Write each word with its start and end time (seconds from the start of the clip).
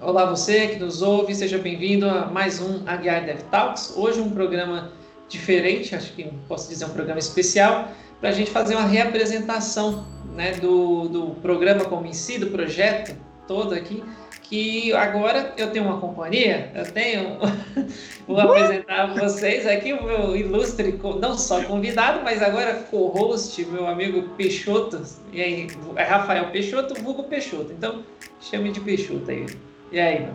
Olá 0.00 0.26
você 0.26 0.68
que 0.68 0.76
nos 0.76 1.02
ouve, 1.02 1.34
seja 1.34 1.58
bem-vindo 1.58 2.08
a 2.08 2.26
mais 2.26 2.60
um 2.60 2.84
Aguiar 2.86 3.26
Dev 3.26 3.40
Talks. 3.50 3.94
Hoje 3.96 4.20
um 4.20 4.30
programa 4.30 4.92
diferente, 5.28 5.92
acho 5.92 6.12
que 6.12 6.22
posso 6.46 6.68
dizer 6.68 6.84
um 6.84 6.90
programa 6.90 7.18
especial, 7.18 7.88
para 8.20 8.28
a 8.28 8.32
gente 8.32 8.48
fazer 8.48 8.76
uma 8.76 8.86
reapresentação 8.86 10.06
né, 10.36 10.52
do, 10.52 11.08
do 11.08 11.26
programa 11.42 11.84
como 11.84 12.06
em 12.06 12.12
si, 12.12 12.38
do 12.38 12.46
projeto 12.46 13.16
todo 13.48 13.74
aqui, 13.74 14.04
que 14.40 14.92
agora 14.92 15.52
eu 15.56 15.72
tenho 15.72 15.86
uma 15.86 15.98
companhia, 15.98 16.70
eu 16.76 16.92
tenho, 16.92 17.36
vou 18.24 18.38
apresentar 18.38 19.00
a 19.00 19.06
vocês 19.14 19.66
aqui 19.66 19.92
o 19.92 20.04
meu 20.04 20.36
ilustre, 20.36 20.96
não 21.20 21.36
só 21.36 21.64
convidado, 21.64 22.20
mas 22.22 22.40
agora 22.40 22.86
co-host, 22.88 23.64
meu 23.64 23.88
amigo 23.88 24.28
Peixoto, 24.36 25.02
e 25.32 25.42
aí, 25.42 25.66
é 25.96 26.04
Rafael 26.04 26.52
Peixoto, 26.52 26.94
vulgo 27.02 27.24
Peixoto, 27.24 27.72
então 27.72 28.04
chame 28.40 28.70
de 28.70 28.78
Peixoto 28.78 29.28
aí. 29.28 29.44
E 29.90 29.98
aí? 29.98 30.28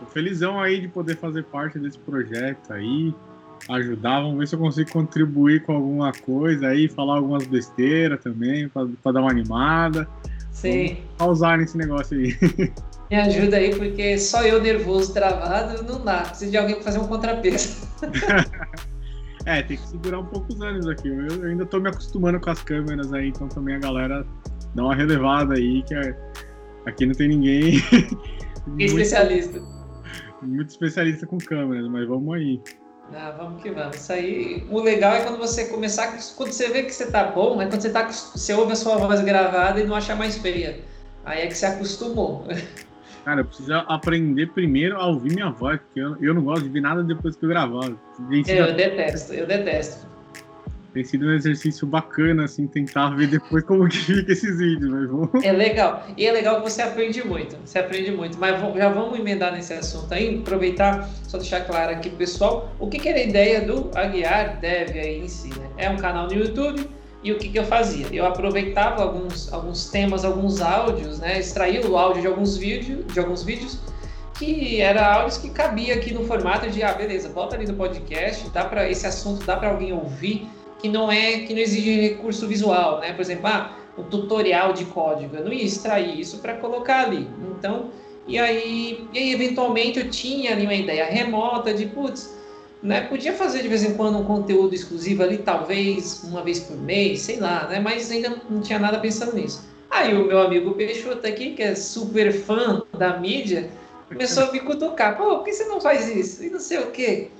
Tô 0.00 0.06
felizão 0.06 0.60
aí 0.60 0.80
de 0.80 0.88
poder 0.88 1.16
fazer 1.16 1.44
parte 1.44 1.78
desse 1.78 1.98
projeto 1.98 2.72
aí, 2.72 3.14
ajudar, 3.68 4.20
vamos 4.20 4.38
ver 4.38 4.48
se 4.48 4.54
eu 4.54 4.58
consigo 4.58 4.90
contribuir 4.90 5.62
com 5.64 5.72
alguma 5.72 6.12
coisa 6.12 6.68
aí, 6.68 6.88
falar 6.88 7.16
algumas 7.16 7.46
besteiras 7.46 8.22
também, 8.22 8.68
para 8.68 9.12
dar 9.12 9.20
uma 9.20 9.30
animada. 9.30 10.08
Sim. 10.52 10.86
Vamos 10.86 11.16
causar 11.18 11.58
nesse 11.58 11.76
negócio 11.76 12.18
aí. 12.18 12.36
Me 13.10 13.16
ajuda 13.16 13.58
aí, 13.58 13.74
porque 13.76 14.18
só 14.18 14.42
eu 14.42 14.60
nervoso, 14.60 15.12
travado, 15.12 15.82
não 15.84 16.04
dá. 16.04 16.22
Precisa 16.22 16.50
de 16.50 16.56
alguém 16.56 16.74
para 16.74 16.84
fazer 16.84 16.98
um 16.98 17.06
contrapeso. 17.06 17.86
é, 19.46 19.62
tem 19.62 19.76
que 19.76 19.86
segurar 19.86 20.18
um 20.18 20.26
pouco 20.26 20.52
os 20.52 20.60
anos 20.60 20.88
aqui. 20.88 21.08
Eu, 21.08 21.44
ainda 21.44 21.64
tô 21.64 21.78
me 21.78 21.88
acostumando 21.88 22.40
com 22.40 22.50
as 22.50 22.60
câmeras 22.62 23.12
aí, 23.12 23.28
então 23.28 23.46
também 23.48 23.76
a 23.76 23.78
galera 23.78 24.26
dá 24.74 24.82
uma 24.82 24.94
relevada 24.94 25.54
aí, 25.54 25.84
que 25.84 25.94
é, 25.94 26.16
aqui 26.84 27.06
não 27.06 27.14
tem 27.14 27.28
ninguém. 27.28 27.80
muito, 28.66 28.84
especialista. 28.84 29.62
Muito 30.42 30.68
especialista 30.70 31.26
com 31.26 31.38
câmeras, 31.38 31.88
mas 31.88 32.06
vamos 32.06 32.34
aí. 32.34 32.60
Ah, 33.14 33.34
vamos 33.36 33.62
que 33.62 33.70
vamos. 33.70 33.96
Isso 33.96 34.12
aí, 34.12 34.66
o 34.68 34.80
legal 34.80 35.14
é 35.14 35.20
quando 35.22 35.38
você 35.38 35.66
começar, 35.66 36.18
quando 36.36 36.52
você 36.52 36.68
vê 36.68 36.82
que 36.82 36.92
você 36.92 37.10
tá 37.10 37.24
bom, 37.24 37.60
é 37.60 37.66
quando 37.66 37.80
você, 37.80 37.90
tá, 37.90 38.08
você 38.08 38.52
ouve 38.52 38.72
a 38.72 38.76
sua 38.76 38.96
voz 38.96 39.20
gravada 39.20 39.80
e 39.80 39.86
não 39.86 39.94
acha 39.94 40.14
mais 40.16 40.36
feia. 40.36 40.80
Aí 41.24 41.42
é 41.42 41.46
que 41.46 41.54
você 41.54 41.66
acostumou. 41.66 42.46
Cara, 43.24 43.40
eu 43.40 43.44
preciso 43.44 43.72
aprender 43.74 44.46
primeiro 44.52 44.96
a 44.96 45.06
ouvir 45.08 45.34
minha 45.34 45.50
voz, 45.50 45.80
porque 45.80 45.98
eu, 45.98 46.16
eu 46.22 46.32
não 46.32 46.42
gosto 46.42 46.62
de 46.62 46.68
ver 46.68 46.80
nada 46.80 47.02
depois 47.02 47.34
que 47.34 47.44
eu 47.44 47.48
gravar. 47.48 47.86
Eu, 48.46 48.76
detesto, 48.76 49.34
eu 49.34 49.46
detesto. 49.48 50.06
Tem 50.96 51.04
sido 51.04 51.26
um 51.26 51.34
exercício 51.34 51.86
bacana, 51.86 52.44
assim, 52.44 52.66
tentar 52.66 53.10
ver 53.10 53.26
depois 53.26 53.62
como 53.64 53.86
que 53.86 53.98
fica 53.98 54.32
esses 54.32 54.56
vídeos, 54.56 54.90
mas 54.90 55.10
vamos... 55.10 55.44
É 55.44 55.52
legal. 55.52 56.06
E 56.16 56.24
é 56.24 56.32
legal 56.32 56.62
que 56.62 56.70
você 56.70 56.80
aprende 56.80 57.22
muito. 57.22 57.54
Você 57.66 57.78
aprende 57.78 58.12
muito. 58.12 58.38
Mas 58.38 58.58
já 58.74 58.88
vamos 58.88 59.18
emendar 59.18 59.52
nesse 59.52 59.74
assunto 59.74 60.14
aí, 60.14 60.38
aproveitar, 60.38 61.06
só 61.24 61.36
deixar 61.36 61.66
claro 61.66 61.92
aqui 61.92 62.08
pro 62.08 62.16
pessoal, 62.16 62.74
o 62.78 62.88
que, 62.88 62.98
que 62.98 63.10
era 63.10 63.18
a 63.18 63.22
ideia 63.22 63.60
do 63.60 63.90
Aguiar 63.94 64.58
Dev 64.58 64.96
aí 64.96 65.20
em 65.20 65.28
si, 65.28 65.48
né? 65.48 65.68
É 65.76 65.90
um 65.90 65.98
canal 65.98 66.28
no 66.28 66.32
YouTube, 66.32 66.88
e 67.22 67.30
o 67.30 67.36
que, 67.36 67.50
que 67.50 67.58
eu 67.58 67.64
fazia? 67.64 68.06
Eu 68.10 68.24
aproveitava 68.24 69.02
alguns, 69.02 69.52
alguns 69.52 69.90
temas, 69.90 70.24
alguns 70.24 70.62
áudios, 70.62 71.18
né? 71.18 71.38
Extraía 71.38 71.86
o 71.86 71.98
áudio 71.98 72.22
de 72.22 72.28
alguns, 72.28 72.56
vídeo, 72.56 73.04
de 73.04 73.20
alguns 73.20 73.42
vídeos 73.42 73.78
que 74.38 74.80
era 74.80 75.14
áudios 75.14 75.36
que 75.36 75.50
cabia 75.50 75.94
aqui 75.94 76.14
no 76.14 76.24
formato 76.24 76.70
de, 76.70 76.82
ah, 76.82 76.94
beleza, 76.94 77.28
bota 77.28 77.54
ali 77.54 77.66
no 77.66 77.74
podcast, 77.74 78.48
dá 78.48 78.64
para 78.64 78.90
esse 78.90 79.06
assunto 79.06 79.44
dá 79.44 79.56
para 79.56 79.70
alguém 79.70 79.92
ouvir, 79.92 80.48
que 80.78 80.88
não 80.88 81.10
é 81.10 81.40
que 81.40 81.54
não 81.54 81.60
exige 81.60 82.00
recurso 82.00 82.46
visual, 82.46 83.00
né? 83.00 83.12
Por 83.12 83.22
exemplo, 83.22 83.46
ah, 83.46 83.76
um 83.98 84.02
tutorial 84.04 84.72
de 84.72 84.84
código, 84.86 85.36
eu 85.36 85.44
não 85.44 85.52
ia 85.52 85.64
extrair 85.64 86.18
isso 86.18 86.38
para 86.38 86.54
colocar 86.54 87.06
ali. 87.06 87.28
Então, 87.50 87.90
e 88.26 88.38
aí, 88.38 89.06
e 89.12 89.18
aí 89.18 89.32
eventualmente 89.32 89.98
eu 89.98 90.10
tinha 90.10 90.52
ali 90.52 90.64
uma 90.64 90.74
ideia 90.74 91.04
remota 91.06 91.72
de, 91.72 91.86
putz, 91.86 92.36
né? 92.82 93.02
Podia 93.02 93.32
fazer 93.32 93.62
de 93.62 93.68
vez 93.68 93.84
em 93.84 93.94
quando 93.94 94.18
um 94.18 94.24
conteúdo 94.24 94.74
exclusivo 94.74 95.22
ali, 95.22 95.38
talvez 95.38 96.22
uma 96.24 96.42
vez 96.42 96.60
por 96.60 96.76
mês, 96.76 97.20
sei 97.22 97.38
lá, 97.38 97.66
né? 97.68 97.80
Mas 97.80 98.10
ainda 98.10 98.40
não 98.50 98.60
tinha 98.60 98.78
nada 98.78 98.98
pensando 98.98 99.34
nisso. 99.34 99.64
Aí 99.90 100.14
o 100.14 100.26
meu 100.26 100.40
amigo 100.40 100.72
Peixoto 100.74 101.26
aqui, 101.26 101.52
que 101.52 101.62
é 101.62 101.74
super 101.74 102.32
fã 102.32 102.82
da 102.98 103.18
mídia, 103.18 103.70
começou 104.08 104.44
a 104.44 104.52
me 104.52 104.60
cutucar. 104.60 105.16
Pô, 105.16 105.36
por 105.36 105.44
que 105.44 105.52
você 105.52 105.64
não 105.64 105.80
faz 105.80 106.08
isso? 106.08 106.44
E 106.44 106.50
não 106.50 106.60
sei 106.60 106.78
o 106.78 106.90
quê. 106.90 107.30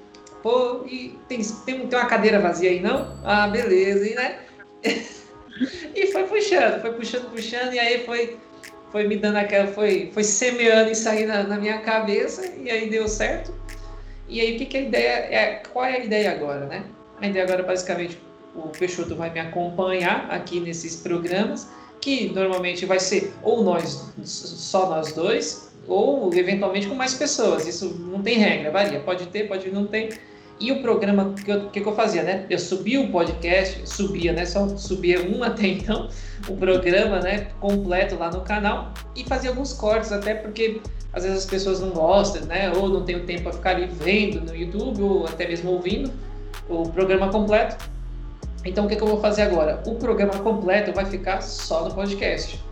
Pô, 0.42 0.84
e 0.86 1.18
tem, 1.28 1.42
tem, 1.64 1.86
tem 1.86 1.98
uma 1.98 2.06
cadeira 2.06 2.40
vazia 2.40 2.70
aí, 2.70 2.80
não? 2.80 3.18
Ah, 3.24 3.48
beleza, 3.48 4.08
e 4.08 4.14
né? 4.14 4.38
e 5.94 6.06
foi 6.08 6.24
puxando, 6.24 6.80
foi 6.80 6.92
puxando, 6.92 7.30
puxando, 7.30 7.72
e 7.72 7.78
aí 7.78 8.04
foi, 8.04 8.36
foi 8.92 9.08
me 9.08 9.16
dando 9.16 9.36
aquela, 9.36 9.66
foi, 9.68 10.10
foi 10.12 10.22
semeando 10.22 10.90
isso 10.90 11.08
aí 11.08 11.26
na, 11.26 11.42
na 11.42 11.56
minha 11.56 11.78
cabeça, 11.80 12.46
e 12.46 12.70
aí 12.70 12.88
deu 12.88 13.08
certo. 13.08 13.52
E 14.28 14.40
aí, 14.40 14.56
o 14.56 14.58
que, 14.58 14.66
que 14.66 14.76
a 14.76 14.80
ideia 14.80 15.10
é? 15.30 15.62
Qual 15.72 15.84
é 15.84 15.96
a 15.96 16.04
ideia 16.04 16.32
agora, 16.32 16.66
né? 16.66 16.84
A 17.20 17.28
ideia 17.28 17.44
agora, 17.44 17.62
basicamente, 17.62 18.18
o 18.54 18.68
Peixoto 18.68 19.14
vai 19.14 19.30
me 19.30 19.38
acompanhar 19.38 20.28
aqui 20.30 20.58
nesses 20.58 20.96
programas, 20.96 21.68
que 22.00 22.32
normalmente 22.32 22.84
vai 22.84 22.98
ser 22.98 23.32
ou 23.42 23.62
nós, 23.62 24.12
só 24.24 24.88
nós 24.88 25.12
dois, 25.12 25.72
ou 25.88 26.32
eventualmente 26.34 26.86
com 26.86 26.94
mais 26.94 27.14
pessoas. 27.14 27.66
Isso 27.66 27.88
não 28.10 28.22
tem 28.22 28.38
regra, 28.38 28.70
varia. 28.70 29.00
Pode 29.00 29.26
ter, 29.26 29.48
pode 29.48 29.70
não 29.70 29.86
ter. 29.86 30.20
E 30.58 30.72
o 30.72 30.80
programa, 30.80 31.34
que, 31.34 31.50
eu, 31.50 31.68
que, 31.68 31.80
que 31.80 31.86
eu 31.86 31.94
fazia, 31.94 32.22
né? 32.22 32.46
Eu 32.48 32.58
subia 32.58 33.00
o 33.00 33.10
podcast, 33.10 33.86
subia, 33.88 34.32
né? 34.32 34.46
Só 34.46 34.66
subia 34.76 35.20
um 35.22 35.42
até 35.42 35.66
então, 35.66 36.08
o 36.48 36.56
programa, 36.56 37.20
né? 37.20 37.48
Completo 37.60 38.16
lá 38.16 38.30
no 38.30 38.40
canal 38.40 38.92
e 39.14 39.22
fazia 39.24 39.50
alguns 39.50 39.74
cortes, 39.74 40.12
até 40.12 40.34
porque 40.34 40.80
às 41.12 41.24
vezes 41.24 41.38
as 41.38 41.46
pessoas 41.46 41.80
não 41.80 41.90
gostam, 41.90 42.42
né? 42.46 42.72
Ou 42.74 42.88
não 42.88 43.04
tem 43.04 43.16
o 43.16 43.24
tempo 43.24 43.42
para 43.42 43.52
ficar 43.52 43.70
ali 43.70 43.86
vendo 43.86 44.40
no 44.40 44.56
YouTube, 44.56 45.02
ou 45.02 45.26
até 45.26 45.46
mesmo 45.46 45.70
ouvindo 45.72 46.10
o 46.68 46.88
programa 46.88 47.28
completo. 47.28 47.76
Então 48.64 48.86
o 48.86 48.88
que, 48.88 48.96
que 48.96 49.02
eu 49.02 49.08
vou 49.08 49.20
fazer 49.20 49.42
agora? 49.42 49.82
O 49.86 49.94
programa 49.96 50.34
completo 50.38 50.92
vai 50.92 51.04
ficar 51.04 51.42
só 51.42 51.84
no 51.84 51.94
podcast. 51.94 52.65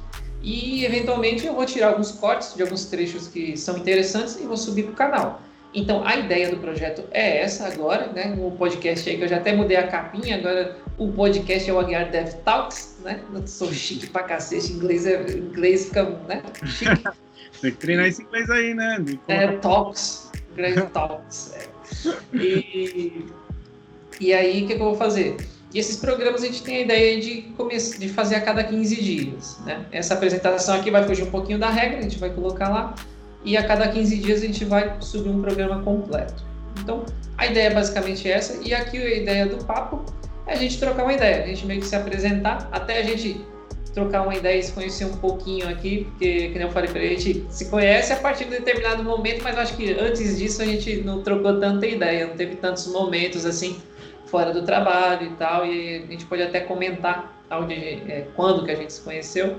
E 0.44 0.84
eventualmente 0.84 1.46
eu 1.46 1.54
vou 1.54 1.64
tirar 1.64 1.88
alguns 1.88 2.12
cortes 2.12 2.54
de 2.54 2.62
alguns 2.62 2.84
trechos 2.84 3.26
que 3.26 3.56
são 3.56 3.78
interessantes 3.78 4.38
e 4.38 4.42
vou 4.44 4.58
subir 4.58 4.82
para 4.84 4.92
o 4.92 4.94
canal. 4.94 5.42
Então 5.72 6.06
a 6.06 6.16
ideia 6.16 6.50
do 6.50 6.58
projeto 6.58 7.02
é 7.10 7.40
essa 7.40 7.66
agora, 7.66 8.12
né? 8.12 8.36
O 8.38 8.50
podcast 8.50 9.08
aí 9.08 9.16
que 9.16 9.24
eu 9.24 9.28
já 9.28 9.38
até 9.38 9.56
mudei 9.56 9.78
a 9.78 9.88
capinha, 9.88 10.36
agora 10.36 10.76
o 10.98 11.10
podcast 11.10 11.68
é 11.68 11.72
o 11.72 11.80
Aguiar 11.80 12.10
Dev 12.10 12.32
Talks, 12.44 12.98
né? 13.02 13.20
Eu 13.32 13.44
sou 13.46 13.72
chique 13.72 14.06
pra 14.06 14.22
cacete, 14.22 14.72
inglês, 14.72 15.06
é, 15.06 15.22
inglês 15.30 15.86
fica, 15.86 16.04
né? 16.28 16.42
Chique. 16.66 17.02
Tem 17.60 17.70
que 17.70 17.78
treinar 17.78 18.06
esse 18.06 18.22
inglês 18.22 18.50
aí, 18.50 18.74
né? 18.74 19.02
É, 19.26 19.48
talks. 19.56 20.30
Inglês 20.52 20.76
talks. 20.92 21.54
É. 21.54 21.74
E, 22.36 23.26
e 24.20 24.34
aí, 24.34 24.64
o 24.64 24.66
que, 24.66 24.74
que, 24.74 24.82
eu 24.82 24.86
vou 24.86 24.96
fazer? 24.96 25.36
E 25.74 25.78
esses 25.80 25.96
programas 25.96 26.44
a 26.44 26.46
gente 26.46 26.62
tem 26.62 26.76
a 26.76 26.80
ideia 26.82 27.20
de, 27.20 27.42
começar, 27.56 27.98
de 27.98 28.08
fazer 28.08 28.36
a 28.36 28.40
cada 28.40 28.62
15 28.62 28.94
dias. 28.94 29.58
Né? 29.66 29.84
Essa 29.90 30.14
apresentação 30.14 30.76
aqui 30.76 30.88
vai 30.88 31.02
fugir 31.02 31.24
um 31.24 31.30
pouquinho 31.32 31.58
da 31.58 31.68
regra, 31.68 31.98
a 31.98 32.02
gente 32.02 32.16
vai 32.16 32.30
colocar 32.30 32.68
lá. 32.68 32.94
E 33.44 33.56
a 33.56 33.66
cada 33.66 33.88
15 33.88 34.16
dias 34.18 34.40
a 34.40 34.46
gente 34.46 34.64
vai 34.64 34.96
subir 35.00 35.30
um 35.30 35.42
programa 35.42 35.82
completo. 35.82 36.44
Então, 36.80 37.04
a 37.36 37.46
ideia 37.48 37.66
é 37.66 37.74
basicamente 37.74 38.30
essa. 38.30 38.62
E 38.62 38.72
aqui 38.72 38.98
a 38.98 39.16
ideia 39.16 39.46
do 39.46 39.62
papo 39.64 40.04
é 40.46 40.52
a 40.52 40.56
gente 40.56 40.78
trocar 40.78 41.02
uma 41.02 41.12
ideia, 41.12 41.42
a 41.42 41.46
gente 41.48 41.66
meio 41.66 41.80
que 41.80 41.86
se 41.86 41.96
apresentar, 41.96 42.68
até 42.70 43.00
a 43.00 43.02
gente 43.02 43.44
trocar 43.92 44.22
uma 44.22 44.34
ideia 44.34 44.58
e 44.58 44.62
se 44.62 44.72
conhecer 44.72 45.06
um 45.06 45.16
pouquinho 45.16 45.68
aqui, 45.68 46.06
porque, 46.10 46.50
como 46.50 46.62
eu 46.62 46.70
falei 46.70 46.90
ele, 46.94 47.14
a 47.14 47.18
gente 47.18 47.46
se 47.48 47.66
conhece 47.66 48.12
a 48.12 48.16
partir 48.16 48.44
de 48.44 48.50
um 48.54 48.58
determinado 48.58 49.02
momento, 49.02 49.42
mas 49.42 49.58
acho 49.58 49.76
que 49.76 49.92
antes 49.92 50.38
disso 50.38 50.62
a 50.62 50.64
gente 50.64 50.96
não 50.98 51.22
trocou 51.22 51.58
tanta 51.58 51.86
ideia, 51.86 52.26
não 52.26 52.36
teve 52.36 52.56
tantos 52.56 52.86
momentos 52.86 53.44
assim 53.44 53.80
fora 54.34 54.52
do 54.52 54.64
trabalho 54.64 55.28
e 55.28 55.30
tal, 55.36 55.64
e 55.64 55.98
a 55.98 56.06
gente 56.06 56.26
pode 56.26 56.42
até 56.42 56.58
comentar 56.58 57.32
onde, 57.52 57.72
é, 57.72 58.26
quando 58.34 58.64
que 58.64 58.72
a 58.72 58.74
gente 58.74 58.92
se 58.92 59.00
conheceu. 59.00 59.58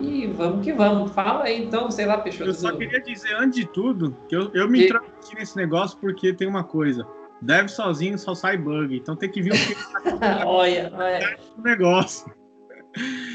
E 0.00 0.28
vamos 0.28 0.64
que 0.64 0.72
vamos. 0.72 1.10
Fala 1.10 1.42
aí 1.42 1.64
então, 1.64 1.90
sei 1.90 2.06
lá, 2.06 2.18
Peixoto. 2.18 2.50
Eu 2.50 2.54
só 2.54 2.70
queria 2.70 3.00
dizer, 3.00 3.34
antes 3.34 3.58
de 3.58 3.66
tudo, 3.66 4.16
que 4.28 4.36
eu, 4.36 4.48
eu 4.54 4.70
me 4.70 4.84
introduzi 4.84 5.34
nesse 5.34 5.56
negócio 5.56 5.98
porque 5.98 6.32
tem 6.32 6.46
uma 6.46 6.62
coisa. 6.62 7.04
Deve 7.40 7.66
sozinho 7.66 8.16
só 8.16 8.32
sai 8.32 8.56
bug. 8.56 8.96
Então 8.96 9.16
tem 9.16 9.28
que 9.28 9.42
vir 9.42 9.54
o 9.54 9.56
que 9.56 10.18
tá 10.20 10.46
olha, 10.46 10.92
olha. 10.94 11.36
o 11.58 11.60
negócio. 11.60 12.32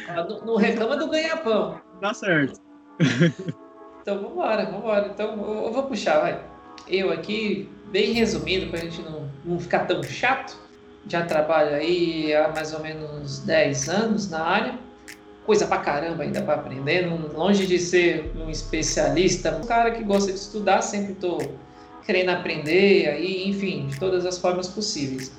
Não, 0.07 0.45
não 0.45 0.55
reclama 0.55 0.95
do 0.95 1.09
ganha-pão. 1.09 1.81
Dá 1.99 2.13
certo. 2.13 2.61
Então 4.01 4.21
vambora, 4.21 4.65
vambora. 4.71 5.11
Então 5.13 5.31
eu 5.31 5.73
vou 5.73 5.83
puxar, 5.83 6.21
vai. 6.21 6.41
Eu 6.87 7.11
aqui, 7.11 7.69
bem 7.91 8.13
resumido, 8.13 8.67
para 8.71 8.79
a 8.79 8.83
gente 8.83 9.01
não, 9.01 9.29
não 9.43 9.59
ficar 9.59 9.85
tão 9.85 10.01
chato. 10.01 10.66
Já 11.07 11.25
trabalho 11.25 11.75
aí 11.75 12.35
há 12.35 12.49
mais 12.49 12.73
ou 12.73 12.81
menos 12.81 13.39
10 13.39 13.89
anos 13.89 14.29
na 14.29 14.41
área. 14.41 14.79
Coisa 15.45 15.65
pra 15.65 15.77
caramba 15.77 16.23
ainda 16.23 16.41
para 16.41 16.55
aprender. 16.55 17.07
Longe 17.33 17.65
de 17.65 17.79
ser 17.79 18.33
um 18.35 18.49
especialista, 18.49 19.55
um 19.55 19.65
cara 19.65 19.91
que 19.91 20.03
gosta 20.03 20.31
de 20.31 20.37
estudar, 20.37 20.81
sempre 20.81 21.13
tô 21.15 21.37
querendo 22.05 22.29
aprender, 22.29 23.07
aí, 23.09 23.47
enfim, 23.47 23.87
de 23.87 23.99
todas 23.99 24.25
as 24.25 24.37
formas 24.37 24.67
possíveis. 24.67 25.31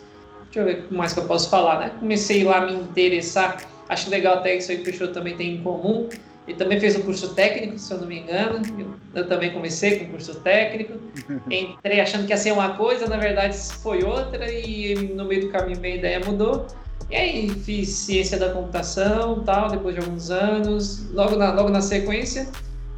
Deixa 0.44 0.60
eu 0.60 0.64
ver 0.64 0.84
o 0.84 0.88
que 0.88 0.94
mais 0.94 1.12
que 1.12 1.20
eu 1.20 1.24
posso 1.24 1.50
falar, 1.50 1.78
né? 1.80 1.92
Comecei 1.98 2.44
lá 2.44 2.58
a 2.58 2.66
me 2.66 2.72
interessar 2.74 3.58
Acho 3.88 4.10
legal 4.10 4.36
até 4.36 4.56
isso 4.56 4.70
aí 4.70 4.76
que 4.76 4.82
o 4.82 4.84
Peixoto 4.84 5.14
também 5.14 5.34
tem 5.34 5.54
em 5.54 5.62
comum, 5.62 6.08
Ele 6.48 6.56
também 6.56 6.80
fez 6.80 6.96
um 6.96 7.02
curso 7.02 7.34
técnico, 7.34 7.78
se 7.78 7.92
eu 7.92 7.98
não 7.98 8.06
me 8.06 8.20
engano. 8.20 8.62
Eu, 8.78 8.86
eu 9.14 9.28
também 9.28 9.52
comecei 9.52 9.98
com 9.98 10.12
curso 10.12 10.34
técnico. 10.40 10.94
Entrei 11.50 12.00
achando 12.00 12.24
que 12.24 12.32
ia 12.32 12.38
ser 12.38 12.52
uma 12.52 12.70
coisa, 12.70 13.06
na 13.06 13.18
verdade 13.18 13.54
foi 13.82 14.02
outra, 14.02 14.50
e 14.50 14.94
no 15.14 15.26
meio 15.26 15.42
do 15.42 15.50
caminho 15.50 15.78
minha 15.78 15.96
ideia 15.96 16.18
mudou. 16.20 16.66
E 17.10 17.16
aí 17.16 17.50
fiz 17.50 17.90
ciência 17.90 18.38
da 18.38 18.48
computação, 18.48 19.44
tal, 19.44 19.68
depois 19.68 19.94
de 19.94 20.00
alguns 20.00 20.30
anos, 20.30 21.10
logo 21.12 21.36
na, 21.36 21.52
logo 21.52 21.68
na 21.68 21.82
sequência, 21.82 22.48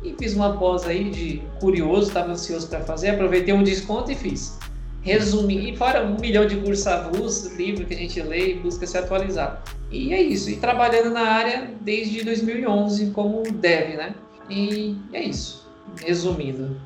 e 0.05 0.15
fiz 0.17 0.35
uma 0.35 0.57
pós 0.57 0.87
aí 0.87 1.11
de 1.11 1.43
curioso, 1.59 2.07
estava 2.07 2.31
ansioso 2.31 2.69
para 2.69 2.81
fazer, 2.83 3.11
aproveitei 3.11 3.53
um 3.53 3.65
desconto 3.65 4.13
e 4.13 4.15
fiz. 4.15 4.57
Resumi, 5.03 5.73
e 5.73 5.77
fora 5.77 6.05
um 6.05 6.17
milhão 6.21 6.47
de 6.47 6.57
cursos 6.57 6.87
avulsos, 6.87 7.53
livro 7.57 7.85
que 7.85 7.95
a 7.95 7.97
gente 7.97 8.23
lê 8.23 8.53
e 8.53 8.55
busca 8.55 8.87
se 8.87 8.97
atualizar. 8.97 9.61
E 9.91 10.13
é 10.13 10.23
isso, 10.23 10.49
e 10.51 10.57
trabalhando 10.57 11.11
na 11.11 11.23
área 11.23 11.71
desde 11.81 12.25
2011 12.25 13.11
como 13.11 13.43
dev, 13.43 13.97
né? 13.97 14.15
E 14.49 14.97
é 15.13 15.23
isso, 15.25 15.69
resumindo. 16.01 16.81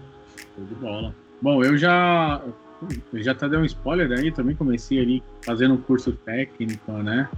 Show 0.54 0.64
de 0.64 0.74
bola. 0.74 1.14
Bom, 1.40 1.62
eu 1.62 1.76
já 1.76 2.42
já 3.14 3.32
até 3.32 3.48
deu 3.48 3.60
um 3.60 3.64
spoiler 3.64 4.10
aí, 4.18 4.30
também 4.30 4.56
comecei 4.56 5.00
ali 5.00 5.22
fazendo 5.42 5.74
um 5.74 5.80
curso 5.80 6.12
técnico, 6.12 6.92
né? 6.92 7.28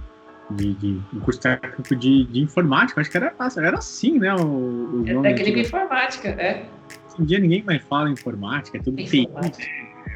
De, 0.49 0.73
de 0.75 1.01
um 1.13 1.19
curso 1.19 1.41
técnico 1.41 1.93
de, 1.95 2.23
de 2.25 2.39
informática, 2.39 3.01
acho 3.01 3.11
que 3.11 3.17
era, 3.17 3.33
era 3.57 3.77
assim, 3.77 4.17
né? 4.17 4.33
O, 4.35 5.03
o 5.03 5.25
é 5.25 5.33
técnico 5.33 5.59
informática, 5.59 6.29
é. 6.29 6.65
Hoje 7.11 7.21
em 7.21 7.25
dia 7.25 7.39
ninguém 7.39 7.63
mais 7.63 7.81
fala 7.83 8.09
informática, 8.09 8.77
é 8.77 8.81
tudo 8.81 9.03
TI. 9.03 9.27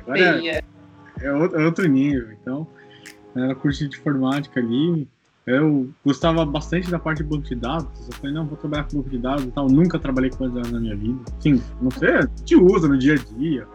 Agora 0.01 0.39
é, 0.45 0.61
é, 1.19 1.33
outro, 1.33 1.59
é 1.59 1.65
outro 1.65 1.87
nível, 1.87 2.31
então 2.31 2.65
era 3.35 3.53
curso 3.55 3.87
de 3.87 3.97
informática 3.97 4.59
ali. 4.59 5.07
Eu 5.45 5.89
gostava 6.05 6.45
bastante 6.45 6.91
da 6.91 6.99
parte 6.99 7.23
de 7.23 7.23
banco 7.23 7.43
de 7.43 7.55
dados. 7.55 8.07
Eu 8.07 8.13
falei, 8.15 8.33
não, 8.33 8.45
vou 8.45 8.57
trabalhar 8.57 8.83
com 8.83 8.97
banco 8.97 9.09
de 9.09 9.17
dados 9.17 9.43
e 9.43 9.51
tal. 9.51 9.67
Nunca 9.67 9.97
trabalhei 9.97 10.29
com 10.29 10.37
coisa 10.37 10.61
na 10.71 10.79
minha 10.79 10.95
vida. 10.95 11.19
Sim, 11.39 11.61
não 11.81 11.91
sei, 11.91 12.09
a 12.09 12.21
gente 12.21 12.55
usa 12.55 12.87
no 12.87 12.97
dia 12.97 13.15
a 13.15 13.39
dia 13.39 13.67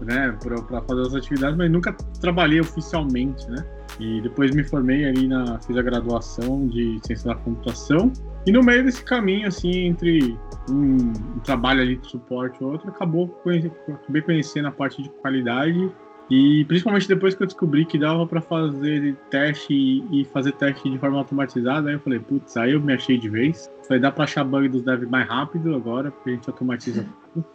né, 0.00 0.36
para 0.42 0.82
fazer 0.82 1.02
as 1.02 1.14
atividades, 1.14 1.56
mas 1.56 1.70
nunca 1.70 1.92
trabalhei 2.20 2.60
oficialmente, 2.60 3.48
né? 3.50 3.64
E 3.98 4.20
depois 4.20 4.54
me 4.54 4.62
formei 4.62 5.04
ali 5.06 5.26
na 5.26 5.58
fiz 5.60 5.76
a 5.76 5.82
graduação 5.82 6.68
de 6.68 7.00
ciência 7.04 7.32
da 7.32 7.34
computação 7.34 8.12
e 8.46 8.52
no 8.52 8.62
meio 8.62 8.84
desse 8.84 9.02
caminho 9.02 9.48
assim 9.48 9.86
entre 9.86 10.38
um, 10.70 10.96
um 11.36 11.38
trabalho 11.40 11.80
ali 11.80 11.96
de 11.96 12.06
suporte 12.06 12.58
e 12.60 12.64
outro, 12.64 12.88
acabou 12.90 13.28
conhece, 13.28 13.72
acabei 13.88 14.22
conhecendo 14.22 14.68
a 14.68 14.70
parte 14.70 15.02
de 15.02 15.08
qualidade 15.08 15.90
e 16.30 16.64
principalmente 16.66 17.08
depois 17.08 17.34
que 17.34 17.42
eu 17.42 17.46
descobri 17.46 17.86
que 17.86 17.98
dava 17.98 18.26
para 18.26 18.40
fazer 18.40 19.16
teste 19.30 19.72
e, 19.72 20.26
fazer 20.26 20.52
teste 20.52 20.90
de 20.90 20.98
forma 20.98 21.18
automatizada, 21.18 21.88
aí 21.88 21.94
eu 21.94 22.00
falei, 22.00 22.18
putz, 22.18 22.56
aí 22.56 22.72
eu 22.72 22.80
me 22.80 22.92
achei 22.92 23.16
de 23.16 23.30
vez. 23.30 23.70
Falei, 23.86 24.00
dá 24.00 24.12
para 24.12 24.24
achar 24.24 24.44
bug 24.44 24.68
dos 24.68 24.82
devs 24.82 25.08
mais 25.08 25.26
rápido 25.26 25.74
agora, 25.74 26.10
porque 26.10 26.30
a 26.30 26.32
gente 26.34 26.50
automatiza 26.50 27.06
tudo. 27.32 27.46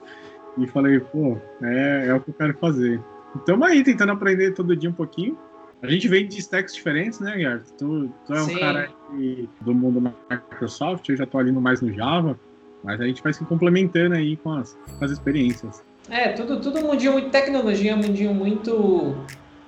E 0.58 0.68
falei, 0.68 1.00
pô, 1.00 1.38
é, 1.62 2.08
é 2.08 2.14
o 2.16 2.20
que 2.20 2.32
eu 2.32 2.34
quero 2.34 2.58
fazer. 2.58 3.00
Então 3.36 3.64
aí, 3.64 3.84
tentando 3.84 4.12
aprender 4.12 4.52
todo 4.54 4.76
dia 4.76 4.90
um 4.90 4.94
pouquinho. 4.94 5.38
A 5.82 5.88
gente 5.88 6.08
vem 6.08 6.28
de 6.28 6.40
stacks 6.40 6.74
diferentes, 6.74 7.20
né, 7.20 7.36
Guilherme? 7.36 7.62
Tu, 7.78 8.10
tu 8.26 8.34
é 8.34 8.42
um 8.42 8.46
Sim. 8.46 8.58
cara 8.58 8.90
do 9.62 9.74
mundo 9.74 10.14
Microsoft, 10.32 11.10
eu 11.10 11.18
já 11.18 11.26
tô 11.26 11.38
ali 11.38 11.52
no 11.52 11.60
mais 11.60 11.82
no 11.82 11.92
Java, 11.92 12.40
mas 12.84 13.02
a 13.02 13.06
gente 13.06 13.22
vai 13.22 13.34
se 13.34 13.44
complementando 13.44 14.16
aí 14.16 14.38
com 14.38 14.54
as, 14.54 14.78
com 14.98 15.04
as 15.04 15.12
experiências. 15.12 15.84
É, 16.10 16.30
tudo, 16.30 16.60
tudo 16.60 16.82
mundinho 16.82 17.14
muito 17.14 17.30
tecnologia, 17.30 17.96
mundinho 17.96 18.34
muito, 18.34 19.16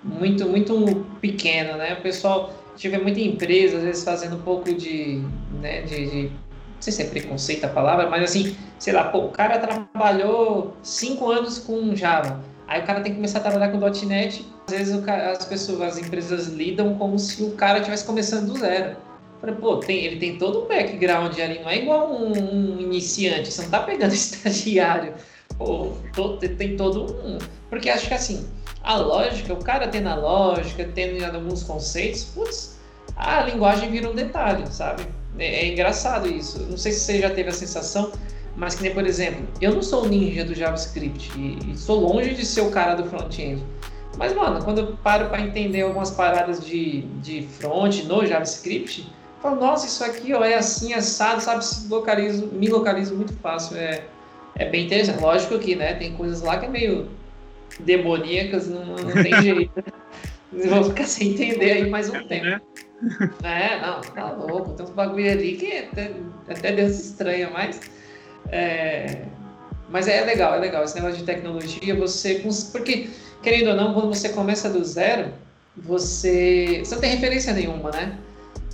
muito, 0.04 0.48
muito 0.48 1.06
pequeno, 1.22 1.78
né? 1.78 1.94
O 1.94 2.02
pessoal 2.02 2.54
tiver 2.76 3.02
muita 3.02 3.20
empresa, 3.20 3.78
às 3.78 3.84
vezes 3.84 4.04
fazendo 4.04 4.36
um 4.36 4.42
pouco 4.42 4.74
de, 4.74 5.22
né, 5.62 5.82
de, 5.84 6.06
de 6.10 6.32
sei 6.80 6.94
se 6.94 7.02
é 7.02 7.06
preconceito 7.06 7.66
a 7.66 7.70
palavra, 7.70 8.10
mas 8.10 8.24
assim, 8.24 8.56
sei 8.78 8.94
lá, 8.94 9.06
pô, 9.06 9.20
o 9.26 9.30
cara 9.30 9.58
trabalhou 9.58 10.76
cinco 10.84 11.30
anos 11.32 11.58
com 11.58 11.96
Java, 11.96 12.44
aí 12.68 12.82
o 12.82 12.86
cara 12.86 13.02
tem 13.02 13.14
que 13.14 13.18
começar 13.18 13.40
a 13.40 13.42
trabalhar 13.42 13.70
com 13.70 13.80
.NET, 14.06 14.46
às 14.68 14.74
vezes 14.74 15.04
cara, 15.04 15.32
as 15.32 15.46
pessoas, 15.46 15.82
as 15.82 15.98
empresas 15.98 16.48
lidam 16.48 16.96
como 16.96 17.18
se 17.18 17.42
o 17.44 17.52
cara 17.52 17.80
estivesse 17.80 18.06
começando 18.06 18.52
do 18.52 18.60
zero. 18.60 18.98
Pô, 19.60 19.78
tem, 19.78 20.04
ele 20.04 20.16
tem 20.16 20.40
todo 20.40 20.64
um 20.64 20.68
background 20.68 21.38
ali, 21.38 21.60
não 21.60 21.70
é 21.70 21.78
igual 21.78 22.12
um, 22.12 22.32
um 22.32 22.80
iniciante, 22.80 23.52
você 23.52 23.62
não 23.62 23.70
tá 23.70 23.80
pegando 23.82 24.12
estagiário. 24.14 25.14
Pô, 25.58 25.94
tem 26.58 26.76
todo 26.76 27.14
um. 27.26 27.38
Porque 27.70 27.90
acho 27.90 28.08
que 28.08 28.14
assim, 28.14 28.46
a 28.84 28.98
lógica, 28.98 29.54
o 29.54 29.64
cara 29.64 29.88
tendo 29.88 30.10
a 30.10 30.16
lógica, 30.16 30.88
tendo 30.94 31.24
alguns 31.24 31.64
conceitos, 31.64 32.26
putz, 32.26 32.78
a 33.16 33.42
linguagem 33.42 33.90
vira 33.90 34.10
um 34.10 34.16
detalhe, 34.16 34.66
sabe? 34.72 35.04
É, 35.38 35.66
é, 35.66 35.72
engraçado 35.72 36.28
isso. 36.28 36.60
Não 36.70 36.78
sei 36.78 36.92
se 36.92 37.00
você 37.02 37.20
já 37.20 37.30
teve 37.30 37.50
a 37.50 37.54
sensação, 37.54 38.12
mas 38.56 38.76
que 38.76 38.84
nem, 38.84 38.94
por 38.94 39.06
exemplo, 39.06 39.48
eu 39.60 39.74
não 39.74 39.82
sou 39.82 40.08
ninja 40.08 40.44
do 40.44 40.54
JavaScript 40.54 41.32
e, 41.38 41.72
e 41.72 41.78
sou 41.78 42.00
longe 42.00 42.34
de 42.34 42.46
ser 42.46 42.62
o 42.62 42.72
cara 42.72 42.96
do 42.96 43.06
front-end. 43.06 43.64
Mas, 44.18 44.34
mano, 44.34 44.64
quando 44.64 44.80
eu 44.80 44.98
paro 44.98 45.30
para 45.30 45.42
entender 45.42 45.82
algumas 45.82 46.12
paradas 46.12 46.66
de, 46.66 47.02
de 47.22 47.48
front 47.60 48.04
no 48.04 48.26
JavaScript, 48.26 49.02
eu 49.02 49.42
falo, 49.42 49.60
nossa, 49.60 49.86
isso 49.86 50.04
aqui 50.04 50.34
ó, 50.34 50.44
é 50.44 50.56
assim, 50.56 50.94
assado, 50.94 51.42
sabe? 51.42 51.66
Se 51.66 51.88
localizo, 51.88 52.48
me 52.48 52.68
localizo 52.68 53.16
muito 53.16 53.34
fácil. 53.34 53.76
É, 53.78 54.04
é 54.58 54.70
bem 54.70 54.86
interessante. 54.86 55.22
Lógico 55.22 55.60
que, 55.60 55.76
né, 55.76 55.94
tem 55.96 56.14
coisas 56.14 56.42
lá 56.42 56.58
que 56.58 56.66
é 56.66 56.70
meio 56.70 57.10
demoníacas, 57.80 58.68
não, 58.68 58.86
não 58.86 59.12
tem 59.12 59.42
jeito. 59.42 59.72
Vou 60.52 60.84
ficar 60.86 61.06
sem 61.06 61.34
entender 61.34 61.72
aí 61.72 61.90
mais 61.90 62.10
um 62.10 62.28
tempo. 62.28 62.46
Né? 62.46 62.62
É, 63.44 63.80
não, 63.82 64.00
tá 64.00 64.32
louco. 64.32 64.72
Tem 64.72 64.86
uns 64.86 64.92
bagulho 64.92 65.30
ali 65.30 65.58
que 65.58 65.80
até, 65.80 66.12
até 66.48 66.72
Deus 66.72 66.98
estranha, 66.98 67.50
mas. 67.52 67.82
É, 68.50 69.26
mas 69.90 70.08
é 70.08 70.24
legal, 70.24 70.56
é 70.56 70.60
legal. 70.60 70.84
Esse 70.84 70.96
negócio 70.96 71.18
de 71.18 71.24
tecnologia, 71.24 71.94
você. 71.94 72.42
Porque, 72.72 73.10
querendo 73.44 73.72
ou 73.72 73.76
não, 73.76 73.94
quando 73.94 74.08
você 74.08 74.30
começa 74.30 74.70
do 74.70 74.84
zero, 74.84 75.34
você. 75.76 76.82
Você 76.84 76.96
não 76.96 77.02
tem 77.02 77.12
referência 77.12 77.54
nenhuma, 77.54 77.92
né? 77.92 78.18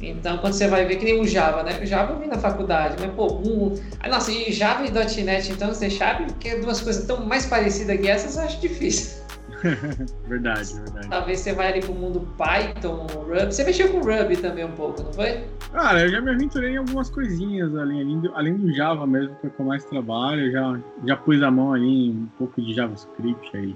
Então, 0.02 0.38
quando 0.40 0.54
você 0.54 0.68
vai 0.68 0.86
ver 0.86 0.96
que 0.96 1.06
nem 1.06 1.20
o 1.20 1.28
Java, 1.28 1.64
né? 1.64 1.80
O 1.82 1.86
Java 1.86 2.14
eu 2.14 2.20
vi 2.20 2.28
na 2.28 2.38
faculdade, 2.38 2.96
mas 3.00 3.12
pô, 3.12 3.28
um. 3.28 3.76
Ah, 4.00 4.10
nossa, 4.10 4.32
e 4.32 4.52
Java 4.52 4.86
e 4.86 4.92
.NET, 4.92 5.52
então 5.52 5.70
você 5.70 5.90
sabe 5.90 6.28
que 6.40 6.50
é 6.50 6.60
duas 6.60 6.82
coisas 6.82 7.06
tão 7.06 7.26
mais 7.26 7.46
parecidas 7.46 8.00
que 8.00 8.08
essas, 8.08 8.36
eu 8.36 8.44
acho 8.44 8.60
difícil. 8.60 9.22
verdade, 10.28 10.74
verdade. 10.74 11.10
Talvez 11.10 11.40
você 11.40 11.54
vai 11.54 11.72
ali 11.72 11.82
pro 11.82 11.94
mundo 11.94 12.28
Python, 12.38 13.06
Ruby. 13.14 13.46
Você 13.46 13.64
mexeu 13.64 13.90
com 13.90 14.00
Ruby 14.00 14.38
também 14.38 14.66
um 14.66 14.72
pouco, 14.72 15.04
não 15.04 15.14
foi? 15.14 15.44
Cara, 15.72 16.02
eu 16.02 16.10
já 16.10 16.22
me 16.22 16.32
aventurei 16.32 16.72
em 16.72 16.78
algumas 16.78 17.10
coisinhas 17.10 17.76
ali, 17.76 18.02
além 18.02 18.20
do, 18.20 18.36
além 18.36 18.54
do 18.56 18.74
Java 18.74 19.06
mesmo, 19.06 19.36
que 19.36 19.48
é 19.48 19.52
eu 19.58 19.66
mais 19.66 19.86
trabalho, 19.86 20.48
eu 20.48 20.52
já, 20.52 20.80
já 21.06 21.16
pus 21.16 21.42
a 21.44 21.52
mão 21.52 21.74
ali 21.74 22.08
em 22.08 22.12
um 22.12 22.30
pouco 22.38 22.62
de 22.62 22.74
JavaScript 22.74 23.56
aí. 23.56 23.76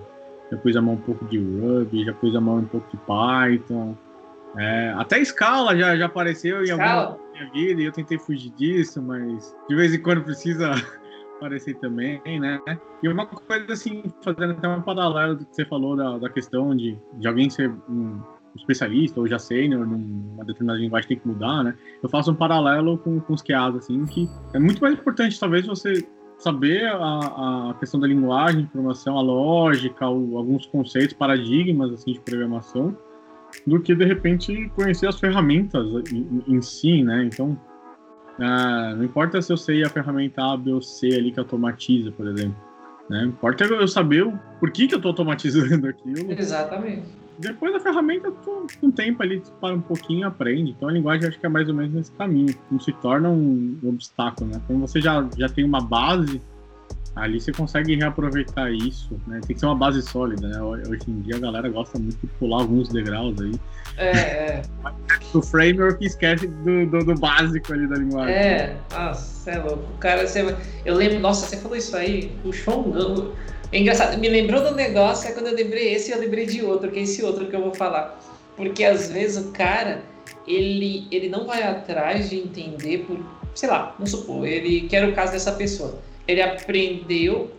Já 0.51 0.57
pus 0.57 0.75
a 0.75 0.81
mão 0.81 0.95
um 0.95 1.01
pouco 1.01 1.25
de 1.25 1.37
Ruby, 1.37 2.05
já 2.05 2.13
pus 2.13 2.35
a 2.35 2.41
mão 2.41 2.57
um 2.57 2.65
pouco 2.65 2.87
de 2.89 2.97
Python. 2.97 3.95
É, 4.57 4.93
até 4.97 5.23
Scala 5.23 5.75
já, 5.75 5.95
já 5.97 6.05
apareceu 6.05 6.63
em 6.63 6.71
alguma 6.71 7.17
minha 7.33 7.51
vida 7.51 7.81
e 7.81 7.85
eu 7.85 7.91
tentei 7.91 8.17
fugir 8.17 8.51
disso, 8.51 9.01
mas 9.01 9.55
de 9.67 9.75
vez 9.75 9.93
em 9.93 10.01
quando 10.01 10.23
precisa 10.23 10.71
aparecer 11.37 11.75
também, 11.75 12.21
né? 12.39 12.61
E 13.03 13.09
uma 13.09 13.25
coisa 13.25 13.73
assim, 13.73 14.03
fazendo 14.23 14.51
até 14.51 14.67
um 14.67 14.81
paralelo 14.81 15.35
do 15.35 15.45
que 15.45 15.55
você 15.55 15.65
falou 15.65 15.95
da, 15.95 16.17
da 16.17 16.29
questão 16.29 16.75
de, 16.75 16.97
de 17.13 17.27
alguém 17.27 17.49
ser 17.49 17.69
um 17.89 18.21
especialista 18.55 19.19
ou 19.19 19.27
já 19.27 19.37
sênior 19.37 19.85
numa 19.85 20.45
determinada 20.45 20.79
linguagem 20.79 21.09
tem 21.09 21.19
que 21.19 21.27
mudar, 21.27 21.63
né? 21.63 21.75
Eu 22.01 22.07
faço 22.07 22.31
um 22.31 22.35
paralelo 22.35 22.97
com, 22.97 23.19
com 23.19 23.33
os 23.33 23.41
QAs, 23.41 23.75
assim, 23.75 24.05
que 24.05 24.29
é 24.53 24.59
muito 24.59 24.81
mais 24.81 24.93
importante 24.93 25.37
talvez 25.37 25.65
você 25.65 26.07
saber 26.37 26.85
a, 26.87 27.69
a 27.69 27.73
questão 27.79 27.99
da 27.99 28.07
linguagem, 28.07 28.61
informação, 28.61 29.17
a 29.17 29.21
lógica, 29.21 30.07
ou 30.07 30.37
alguns 30.37 30.65
conceitos, 30.65 31.13
paradigmas 31.13 31.91
assim 31.91 32.13
de 32.13 32.19
programação, 32.19 32.97
do 33.65 33.79
que 33.79 33.95
de 33.95 34.05
repente 34.05 34.71
conhecer 34.75 35.07
as 35.07 35.19
ferramentas 35.19 35.85
em, 36.11 36.43
em 36.47 36.61
si, 36.61 37.03
né? 37.03 37.23
Então, 37.25 37.59
ah, 38.39 38.93
não 38.95 39.03
importa 39.03 39.41
se 39.41 39.51
eu 39.51 39.57
sei 39.57 39.83
a 39.83 39.89
ferramenta 39.89 40.43
A, 40.43 40.57
B 40.57 40.71
ou 40.71 40.81
C 40.81 41.07
ali 41.07 41.31
que 41.31 41.39
automatiza, 41.39 42.11
por 42.11 42.27
exemplo. 42.27 42.55
Né? 43.09 43.23
Importa 43.25 43.63
eu 43.65 43.87
saber 43.87 44.23
o 44.23 44.37
por 44.59 44.71
que, 44.71 44.87
que 44.87 44.95
eu 44.95 44.97
estou 44.97 45.09
automatizando 45.09 45.87
aquilo. 45.87 46.31
Exatamente. 46.31 47.03
Depois 47.37 47.73
da 47.73 47.79
ferramenta, 47.79 48.31
tu, 48.31 48.65
com 48.79 48.87
o 48.87 48.91
tempo 48.91 49.21
ali, 49.21 49.41
tu 49.41 49.51
para 49.59 49.75
um 49.75 49.81
pouquinho 49.81 50.21
e 50.21 50.23
aprende. 50.23 50.71
Então 50.71 50.87
a 50.87 50.91
linguagem 50.91 51.27
acho 51.27 51.39
que 51.39 51.45
é 51.45 51.49
mais 51.49 51.67
ou 51.67 51.75
menos 51.75 51.93
nesse 51.93 52.11
caminho. 52.13 52.55
Não 52.71 52.79
se 52.79 52.93
torna 52.93 53.29
um 53.29 53.77
obstáculo, 53.83 54.49
né? 54.49 54.61
Quando 54.65 54.79
você 54.79 55.01
já, 55.01 55.27
já 55.37 55.49
tem 55.49 55.65
uma 55.65 55.81
base 55.81 56.41
ali 57.15 57.39
você 57.39 57.51
consegue 57.51 57.95
reaproveitar 57.95 58.71
isso, 58.71 59.19
né? 59.25 59.39
Tem 59.45 59.55
que 59.55 59.59
ser 59.59 59.65
uma 59.65 59.75
base 59.75 60.01
sólida, 60.01 60.47
né? 60.47 60.61
Hoje 60.61 61.01
em 61.07 61.21
dia 61.21 61.37
a 61.37 61.39
galera 61.39 61.69
gosta 61.69 61.97
muito 61.97 62.17
de 62.19 62.27
pular 62.33 62.61
alguns 62.61 62.89
degraus 62.89 63.39
aí. 63.39 63.53
É, 63.97 64.09
é. 64.09 64.61
O 65.33 65.41
framework 65.41 66.05
esquece 66.05 66.47
do, 66.47 66.85
do, 66.87 67.05
do, 67.05 67.15
básico 67.15 67.71
ali 67.71 67.87
da 67.87 67.95
linguagem. 67.95 68.35
É, 68.35 68.77
nossa, 68.91 69.51
é 69.51 69.57
louco. 69.57 69.93
O 69.93 69.97
cara, 69.97 70.27
você, 70.27 70.55
eu 70.83 70.95
lembro, 70.95 71.19
nossa, 71.19 71.47
você 71.47 71.57
falou 71.57 71.77
isso 71.77 71.95
aí, 71.95 72.31
puxou 72.43 72.87
um. 72.87 73.31
É 73.71 73.79
engraçado, 73.79 74.17
me 74.17 74.29
lembrou 74.29 74.61
do 74.61 74.75
negócio, 74.75 75.29
é 75.29 75.31
quando 75.31 75.47
eu 75.47 75.55
lembrei 75.55 75.93
esse, 75.93 76.11
eu 76.11 76.19
lembrei 76.19 76.45
de 76.45 76.61
outro, 76.61 76.91
que 76.91 76.99
é 76.99 77.03
esse 77.03 77.23
outro 77.23 77.47
que 77.47 77.55
eu 77.55 77.61
vou 77.61 77.73
falar. 77.73 78.19
Porque 78.55 78.83
às 78.83 79.09
vezes 79.09 79.43
o 79.43 79.51
cara, 79.51 80.01
ele, 80.47 81.07
ele 81.11 81.29
não 81.29 81.45
vai 81.45 81.63
atrás 81.63 82.29
de 82.29 82.37
entender 82.37 82.99
por 82.99 83.19
sei 83.55 83.69
lá, 83.69 83.95
vamos 83.97 84.11
supor, 84.11 84.45
ele 84.45 84.81
quer 84.89 85.07
o 85.07 85.15
caso 85.15 85.31
dessa 85.31 85.53
pessoa. 85.53 85.97
Ele 86.27 86.41
aprendeu, 86.41 87.51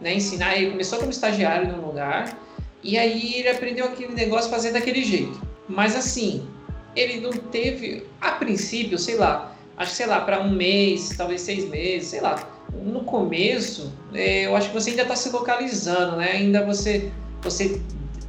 né, 0.00 0.14
ensinar, 0.14 0.56
ele 0.56 0.70
começou 0.70 0.98
como 0.98 1.10
estagiário 1.10 1.72
num 1.72 1.86
lugar, 1.86 2.38
e 2.82 2.98
aí 2.98 3.34
ele 3.36 3.48
aprendeu 3.48 3.86
aquele 3.86 4.12
negócio 4.14 4.50
fazer 4.50 4.72
daquele 4.72 5.02
jeito. 5.02 5.40
Mas 5.68 5.96
assim, 5.96 6.46
ele 6.94 7.20
não 7.20 7.32
teve, 7.32 8.06
a 8.20 8.32
princípio, 8.32 8.98
sei 8.98 9.16
lá, 9.16 9.56
acho 9.76 9.90
que 9.90 9.96
sei 9.96 10.06
lá, 10.06 10.20
para 10.20 10.40
um 10.40 10.50
mês, 10.50 11.14
talvez 11.16 11.40
seis 11.40 11.68
meses, 11.68 12.08
sei 12.08 12.20
lá. 12.20 12.50
No 12.72 13.04
começo, 13.04 13.92
é, 14.12 14.46
eu 14.46 14.56
acho 14.56 14.68
que 14.68 14.74
você 14.74 14.90
ainda 14.90 15.02
está 15.02 15.16
se 15.16 15.30
localizando, 15.30 16.16
né? 16.16 16.32
Ainda 16.32 16.64
você, 16.64 17.10
você 17.40 17.80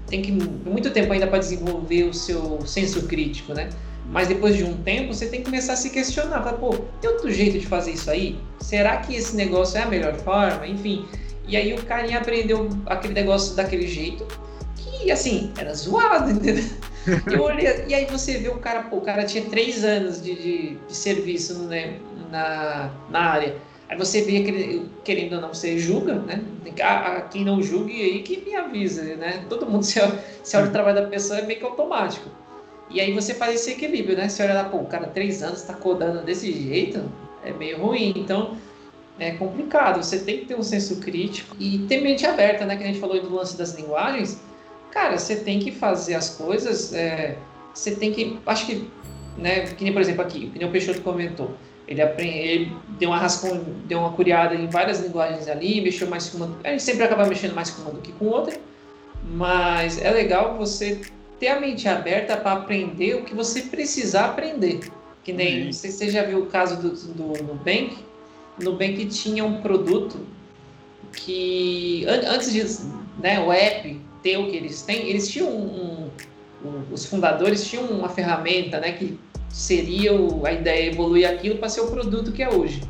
tem 0.07 0.21
que 0.21 0.31
muito 0.31 0.91
tempo 0.91 1.11
ainda 1.11 1.27
para 1.27 1.39
desenvolver 1.39 2.03
o 2.03 2.13
seu 2.13 2.65
senso 2.65 3.07
crítico, 3.07 3.53
né? 3.53 3.69
Mas 4.09 4.27
depois 4.27 4.55
de 4.55 4.63
um 4.63 4.77
tempo, 4.83 5.13
você 5.13 5.27
tem 5.27 5.39
que 5.39 5.45
começar 5.45 5.73
a 5.73 5.75
se 5.75 5.89
questionar. 5.89 6.41
Pô, 6.53 6.75
tem 7.01 7.09
outro 7.09 7.31
jeito 7.31 7.59
de 7.59 7.65
fazer 7.65 7.91
isso 7.91 8.09
aí? 8.09 8.37
Será 8.59 8.97
que 8.97 9.15
esse 9.15 9.35
negócio 9.35 9.77
é 9.77 9.83
a 9.83 9.87
melhor 9.87 10.15
forma? 10.15 10.67
Enfim. 10.67 11.05
E 11.47 11.57
aí 11.57 11.73
o 11.73 11.83
carinha 11.83 12.19
aprendeu 12.19 12.69
aquele 12.85 13.13
negócio 13.13 13.55
daquele 13.55 13.87
jeito, 13.87 14.25
que 14.75 15.11
assim, 15.11 15.51
era 15.57 15.73
zoado, 15.73 16.31
entendeu? 16.31 16.63
Eu 17.31 17.43
olhei, 17.43 17.85
e 17.87 17.93
aí 17.93 18.05
você 18.05 18.37
vê 18.37 18.49
o 18.49 18.57
cara, 18.57 18.83
pô, 18.83 18.97
o 18.97 19.01
cara 19.01 19.25
tinha 19.25 19.45
três 19.45 19.83
anos 19.83 20.21
de, 20.21 20.33
de, 20.35 20.75
de 20.87 20.95
serviço 20.95 21.59
né, 21.65 21.99
na, 22.31 22.91
na 23.09 23.19
área. 23.19 23.55
Aí 23.87 23.97
você 23.97 24.23
vê 24.23 24.41
que 24.41 24.89
querendo 25.03 25.33
ou 25.33 25.41
não, 25.41 25.53
você 25.53 25.77
julga, 25.77 26.15
né? 26.15 26.41
A, 26.81 27.17
a, 27.17 27.21
quem 27.21 27.45
não 27.45 27.61
julgue 27.61 28.01
aí 28.01 28.23
que 28.23 28.37
me 28.41 28.55
avisa, 28.55 29.03
né? 29.15 29.45
Todo 29.47 29.69
mundo, 29.69 29.83
se, 29.85 29.99
se 30.43 30.57
olha 30.57 30.67
o 30.67 30.71
trabalho 30.71 30.95
da 30.95 31.07
pessoa, 31.07 31.39
é 31.39 31.43
meio 31.43 31.59
que 31.59 31.65
automático. 31.65 32.29
E 32.95 33.01
aí 33.01 33.11
você 33.11 33.33
faz 33.33 33.55
esse 33.55 33.71
equilíbrio, 33.71 34.15
né? 34.15 34.29
Você 34.29 34.41
olha 34.41 34.53
lá, 34.53 34.63
pô, 34.63 34.77
o 34.77 34.85
cara, 34.85 35.07
três 35.07 35.43
anos, 35.43 35.63
tá 35.63 35.73
codando 35.73 36.23
desse 36.23 36.49
jeito, 36.49 37.03
é 37.43 37.51
meio 37.51 37.77
ruim. 37.77 38.13
Então, 38.15 38.55
é 39.19 39.31
complicado. 39.31 40.01
Você 40.01 40.19
tem 40.19 40.39
que 40.39 40.45
ter 40.45 40.55
um 40.55 40.63
senso 40.63 41.01
crítico 41.01 41.57
e 41.59 41.79
ter 41.89 41.99
mente 41.99 42.25
aberta, 42.25 42.65
né? 42.65 42.77
Que 42.77 42.83
a 42.83 42.87
gente 42.87 42.99
falou 42.99 43.21
do 43.21 43.35
lance 43.35 43.57
das 43.57 43.75
linguagens. 43.75 44.39
Cara, 44.91 45.17
você 45.17 45.35
tem 45.35 45.59
que 45.59 45.73
fazer 45.73 46.15
as 46.15 46.29
coisas, 46.29 46.93
é, 46.93 47.37
você 47.73 47.93
tem 47.93 48.13
que. 48.13 48.39
Acho 48.45 48.65
que, 48.65 48.89
né? 49.37 49.65
Que 49.65 49.83
nem, 49.83 49.91
por 49.91 50.01
exemplo, 50.01 50.21
aqui, 50.21 50.45
o 50.45 50.51
Pneu 50.51 50.71
Peixoto 50.71 51.01
comentou. 51.01 51.51
Ele, 51.89 52.01
aprende, 52.01 52.37
ele 52.37 52.77
deu 52.97 53.09
uma 53.09 53.17
rascunha, 53.17 53.61
deu 53.85 53.99
uma 53.99 54.13
curiada 54.13 54.55
em 54.55 54.67
várias 54.67 55.01
linguagens 55.01 55.49
ali, 55.49 55.81
mexeu 55.81 56.07
mais 56.09 56.29
com 56.29 56.37
uma. 56.37 56.57
A 56.63 56.69
gente 56.69 56.83
sempre 56.83 57.03
acaba 57.03 57.25
mexendo 57.25 57.53
mais 57.53 57.71
com 57.71 57.81
uma 57.81 57.91
do 57.91 57.99
que 57.99 58.13
com 58.13 58.27
outra, 58.27 58.57
mas 59.21 60.01
é 60.01 60.09
legal 60.11 60.57
você 60.57 61.01
ter 61.39 61.47
a 61.49 61.59
mente 61.59 61.87
aberta 61.87 62.37
para 62.37 62.53
aprender 62.53 63.15
o 63.15 63.23
que 63.23 63.33
você 63.33 63.63
precisar 63.63 64.25
aprender. 64.25 64.91
Que 65.23 65.33
nem, 65.33 65.59
uhum. 65.59 65.65
não 65.65 65.73
sei 65.73 65.91
se 65.91 65.97
você 65.97 66.09
já 66.11 66.23
viu 66.23 66.39
o 66.39 66.45
caso 66.45 66.81
do, 66.81 66.89
do 67.13 67.43
Nubank. 67.43 67.97
Nubank 68.61 69.05
tinha 69.07 69.43
um 69.43 69.61
produto 69.61 70.19
que, 71.11 72.05
antes 72.07 72.53
de 72.53 72.63
né, 73.21 73.39
o 73.39 73.51
app 73.51 73.99
ter 74.21 74.37
o 74.37 74.49
que 74.49 74.55
eles 74.55 74.81
têm, 74.81 75.09
eles 75.09 75.27
tinham 75.27 75.49
um, 75.49 76.09
um, 76.63 76.83
os 76.91 77.05
fundadores 77.05 77.67
tinham 77.67 77.85
uma 77.85 78.09
ferramenta 78.09 78.79
né, 78.79 78.91
que 78.91 79.19
seria 79.49 80.13
o, 80.13 80.45
a 80.45 80.51
ideia 80.51 80.91
evoluir 80.91 81.29
aquilo 81.29 81.57
para 81.57 81.69
ser 81.69 81.81
o 81.81 81.87
produto 81.87 82.31
que 82.31 82.43
é 82.43 82.49
hoje. 82.49 82.81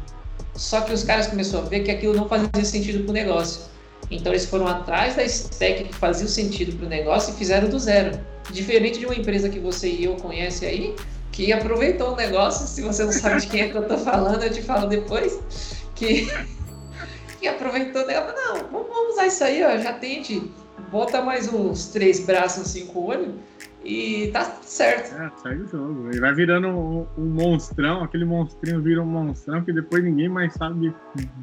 Só 0.55 0.81
que 0.81 0.93
os 0.93 1.03
caras 1.03 1.27
começaram 1.27 1.65
a 1.65 1.69
ver 1.69 1.81
que 1.81 1.91
aquilo 1.91 2.13
não 2.13 2.27
fazia 2.27 2.49
sentido 2.63 3.03
para 3.03 3.11
o 3.11 3.13
negócio. 3.13 3.61
Então 4.09 4.31
eles 4.31 4.45
foram 4.45 4.67
atrás 4.67 5.15
da 5.15 5.23
stack 5.23 5.85
que 5.85 5.95
fazia 5.95 6.27
sentido 6.27 6.77
para 6.77 6.85
o 6.85 6.89
negócio 6.89 7.33
e 7.33 7.37
fizeram 7.37 7.69
do 7.69 7.79
zero. 7.79 8.17
Diferente 8.51 8.99
de 8.99 9.05
uma 9.05 9.15
empresa 9.15 9.49
que 9.49 9.59
você 9.59 9.89
e 9.89 10.05
eu 10.05 10.15
conhece 10.15 10.65
aí, 10.65 10.95
que 11.31 11.51
aproveitou 11.51 12.13
o 12.13 12.15
negócio, 12.15 12.67
se 12.67 12.81
você 12.81 13.03
não 13.03 13.11
sabe 13.11 13.41
de 13.41 13.47
quem 13.47 13.61
é 13.61 13.69
que 13.69 13.75
eu 13.75 13.81
estou 13.81 13.97
falando, 13.97 14.43
eu 14.43 14.51
te 14.51 14.61
falo 14.61 14.87
depois, 14.87 15.83
que, 15.95 16.27
que 17.39 17.47
aproveitou 17.47 18.05
dela, 18.05 18.33
não, 18.33 18.69
vamos 18.69 19.13
usar 19.13 19.27
isso 19.27 19.43
aí, 19.43 19.63
ó, 19.63 19.77
já 19.77 19.93
tente, 19.93 20.49
bota 20.91 21.21
mais 21.21 21.51
uns 21.51 21.87
três 21.87 22.25
braços, 22.25 22.69
cinco 22.69 23.07
olhos, 23.07 23.35
e 23.85 24.31
tá 24.33 24.43
certo. 24.63 25.13
É, 25.15 25.31
segue 25.43 25.61
o 25.61 25.67
jogo. 25.67 26.09
Ele 26.09 26.19
vai 26.19 26.33
virando 26.33 26.69
um, 26.69 27.05
um, 27.17 27.25
monstrão, 27.25 28.03
aquele 28.03 28.25
monstrinho 28.25 28.81
vira 28.81 28.99
um 28.99 29.05
monstrão 29.05 29.63
que 29.63 29.71
depois 29.71 30.03
ninguém 30.03 30.27
mais 30.27 30.53
sabe 30.53 30.93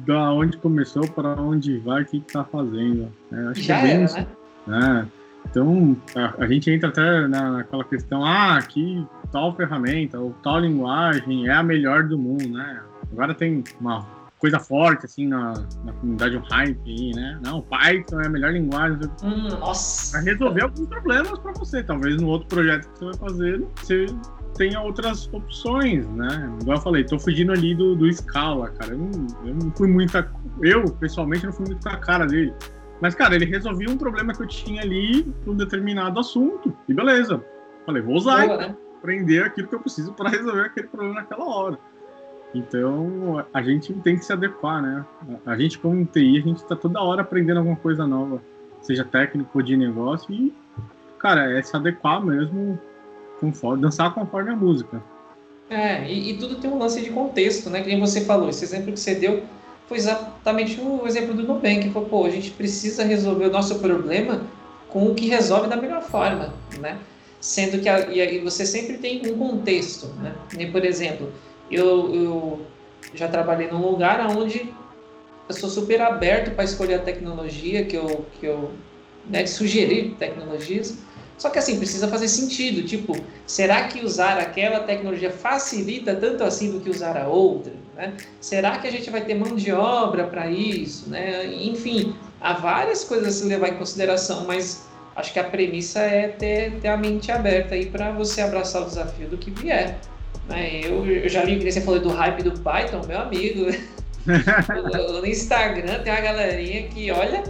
da 0.05 0.33
onde 0.33 0.57
começou, 0.57 1.07
para 1.07 1.39
onde 1.39 1.77
vai, 1.77 2.03
o 2.03 2.05
que, 2.05 2.19
que 2.19 2.33
tá 2.33 2.43
fazendo. 2.43 3.09
É, 3.31 3.35
acho 3.47 3.61
Já 3.61 3.79
que 3.79 3.85
é 3.85 3.87
bem 3.87 4.03
era, 4.03 4.27
né? 4.67 5.09
É. 5.09 5.22
Então, 5.49 5.95
a, 6.15 6.43
a, 6.43 6.47
gente 6.47 6.71
entra 6.71 6.89
até 6.89 7.27
naquela 7.27 7.83
questão, 7.83 8.25
ah, 8.25 8.59
que 8.61 9.05
tal 9.31 9.55
ferramenta 9.55 10.19
ou 10.19 10.31
tal 10.43 10.59
linguagem 10.59 11.47
é 11.47 11.53
a 11.53 11.63
melhor 11.63 12.03
do 12.03 12.17
mundo, 12.17 12.49
né? 12.49 12.81
Agora 13.11 13.33
tem 13.35 13.63
uma 13.79 14.05
coisa 14.43 14.59
forte, 14.59 15.05
assim, 15.05 15.25
na, 15.25 15.53
na 15.85 15.93
comunidade, 15.93 16.35
um 16.35 16.41
hype 16.41 16.81
aí, 16.85 17.11
né? 17.15 17.39
Não, 17.45 17.61
Python 17.61 18.19
é 18.19 18.27
a 18.27 18.29
melhor 18.29 18.51
linguagem. 18.51 18.99
Hum, 19.23 19.47
nossa! 19.57 20.17
Vai 20.17 20.33
resolver 20.33 20.63
alguns 20.63 20.87
problemas 20.87 21.39
para 21.39 21.53
você. 21.53 21.81
Talvez 21.81 22.21
no 22.21 22.27
outro 22.27 22.49
projeto 22.49 22.89
que 22.89 22.99
você 22.99 23.05
vai 23.05 23.13
fazer, 23.13 23.67
você 23.77 24.05
tenha 24.57 24.81
outras 24.81 25.29
opções, 25.31 26.05
né? 26.09 26.57
Igual 26.61 26.77
eu 26.77 26.81
falei, 26.81 27.03
tô 27.05 27.17
fugindo 27.17 27.53
ali 27.53 27.73
do, 27.73 27.95
do 27.95 28.11
Scala, 28.11 28.69
cara. 28.71 28.91
Eu 28.91 28.97
não, 28.97 29.27
eu 29.45 29.55
não 29.55 29.71
fui 29.71 29.87
muito. 29.87 30.17
A, 30.17 30.27
eu, 30.61 30.83
pessoalmente, 30.95 31.45
não 31.45 31.53
fui 31.53 31.65
muito 31.67 31.81
com 31.81 31.89
a 31.89 31.97
cara 31.97 32.25
dele. 32.25 32.53
Mas, 33.01 33.15
cara, 33.15 33.35
ele 33.35 33.45
resolvia 33.45 33.89
um 33.89 33.97
problema 33.97 34.33
que 34.33 34.41
eu 34.41 34.47
tinha 34.47 34.81
ali 34.81 35.23
para 35.23 35.51
um 35.51 35.55
determinado 35.55 36.19
assunto. 36.19 36.75
E 36.87 36.93
beleza. 36.93 37.43
Falei, 37.85 38.01
vou 38.01 38.15
usar 38.15 38.47
Boa, 38.47 38.57
né? 38.57 38.75
aprender 38.97 39.43
aquilo 39.43 39.67
que 39.67 39.75
eu 39.75 39.79
preciso 39.79 40.13
para 40.13 40.29
resolver 40.29 40.67
aquele 40.67 40.87
problema 40.87 41.15
naquela 41.15 41.45
hora. 41.45 41.77
Então, 42.55 43.43
a 43.53 43.61
gente 43.61 43.91
tem 43.95 44.17
que 44.17 44.23
se 44.23 44.31
adequar, 44.31 44.81
né? 44.81 45.05
A 45.45 45.57
gente, 45.57 45.79
como 45.79 46.05
TI, 46.05 46.37
a 46.37 46.41
gente 46.41 46.57
está 46.57 46.75
toda 46.75 47.01
hora 47.01 47.23
aprendendo 47.23 47.57
alguma 47.57 47.75
coisa 47.75 48.05
nova, 48.05 48.41
seja 48.81 49.03
técnico 49.03 49.49
ou 49.53 49.61
de 49.61 49.75
negócio, 49.75 50.33
e, 50.33 50.53
cara, 51.17 51.51
é 51.51 51.61
se 51.63 51.75
adequar 51.75 52.23
mesmo, 52.23 52.79
conforme, 53.39 53.81
dançar 53.81 54.13
conforme 54.13 54.51
a 54.51 54.55
música. 54.55 55.01
É, 55.69 56.07
e, 56.07 56.31
e, 56.31 56.37
tudo 56.37 56.55
tem 56.55 56.69
um 56.69 56.77
lance 56.77 57.01
de 57.01 57.09
contexto, 57.09 57.69
né? 57.71 57.81
Que 57.81 57.87
nem 57.87 57.99
você 57.99 58.21
falou, 58.21 58.49
esse 58.49 58.63
exemplo 58.63 58.93
que 58.93 58.99
você 58.99 59.15
deu 59.15 59.43
foi 59.87 59.97
exatamente 59.97 60.79
o 60.79 61.05
exemplo 61.05 61.33
do 61.33 61.43
Nubank, 61.43 61.81
que 61.81 61.89
foi, 61.89 62.05
pô, 62.05 62.25
a 62.25 62.29
gente 62.29 62.51
precisa 62.51 63.03
resolver 63.03 63.45
o 63.45 63.51
nosso 63.51 63.79
problema 63.79 64.43
com 64.89 65.07
o 65.07 65.15
que 65.15 65.27
resolve 65.27 65.67
da 65.67 65.75
melhor 65.75 66.01
forma, 66.01 66.53
né? 66.79 66.99
Sendo 67.39 67.81
que 67.81 67.89
a, 67.89 68.09
e 68.11 68.39
você 68.39 68.65
sempre 68.65 68.97
tem 68.97 69.21
um 69.27 69.37
contexto, 69.37 70.07
né? 70.19 70.33
Por 70.71 70.85
exemplo, 70.85 71.31
eu, 71.69 72.13
eu 72.13 72.61
já 73.13 73.27
trabalhei 73.27 73.69
num 73.69 73.81
lugar 73.81 74.25
onde 74.37 74.71
eu 75.49 75.55
sou 75.55 75.69
super 75.69 76.01
aberto 76.01 76.55
para 76.55 76.63
escolher 76.63 76.95
a 76.95 76.99
tecnologia 76.99 77.83
que 77.83 77.97
eu, 77.97 78.25
que 78.39 78.45
eu 78.45 78.71
né, 79.27 79.43
de 79.43 79.49
sugerir 79.49 80.15
tecnologias, 80.17 80.97
só 81.37 81.49
que 81.49 81.59
assim, 81.59 81.77
precisa 81.77 82.07
fazer 82.07 82.27
sentido. 82.27 82.87
Tipo, 82.87 83.17
será 83.45 83.87
que 83.87 84.05
usar 84.05 84.37
aquela 84.37 84.81
tecnologia 84.81 85.31
facilita 85.31 86.15
tanto 86.15 86.43
assim 86.43 86.71
do 86.71 86.79
que 86.79 86.89
usar 86.89 87.17
a 87.17 87.27
outra? 87.27 87.73
Né? 87.95 88.13
Será 88.41 88.77
que 88.77 88.87
a 88.87 88.91
gente 88.91 89.09
vai 89.09 89.21
ter 89.21 89.35
mão 89.35 89.55
de 89.55 89.71
obra 89.71 90.25
para 90.25 90.49
isso? 90.49 91.09
Né? 91.09 91.45
Enfim, 91.45 92.15
há 92.41 92.53
várias 92.53 93.03
coisas 93.03 93.27
a 93.27 93.31
se 93.31 93.45
levar 93.45 93.69
em 93.69 93.77
consideração, 93.77 94.45
mas 94.45 94.87
acho 95.15 95.31
que 95.31 95.39
a 95.39 95.43
premissa 95.43 95.99
é 95.99 96.27
ter, 96.27 96.79
ter 96.79 96.87
a 96.87 96.97
mente 96.97 97.31
aberta 97.31 97.75
aí 97.75 97.85
para 97.85 98.11
você 98.11 98.41
abraçar 98.41 98.81
o 98.81 98.85
desafio 98.85 99.29
do 99.29 99.37
que 99.37 99.51
vier. 99.51 99.97
Né? 100.47 100.81
Eu, 100.83 101.05
eu 101.05 101.29
já 101.29 101.43
li 101.43 101.59
que 101.59 101.71
você 101.71 101.81
falou 101.81 101.99
do 101.99 102.09
hype 102.09 102.43
do 102.43 102.59
Python, 102.59 103.01
meu 103.07 103.19
amigo. 103.19 103.67
no 105.11 105.25
Instagram 105.25 105.99
tem 105.99 106.13
uma 106.13 106.21
galerinha 106.21 106.87
que, 106.87 107.11
olha, 107.11 107.43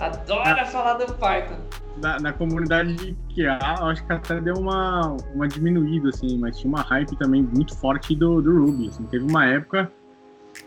adora 0.00 0.64
falar 0.66 0.94
do 0.94 1.12
Python. 1.14 1.56
Na, 2.00 2.20
na, 2.20 2.32
comunidade 2.32 2.94
de 2.94 3.16
QA, 3.34 3.58
acho 3.90 4.06
que 4.06 4.12
até 4.12 4.40
deu 4.40 4.54
uma, 4.54 5.16
uma 5.34 5.48
diminuída, 5.48 6.10
assim, 6.10 6.38
mas 6.38 6.58
tinha 6.58 6.72
uma 6.72 6.82
hype 6.82 7.16
também 7.16 7.42
muito 7.42 7.76
forte 7.76 8.14
do, 8.14 8.40
do 8.40 8.64
Ruby. 8.64 8.88
Assim. 8.88 9.04
Teve 9.06 9.24
uma 9.28 9.44
época 9.46 9.90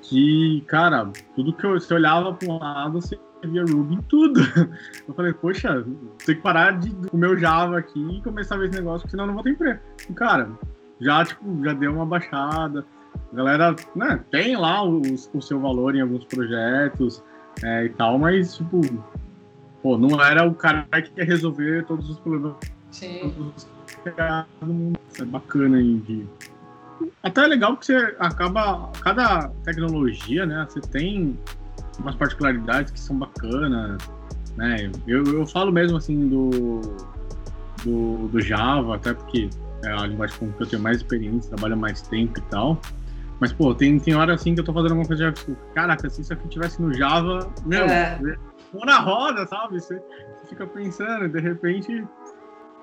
que, 0.01 0.61
cara, 0.67 1.09
tudo 1.35 1.53
que 1.53 1.65
eu, 1.65 1.79
você 1.79 1.93
olhava 1.93 2.33
para 2.33 2.49
um 2.49 2.59
lado, 2.59 3.01
você 3.01 3.17
via 3.43 3.63
Ruby 3.63 3.95
em 3.95 4.01
tudo. 4.03 4.41
Eu 5.07 5.13
falei, 5.13 5.33
poxa, 5.33 5.83
tem 6.25 6.35
que 6.35 6.41
parar 6.41 6.79
de 6.79 6.91
comer 7.09 7.27
o 7.27 7.37
Java 7.37 7.77
aqui 7.77 7.99
e 7.99 8.21
começar 8.21 8.55
a 8.55 8.57
ver 8.59 8.69
esse 8.69 8.77
negócio, 8.77 9.09
senão 9.09 9.23
eu 9.23 9.27
não 9.27 9.33
vou 9.33 9.43
ter 9.43 9.51
emprego. 9.51 9.79
E, 10.09 10.13
cara, 10.13 10.49
já, 10.99 11.25
tipo, 11.25 11.63
já 11.63 11.73
deu 11.73 11.93
uma 11.93 12.05
baixada. 12.05 12.85
A 13.31 13.35
galera, 13.35 13.75
né, 13.95 14.23
tem 14.29 14.55
lá 14.55 14.83
o, 14.83 15.01
o 15.33 15.41
seu 15.41 15.59
valor 15.59 15.95
em 15.95 16.01
alguns 16.01 16.23
projetos 16.25 17.23
é, 17.63 17.85
e 17.85 17.89
tal, 17.89 18.17
mas, 18.17 18.55
tipo, 18.55 18.81
pô, 19.81 19.97
não 19.97 20.21
era 20.21 20.47
o 20.47 20.53
cara 20.53 20.85
que 21.01 21.11
ia 21.19 21.25
resolver 21.25 21.85
todos 21.85 22.09
os 22.09 22.19
problemas. 22.19 22.55
Sim. 22.91 23.33
É 24.05 25.25
bacana 25.25 25.77
aí 25.77 25.97
de. 25.99 26.25
Até 27.23 27.43
é 27.43 27.47
legal 27.47 27.77
que 27.77 27.85
você 27.85 28.15
acaba. 28.19 28.91
Cada 29.01 29.49
tecnologia, 29.63 30.45
né? 30.45 30.65
Você 30.69 30.81
tem 30.81 31.37
umas 31.99 32.15
particularidades 32.15 32.91
que 32.91 32.99
são 32.99 33.17
bacanas. 33.17 33.97
Né? 34.55 34.91
Eu, 35.07 35.23
eu 35.23 35.47
falo 35.47 35.71
mesmo 35.71 35.97
assim 35.97 36.27
do, 36.27 36.81
do, 37.83 38.27
do 38.27 38.41
Java, 38.41 38.95
até 38.95 39.13
porque 39.13 39.49
é 39.83 39.91
a 39.91 40.05
linguagem 40.05 40.37
com 40.37 40.51
que 40.51 40.63
eu 40.63 40.67
tenho 40.67 40.81
mais 40.81 40.97
experiência, 40.97 41.49
trabalho 41.49 41.77
mais 41.77 42.01
tempo 42.01 42.39
e 42.39 42.43
tal. 42.43 42.79
Mas, 43.39 43.51
pô, 43.51 43.73
tem, 43.73 43.97
tem 43.99 44.13
hora 44.13 44.35
assim 44.35 44.53
que 44.53 44.59
eu 44.59 44.63
tô 44.63 44.71
fazendo 44.71 44.91
alguma 44.91 45.07
coisa, 45.07 45.31
tipo, 45.31 45.55
caraca, 45.73 46.07
se 46.09 46.21
isso 46.21 46.31
aqui 46.31 46.47
tivesse 46.47 46.79
no 46.79 46.93
Java, 46.93 47.51
meu, 47.65 47.85
é. 47.85 48.19
Na 48.73 48.99
roda, 48.99 49.45
sabe? 49.45 49.79
Você, 49.79 49.95
você 49.95 50.47
fica 50.47 50.65
pensando, 50.65 51.27
de 51.29 51.39
repente 51.39 52.05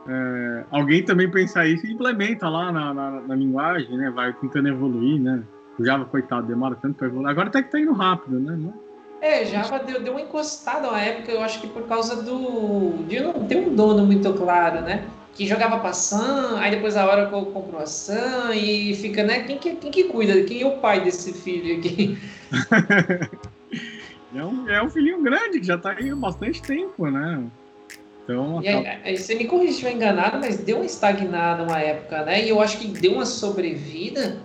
é, 0.08 0.64
alguém 0.70 1.04
também 1.04 1.30
pensa 1.30 1.66
isso 1.66 1.86
e 1.86 1.92
implementa 1.92 2.48
lá 2.48 2.72
na, 2.72 2.94
na, 2.94 3.10
na, 3.20 3.34
linguagem, 3.34 3.94
né? 3.96 4.10
Vai 4.10 4.32
tentando 4.32 4.68
evoluir, 4.68 5.20
né? 5.20 5.42
O 5.78 5.84
Java, 5.84 6.06
coitado, 6.06 6.46
demora 6.46 6.76
tanto 6.80 6.96
para 6.96 7.08
evoluir. 7.08 7.28
Agora 7.28 7.48
até 7.48 7.62
que 7.62 7.70
tá 7.70 7.78
indo 7.78 7.92
rápido, 7.92 8.40
né? 8.40 8.72
É, 9.20 9.44
Java 9.44 9.80
deu, 9.80 10.02
deu 10.02 10.14
uma 10.14 10.22
encostada 10.22 10.90
na 10.90 11.00
época, 11.00 11.30
eu 11.30 11.42
acho 11.42 11.60
que 11.60 11.66
por 11.66 11.82
causa 11.82 12.22
do. 12.22 13.04
de 13.06 13.20
não 13.20 13.34
ter 13.46 13.56
um 13.56 13.74
dono 13.74 14.06
muito 14.06 14.32
claro, 14.32 14.80
né? 14.80 15.04
Que 15.34 15.46
jogava 15.46 15.92
Sun, 15.92 16.56
aí 16.56 16.70
depois 16.70 16.96
a 16.96 17.06
hora 17.06 17.26
comprou 17.26 17.80
a 17.80 17.86
Sun 17.86 18.52
e 18.54 18.94
fica, 18.94 19.22
né? 19.22 19.40
Quem 19.40 19.58
que, 19.58 19.74
quem 19.74 19.90
que 19.90 20.04
cuida? 20.04 20.42
Quem 20.44 20.62
é 20.62 20.66
o 20.66 20.78
pai 20.78 21.02
desse 21.02 21.34
filho 21.34 21.78
aqui? 21.78 22.18
é, 24.34 24.44
um, 24.44 24.68
é 24.68 24.82
um 24.82 24.90
filhinho 24.90 25.22
grande 25.22 25.60
que 25.60 25.66
já 25.66 25.78
tá 25.78 25.92
aí 25.98 26.10
há 26.10 26.16
bastante 26.16 26.62
tempo, 26.62 27.06
né? 27.08 27.42
Então, 28.24 28.62
e 28.62 28.68
aí, 28.68 28.86
aí, 29.04 29.16
você 29.16 29.34
me 29.34 29.46
corrige 29.46 29.68
se 29.68 29.74
estiver 29.76 29.92
enganado, 29.92 30.38
mas 30.38 30.58
deu 30.58 30.76
uma 30.76 30.84
estagnada 30.84 31.62
uma 31.62 31.80
época, 31.80 32.24
né? 32.24 32.44
E 32.44 32.50
eu 32.50 32.60
acho 32.60 32.78
que 32.78 32.88
deu 32.88 33.12
uma 33.12 33.24
sobrevida 33.24 34.36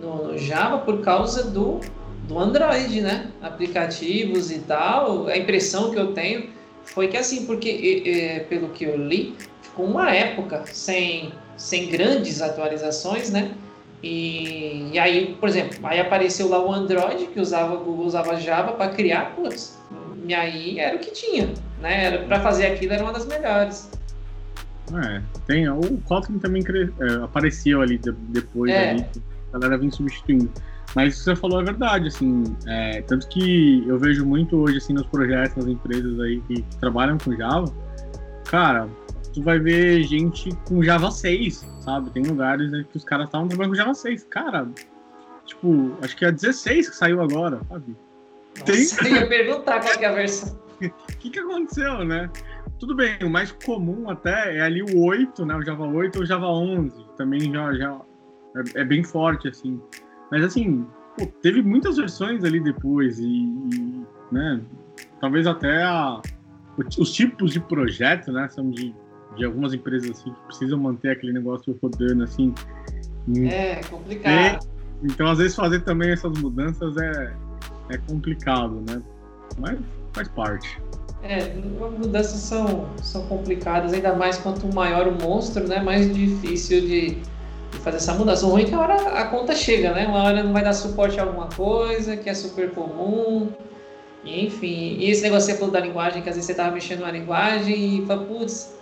no, 0.00 0.28
no 0.28 0.38
Java 0.38 0.78
por 0.78 1.02
causa 1.02 1.50
do, 1.50 1.80
do 2.26 2.38
Android, 2.38 3.02
né? 3.02 3.30
Aplicativos 3.42 4.50
e 4.50 4.60
tal. 4.60 5.26
A 5.26 5.36
impressão 5.36 5.90
que 5.90 5.98
eu 5.98 6.14
tenho 6.14 6.48
foi 6.84 7.08
que 7.08 7.16
assim, 7.18 7.44
porque 7.44 8.02
é, 8.06 8.40
pelo 8.40 8.70
que 8.70 8.84
eu 8.84 8.96
li, 8.96 9.34
ficou 9.60 9.84
uma 9.84 10.10
época 10.10 10.64
sem, 10.72 11.30
sem 11.58 11.90
grandes 11.90 12.40
atualizações, 12.40 13.30
né? 13.30 13.52
E, 14.02 14.90
e 14.92 14.98
aí, 14.98 15.36
por 15.40 15.48
exemplo, 15.48 15.78
aí 15.84 15.98
apareceu 15.98 16.48
lá 16.48 16.64
o 16.64 16.72
Android 16.72 17.26
que 17.26 17.40
usava 17.40 17.76
Google 17.76 18.06
usava 18.06 18.38
Java 18.38 18.72
para 18.72 18.90
criar, 18.90 19.34
putz, 19.34 19.78
e 20.26 20.34
aí 20.34 20.78
era 20.78 20.96
o 20.96 20.98
que 20.98 21.10
tinha 21.10 21.48
né? 21.80 22.18
Para 22.26 22.40
fazer 22.40 22.66
aquilo 22.66 22.92
era 22.92 23.02
uma 23.02 23.12
das 23.12 23.26
melhores. 23.26 23.90
É, 25.04 25.20
tem, 25.46 25.68
o 25.68 25.80
Kotlin 26.04 26.38
também 26.38 26.62
cre... 26.62 26.92
é, 27.00 27.24
apareceu 27.24 27.80
ali 27.80 27.98
de, 27.98 28.12
depois, 28.12 28.70
é. 28.70 28.90
ali, 28.90 29.06
a 29.52 29.58
galera 29.58 29.78
vem 29.78 29.90
substituindo. 29.90 30.50
Mas 30.94 31.14
o 31.14 31.18
que 31.18 31.24
você 31.24 31.36
falou 31.36 31.60
é 31.60 31.64
verdade, 31.64 32.08
assim, 32.08 32.44
é, 32.66 33.02
tanto 33.02 33.28
que 33.28 33.84
eu 33.86 33.98
vejo 33.98 34.24
muito 34.24 34.56
hoje, 34.56 34.78
assim, 34.78 34.92
nos 34.92 35.06
projetos, 35.06 35.56
nas 35.56 35.66
empresas 35.66 36.18
aí 36.20 36.40
que, 36.46 36.62
que 36.62 36.76
trabalham 36.76 37.18
com 37.18 37.34
Java, 37.36 37.66
cara, 38.44 38.88
tu 39.36 39.42
vai 39.42 39.58
ver 39.58 40.02
gente 40.02 40.48
com 40.66 40.82
Java 40.82 41.10
6, 41.10 41.68
sabe? 41.80 42.08
Tem 42.08 42.22
lugares 42.22 42.70
que 42.70 42.96
os 42.96 43.04
caras 43.04 43.26
estavam 43.26 43.46
trabalhando 43.46 43.72
com 43.72 43.76
Java 43.76 43.92
6. 43.92 44.24
Cara, 44.24 44.66
tipo, 45.44 45.94
acho 46.00 46.16
que 46.16 46.24
é 46.24 46.28
a 46.28 46.30
16 46.30 46.88
que 46.88 46.96
saiu 46.96 47.20
agora, 47.20 47.60
sabe? 47.68 47.94
Nossa, 48.58 49.04
Tem... 49.04 49.12
Eu 49.12 49.20
ia 49.20 49.28
perguntar 49.28 49.80
qual 49.80 49.94
é 49.94 50.06
a 50.06 50.12
versão. 50.12 50.58
O 50.80 50.88
que, 51.20 51.28
que 51.28 51.38
aconteceu, 51.38 52.02
né? 52.02 52.30
Tudo 52.78 52.96
bem, 52.96 53.18
o 53.22 53.28
mais 53.28 53.52
comum 53.52 54.08
até 54.08 54.56
é 54.56 54.62
ali 54.62 54.82
o 54.82 55.04
8, 55.04 55.44
né? 55.44 55.54
O 55.54 55.62
Java 55.62 55.84
8 55.84 56.16
ou 56.16 56.22
o 56.22 56.26
Java 56.26 56.46
11. 56.46 57.04
Também 57.18 57.52
já, 57.52 57.74
já 57.74 58.00
é, 58.56 58.80
é 58.80 58.84
bem 58.86 59.04
forte, 59.04 59.48
assim. 59.48 59.78
Mas, 60.30 60.44
assim, 60.44 60.86
pô, 61.18 61.26
teve 61.42 61.60
muitas 61.60 61.98
versões 61.98 62.42
ali 62.42 62.58
depois 62.58 63.18
e, 63.18 63.26
e 63.26 64.06
né? 64.32 64.62
Talvez 65.20 65.46
até 65.46 65.82
a, 65.82 66.22
os 66.98 67.12
tipos 67.12 67.52
de 67.52 67.60
projeto, 67.60 68.32
né? 68.32 68.48
São 68.48 68.70
de, 68.70 68.94
de 69.36 69.44
algumas 69.44 69.74
empresas, 69.74 70.10
assim, 70.10 70.30
que 70.30 70.40
precisam 70.46 70.78
manter 70.78 71.10
aquele 71.10 71.32
negócio 71.32 71.78
rodando, 71.82 72.24
assim. 72.24 72.54
É, 73.48 73.80
complicado. 73.90 74.64
E, 75.02 75.06
então, 75.06 75.26
às 75.28 75.38
vezes, 75.38 75.54
fazer 75.54 75.80
também 75.80 76.10
essas 76.10 76.38
mudanças 76.38 76.96
é, 76.96 77.32
é 77.90 77.98
complicado, 77.98 78.82
né? 78.88 79.02
Mas 79.58 79.78
faz 80.12 80.28
parte. 80.28 80.80
É, 81.22 81.54
mudanças 81.98 82.40
são, 82.40 82.88
são 83.02 83.26
complicadas, 83.26 83.92
ainda 83.92 84.14
mais 84.14 84.38
quanto 84.38 84.72
maior 84.72 85.08
o 85.08 85.12
monstro, 85.12 85.66
né? 85.66 85.80
Mais 85.80 86.12
difícil 86.14 86.80
de, 86.82 87.10
de 87.70 87.78
fazer 87.78 87.96
essa 87.96 88.14
mudança. 88.14 88.46
O 88.46 88.50
ruim 88.50 88.62
é 88.62 88.64
que 88.66 88.74
a 88.74 88.80
hora 88.80 88.94
a 88.94 89.24
conta 89.26 89.54
chega, 89.54 89.92
né? 89.92 90.06
Uma 90.06 90.22
hora 90.22 90.42
não 90.42 90.52
vai 90.52 90.62
dar 90.62 90.72
suporte 90.72 91.18
a 91.18 91.24
alguma 91.24 91.48
coisa 91.48 92.16
que 92.16 92.30
é 92.30 92.34
super 92.34 92.70
comum. 92.70 93.48
enfim, 94.24 94.96
e 94.98 95.10
esse 95.10 95.22
negócio 95.22 95.50
você 95.50 95.58
falou 95.58 95.72
da 95.72 95.80
linguagem, 95.80 96.22
que 96.22 96.28
às 96.28 96.36
vezes 96.36 96.46
você 96.46 96.52
estava 96.52 96.72
mexendo 96.72 97.00
na 97.00 97.10
linguagem 97.10 97.98
e 98.02 98.06
fala, 98.06 98.24
putz, 98.24 98.75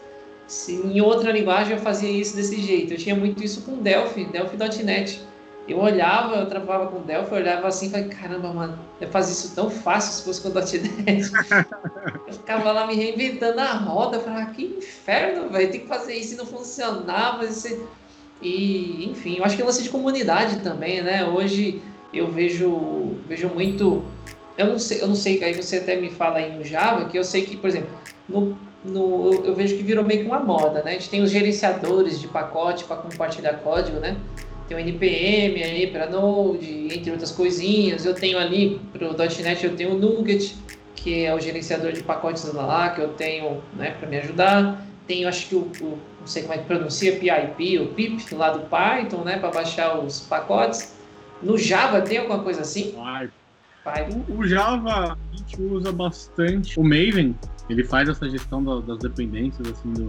se 0.47 0.75
em 0.75 1.01
outra 1.01 1.33
linguagem 1.33 1.75
eu 1.75 1.83
fazia 1.83 2.11
isso 2.11 2.37
desse 2.37 2.61
jeito. 2.61 2.93
Eu 2.93 2.99
tinha 2.99 3.15
muito 3.15 3.43
isso 3.43 3.63
com 3.63 3.83
Delphi, 3.83 4.25
Delphi.net 4.25 5.21
eu 5.67 5.79
olhava, 5.79 6.37
eu 6.37 6.47
trabalhava 6.47 6.91
com 6.91 7.01
Delphi, 7.01 7.33
eu 7.33 7.39
olhava 7.39 7.69
assim 7.69 7.87
e 7.87 7.91
falei, 7.91 8.09
caramba, 8.09 8.53
mano, 8.53 8.79
eu 9.01 9.09
fazia 9.09 9.33
isso 9.33 9.55
tão 9.55 9.71
fácil 9.71 10.13
se 10.13 10.25
fosse 10.25 10.43
com 10.43 10.51
.NET. 10.51 11.31
eu 12.27 12.33
ficava 12.35 12.71
lá 12.71 12.87
me 12.87 12.95
reinventando 12.95 13.61
a 13.61 13.73
roda, 13.73 14.19
eu 14.19 14.21
falava, 14.21 14.51
que 14.53 14.77
inferno, 14.79 15.49
velho, 15.49 15.71
tem 15.71 15.81
que 15.81 15.87
fazer 15.87 16.15
isso 16.15 16.35
e 16.35 16.37
não 16.37 16.45
funcionava. 16.45 17.49
E, 18.43 19.09
enfim, 19.11 19.39
eu 19.39 19.45
acho 19.45 19.57
que 19.57 19.63
é 19.63 19.65
lance 19.65 19.83
de 19.83 19.89
comunidade 19.89 20.61
também, 20.61 21.03
né? 21.03 21.25
Hoje 21.25 21.81
eu 22.13 22.31
vejo, 22.31 23.17
vejo 23.27 23.49
muito. 23.49 24.05
Eu 24.59 24.67
não 24.67 24.79
sei, 24.79 25.01
eu 25.01 25.09
não 25.09 25.17
sei, 25.17 25.43
aí 25.43 25.55
você 25.55 25.79
até 25.79 25.97
me 25.97 26.11
fala 26.11 26.37
aí 26.39 26.55
no 26.55 26.63
Java, 26.63 27.09
que 27.09 27.19
eu 27.19 27.25
sei 27.25 27.45
que, 27.45 27.57
por 27.57 27.69
exemplo, 27.69 27.91
no, 28.29 28.57
no, 28.85 29.33
eu 29.44 29.55
vejo 29.55 29.77
que 29.77 29.83
virou 29.83 30.05
meio 30.05 30.20
que 30.20 30.27
uma 30.27 30.40
moda, 30.40 30.83
né? 30.83 30.90
A 30.90 30.94
gente 30.94 31.09
tem 31.09 31.23
os 31.23 31.31
gerenciadores 31.31 32.20
de 32.20 32.29
pacote 32.29 32.85
para 32.85 32.97
compartilhar 32.97 33.55
código, 33.55 33.99
né? 33.99 34.16
tem 34.68 34.77
o 34.77 34.81
NPM 34.81 35.62
aí 35.62 35.87
para 35.88 36.09
Node, 36.09 36.88
entre 36.90 37.11
outras 37.11 37.31
coisinhas. 37.31 38.05
Eu 38.05 38.14
tenho 38.14 38.38
ali 38.38 38.81
para 38.92 39.11
o 39.11 39.16
.NET 39.16 39.64
eu 39.64 39.77
tenho 39.77 39.94
o 39.94 39.99
Nugget, 39.99 40.57
que 40.97 41.25
é 41.25 41.35
o 41.35 41.40
gerenciador 41.40 41.92
de 41.92 42.03
pacotes 42.03 42.44
lá 42.53 42.90
que 42.90 43.01
eu 43.01 43.09
tenho, 43.09 43.62
né, 43.77 43.90
para 43.99 44.09
me 44.09 44.18
ajudar. 44.18 44.83
Tenho, 45.07 45.29
acho 45.29 45.49
que 45.49 45.55
o, 45.55 45.70
o, 45.83 45.99
não 46.20 46.27
sei 46.27 46.42
como 46.42 46.55
é 46.55 46.59
que 46.59 46.64
pronuncia, 46.64 47.16
PIP 47.16 47.79
ou 47.79 47.88
PIP 47.88 48.35
lá 48.35 48.51
do 48.51 48.61
Python, 48.61 49.23
né, 49.23 49.38
para 49.38 49.51
baixar 49.51 49.99
os 49.99 50.20
pacotes. 50.20 50.94
No 51.42 51.59
Java 51.59 52.01
tem 52.01 52.18
alguma 52.18 52.42
coisa 52.42 52.62
assim? 52.62 52.94
O, 54.31 54.38
o, 54.38 54.47
Java 54.47 55.12
a 55.12 55.37
gente 55.37 55.61
usa 55.61 55.92
bastante. 55.92 56.81
O 56.81 56.83
Maven, 56.83 57.37
ele 57.68 57.85
faz 57.85 58.09
essa 58.09 58.29
gestão 58.29 58.62
da, 58.62 58.81
das 58.81 58.98
dependências 58.98 59.66
assim 59.68 59.92
do, 59.92 60.09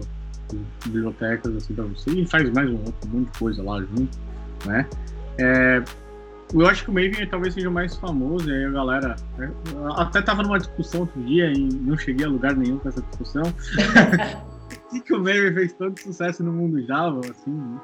do 0.50 0.66
bibliotecas 0.86 1.56
assim 1.56 1.74
para 1.74 1.86
você 1.86 2.12
e 2.12 2.28
faz 2.28 2.50
mais 2.52 2.70
um, 2.70 2.76
um 2.76 3.10
monte 3.10 3.32
de 3.32 3.40
coisa 3.40 3.64
lá 3.64 3.80
junto 3.82 4.18
né? 4.66 4.88
É, 5.38 5.84
eu 6.54 6.68
acho 6.68 6.84
que 6.84 6.90
o 6.90 6.94
Maven 6.94 7.28
talvez 7.28 7.54
seja 7.54 7.70
o 7.70 7.72
mais 7.72 7.96
famoso, 7.96 8.50
e 8.50 8.54
aí 8.54 8.66
a 8.66 8.70
galera. 8.70 9.16
Né? 9.38 9.52
Até 9.96 10.22
tava 10.22 10.44
numa 10.44 10.58
discussão 10.58 11.02
outro 11.02 11.22
dia 11.24 11.52
e 11.52 11.58
não 11.58 11.98
cheguei 11.98 12.26
a 12.26 12.30
lugar 12.30 12.56
nenhum 12.56 12.78
com 12.78 12.90
essa 12.90 13.02
discussão. 13.02 13.44
Por 14.90 15.04
que 15.04 15.14
o 15.14 15.20
Maven 15.20 15.54
fez 15.54 15.74
tanto 15.74 16.02
sucesso 16.02 16.44
no 16.44 16.54
mundo 16.54 16.86
Java, 16.86 17.20
assim, 17.20 17.52
né? 17.52 17.80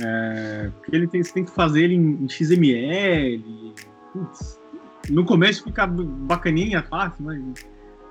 É, 0.00 0.70
porque 0.74 0.96
ele 0.96 1.06
tem, 1.06 1.22
você 1.22 1.32
tem 1.32 1.44
que 1.44 1.52
fazer 1.52 1.84
ele 1.84 1.94
em, 1.94 2.24
em 2.24 2.28
XML. 2.28 3.74
Putz, 4.12 4.60
no 5.08 5.24
começo 5.24 5.62
fica 5.62 5.86
bacaninha, 5.86 6.82
fácil, 6.82 7.24
mas 7.24 7.40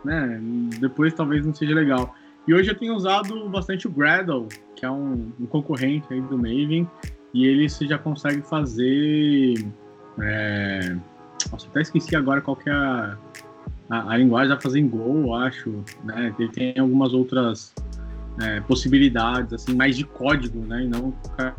né, 0.03 0.39
depois 0.79 1.13
talvez 1.13 1.45
não 1.45 1.53
seja 1.53 1.73
legal. 1.73 2.15
E 2.47 2.53
hoje 2.53 2.69
eu 2.69 2.75
tenho 2.75 2.93
usado 2.95 3.47
bastante 3.49 3.87
o 3.87 3.91
Gradle, 3.91 4.47
que 4.75 4.85
é 4.85 4.91
um, 4.91 5.31
um 5.39 5.45
concorrente 5.45 6.05
aí 6.11 6.21
do 6.21 6.37
Maven, 6.37 6.87
e 7.33 7.45
ele 7.45 7.69
você 7.69 7.87
já 7.87 7.97
consegue 7.97 8.41
fazer. 8.41 9.53
É... 10.19 10.95
Nossa, 11.51 11.67
até 11.67 11.81
esqueci 11.81 12.15
agora 12.15 12.41
qual 12.41 12.55
que 12.55 12.69
é 12.69 12.73
a, 12.73 13.17
a, 13.89 14.11
a 14.11 14.17
linguagem, 14.17 14.49
dá 14.49 14.59
fazer 14.59 14.79
em 14.79 14.87
Go, 14.87 15.33
acho. 15.35 15.83
Né? 16.03 16.33
Ele 16.37 16.49
tem 16.49 16.77
algumas 16.77 17.13
outras 17.13 17.73
é, 18.41 18.59
possibilidades, 18.61 19.53
assim, 19.53 19.75
mais 19.75 19.95
de 19.95 20.03
código, 20.03 20.59
né? 20.65 20.83
E 20.83 20.87
não 20.87 21.13
ficar 21.23 21.55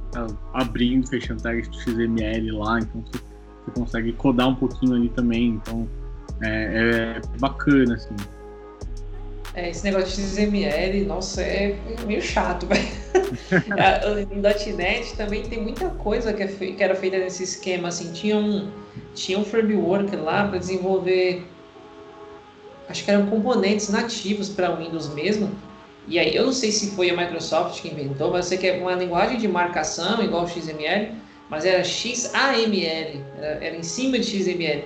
abrindo, 0.53 1.07
fechando 1.09 1.43
tags 1.43 1.69
XML 1.73 2.51
lá. 2.53 2.79
Então 2.81 3.03
você, 3.03 3.19
você 3.65 3.81
consegue 3.81 4.13
codar 4.13 4.49
um 4.49 4.55
pouquinho 4.55 4.95
ali 4.95 5.09
também. 5.09 5.51
Então 5.51 5.89
é, 6.43 7.19
é 7.19 7.39
bacana, 7.39 7.95
assim. 7.95 8.15
É, 9.55 9.71
esse 9.71 9.85
negócio 9.85 10.09
de 10.09 10.29
XML, 10.29 11.05
nossa, 11.05 11.41
é 11.41 11.79
meio 12.07 12.21
chato, 12.21 12.67
velho. 12.67 12.89
em 14.33 14.73
.NET 14.73 15.17
também 15.17 15.45
tem 15.45 15.63
muita 15.63 15.91
coisa 15.91 16.33
que, 16.33 16.43
é 16.43 16.47
que, 16.49 16.83
era 16.83 16.95
feita 16.97 17.19
nesse 17.19 17.45
esquema, 17.45 17.89
assim, 17.89 18.13
tinha 18.13 18.37
um, 18.37 18.69
tinha 19.15 19.39
um 19.39 19.45
framework 19.45 20.15
lá 20.17 20.49
para 20.49 20.59
desenvolver, 20.59 21.47
acho 22.89 23.05
que 23.05 23.11
eram 23.13 23.27
componentes 23.27 23.89
nativos 23.91 24.49
para 24.49 24.75
Windows 24.75 25.15
mesmo, 25.15 25.49
e 26.09 26.19
aí 26.19 26.35
eu 26.35 26.47
não 26.47 26.53
sei 26.53 26.73
se 26.73 26.91
foi 26.91 27.11
a 27.11 27.17
Microsoft 27.17 27.81
que 27.81 27.89
inventou, 27.89 28.33
mas 28.33 28.47
eu 28.47 28.49
sei 28.51 28.59
que 28.59 28.67
é 28.67 28.77
uma 28.77 28.95
linguagem 28.95 29.39
de 29.39 29.47
marcação 29.47 30.21
igual 30.21 30.49
XML, 30.49 31.13
mas 31.49 31.65
era 31.65 31.85
XAML, 31.85 33.23
era, 33.39 33.65
era 33.65 33.77
em 33.77 33.85
cima 33.85 34.19
de 34.19 34.27
XML. 34.27 34.85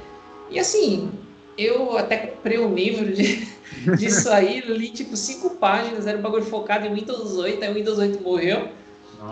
E 0.50 0.58
assim, 0.58 1.10
eu 1.58 1.98
até 1.98 2.16
comprei 2.16 2.58
um 2.58 2.74
livro 2.74 3.12
de 3.12 3.48
disso 3.98 4.30
aí, 4.30 4.60
li 4.60 4.90
tipo 4.90 5.16
cinco 5.16 5.56
páginas, 5.56 6.06
era 6.06 6.16
um 6.16 6.22
bagulho 6.22 6.44
focado 6.44 6.86
em 6.86 6.94
Windows 6.94 7.36
8, 7.36 7.62
aí 7.62 7.70
o 7.70 7.74
Windows 7.74 7.98
8 7.98 8.22
morreu. 8.22 8.68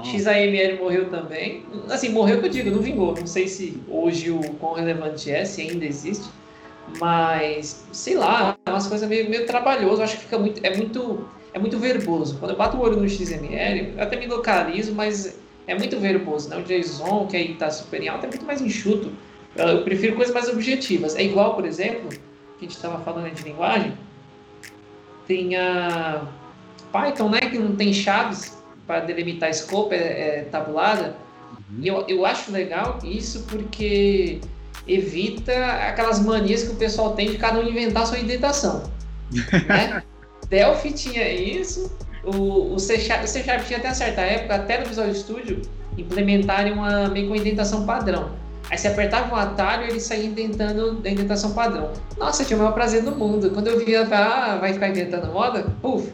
XAML 0.03 0.79
morreu 0.81 1.09
também. 1.11 1.65
Assim, 1.89 2.09
morreu 2.09 2.41
que 2.41 2.47
eu 2.47 2.51
digo, 2.51 2.71
não 2.71 2.81
vingou. 2.81 3.15
Não 3.15 3.27
sei 3.27 3.47
se 3.47 3.81
hoje 3.89 4.31
o 4.31 4.41
quão 4.55 4.75
relevante 4.75 5.31
é, 5.31 5.45
se 5.45 5.63
ainda 5.63 5.85
existe. 5.85 6.27
Mas, 6.99 7.85
sei 7.93 8.17
lá, 8.17 8.57
é 8.67 8.71
umas 8.71 8.87
coisas 8.87 9.09
meio, 9.09 9.31
meio 9.31 9.47
trabalhoso. 9.47 10.03
Acho 10.03 10.17
que 10.17 10.23
fica 10.23 10.39
muito. 10.39 10.65
É 10.65 10.77
muito. 10.77 11.29
É 11.53 11.59
muito 11.59 11.79
verboso. 11.79 12.37
Quando 12.39 12.51
eu 12.51 12.57
bato 12.57 12.77
o 12.77 12.81
olho 12.81 12.99
no 12.99 13.09
XML, 13.09 13.95
eu 13.97 14.03
até 14.03 14.17
me 14.17 14.27
localizo, 14.27 14.93
mas 14.95 15.39
é 15.67 15.75
muito 15.75 15.99
verboso, 15.99 16.51
né? 16.51 16.59
O 16.59 16.63
JSON, 16.63 17.27
que 17.27 17.37
aí 17.37 17.53
está 17.53 17.71
super 17.71 18.03
em 18.03 18.09
alta, 18.09 18.27
é 18.27 18.29
muito 18.29 18.45
mais 18.45 18.61
enxuto. 18.61 19.11
Eu 19.59 19.83
prefiro 19.83 20.17
coisas 20.17 20.35
mais 20.35 20.49
objetivas. 20.49 21.17
É 21.17 21.23
igual, 21.23 21.55
por 21.55 21.65
exemplo, 21.65 22.09
que 22.09 22.19
a 22.59 22.61
gente 22.63 22.77
estava 22.77 23.03
falando 23.03 23.33
de 23.33 23.43
linguagem, 23.43 23.93
tem 25.27 25.57
a 25.57 26.23
Python, 26.93 27.29
né, 27.29 27.41
que 27.41 27.59
não 27.59 27.75
tem 27.75 27.93
chaves 27.93 28.57
para 28.87 29.01
delimitar 29.01 29.53
scope, 29.53 29.95
é, 29.95 30.39
é 30.41 30.49
tabulada. 30.51 31.17
Uhum. 31.53 31.79
E 31.83 31.89
eu, 31.89 32.05
eu 32.09 32.27
acho 32.27 32.53
legal 32.53 32.99
isso 33.05 33.45
porque 33.49 34.41
evita 34.87 35.53
aquelas 35.89 36.21
manias 36.21 36.63
que 36.63 36.73
o 36.73 36.77
pessoal 36.77 37.15
tem 37.15 37.31
de 37.31 37.39
cada 37.39 37.59
um 37.59 37.69
inventar 37.69 38.07
sua 38.07 38.19
indentação. 38.19 38.91
né? 39.69 40.03
Delphi 40.49 40.93
tinha 40.93 41.29
isso, 41.29 41.93
o, 42.25 42.75
o, 42.75 42.79
C 42.79 43.01
Sharp, 43.01 43.25
o 43.25 43.27
C 43.27 43.43
Sharp 43.43 43.65
tinha 43.67 43.79
até 43.79 43.93
certa 43.93 44.21
época, 44.21 44.55
até 44.55 44.81
no 44.81 44.87
Visual 44.87 45.13
Studio, 45.13 45.63
implementarem 45.99 46.73
uma 46.73 47.09
meio 47.09 47.29
com 47.29 47.35
indentação 47.35 47.85
padrão. 47.85 48.31
Aí 48.71 48.77
você 48.77 48.89
apertava 48.89 49.33
um 49.33 49.37
atalho 49.37 49.85
ele 49.85 50.01
saía 50.01 50.27
indentando 50.27 50.95
da 50.95 51.11
indentação 51.11 51.55
padrão. 51.55 51.93
Nossa, 52.19 52.45
tinha 52.45 52.57
o 52.57 52.61
maior 52.61 52.73
prazer 52.73 53.03
do 53.03 53.13
mundo. 53.13 53.51
Quando 53.51 53.69
eu 53.69 53.85
via, 53.85 54.03
ah, 54.03 54.59
vai 54.59 54.73
ficar 54.73 54.89
indentando 54.89 55.29
moda, 55.33 55.65
puf, 55.81 56.13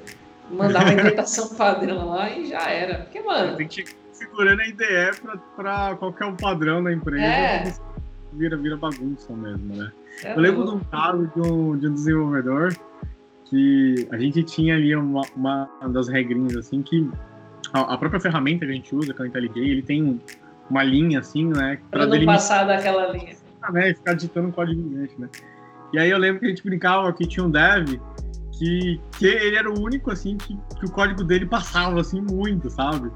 mandava 0.50 0.90
a 0.90 0.92
indentação 0.92 1.48
padrão 1.56 2.10
lá 2.10 2.30
e 2.30 2.46
já 2.46 2.68
era. 2.70 3.00
Porque, 3.00 3.20
mano. 3.20 3.56
Tem 3.56 3.66
que 3.66 3.80
ir 3.80 3.86
configurando 4.10 4.60
a 4.60 4.66
IDE 4.66 5.20
para 5.56 5.96
qualquer 5.96 6.26
um 6.26 6.36
padrão 6.36 6.84
da 6.84 6.92
empresa. 6.92 7.24
É. 7.24 7.74
Vira, 8.34 8.56
vira 8.56 8.76
bagunça 8.76 9.32
mesmo, 9.32 9.74
né? 9.74 9.90
É 10.22 10.32
eu 10.32 10.40
lembro 10.40 10.64
louco. 10.64 10.78
de 10.78 10.84
um 10.84 10.88
caso 10.90 11.32
de 11.34 11.40
um, 11.40 11.78
de 11.78 11.88
um 11.88 11.94
desenvolvedor 11.94 12.74
que 13.46 14.08
a 14.10 14.18
gente 14.18 14.42
tinha 14.42 14.74
ali 14.74 14.94
uma, 14.94 15.22
uma 15.36 15.68
das 15.88 16.08
regrinhas 16.08 16.56
assim 16.56 16.82
que 16.82 17.10
a, 17.72 17.94
a, 17.94 17.98
própria 17.98 18.20
ferramenta 18.20 18.64
que 18.64 18.72
a 18.72 18.74
gente 18.74 18.94
usa, 18.94 19.12
que 19.12 19.20
é 19.20 19.24
o 19.24 19.26
IntelliJ, 19.26 19.58
ele 19.58 19.82
tem 19.82 20.02
um, 20.02 20.20
uma 20.72 20.82
linha 20.82 21.20
assim, 21.20 21.46
né? 21.48 21.78
Para 21.90 22.06
não 22.06 22.24
passar 22.24 22.64
daquela 22.64 23.12
linha. 23.12 23.36
Ah, 23.60 23.70
né, 23.70 23.94
ficar 23.94 24.14
digitando 24.14 24.48
um 24.48 24.50
código 24.50 24.82
gigante, 24.82 25.14
né? 25.20 25.28
E 25.92 25.98
aí 25.98 26.10
eu 26.10 26.18
lembro 26.18 26.40
que 26.40 26.46
a 26.46 26.48
gente 26.48 26.64
brincava 26.64 27.12
que 27.12 27.26
tinha 27.26 27.44
um 27.44 27.50
dev 27.50 28.00
que, 28.58 29.00
que 29.18 29.26
ele 29.26 29.56
era 29.56 29.70
o 29.70 29.78
único, 29.78 30.10
assim, 30.10 30.38
que, 30.38 30.58
que 30.78 30.86
o 30.86 30.90
código 30.90 31.22
dele 31.22 31.44
passava, 31.44 32.00
assim, 32.00 32.22
muito, 32.22 32.70
sabe? 32.70 33.10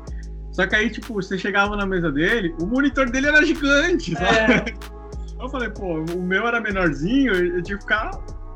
Só 0.53 0.67
que 0.67 0.77
aí, 0.77 0.91
tipo, 0.91 1.15
você 1.15 1.39
chegava 1.39 1.77
na 1.77 1.87
mesa 1.87 2.13
dele, 2.13 2.55
o 2.61 2.67
monitor 2.67 3.11
dele 3.11 3.29
era 3.29 3.45
gigante, 3.45 4.15
é. 4.15 4.19
sabe? 4.19 4.71
É. 4.71 5.43
Eu 5.43 5.49
falei, 5.49 5.71
pô, 5.71 6.01
o 6.01 6.23
meu 6.23 6.47
era 6.47 6.61
menorzinho, 6.61 7.33
eu 7.33 7.63
tinha 7.63 7.79
que 7.79 7.85
ficar 7.85 8.11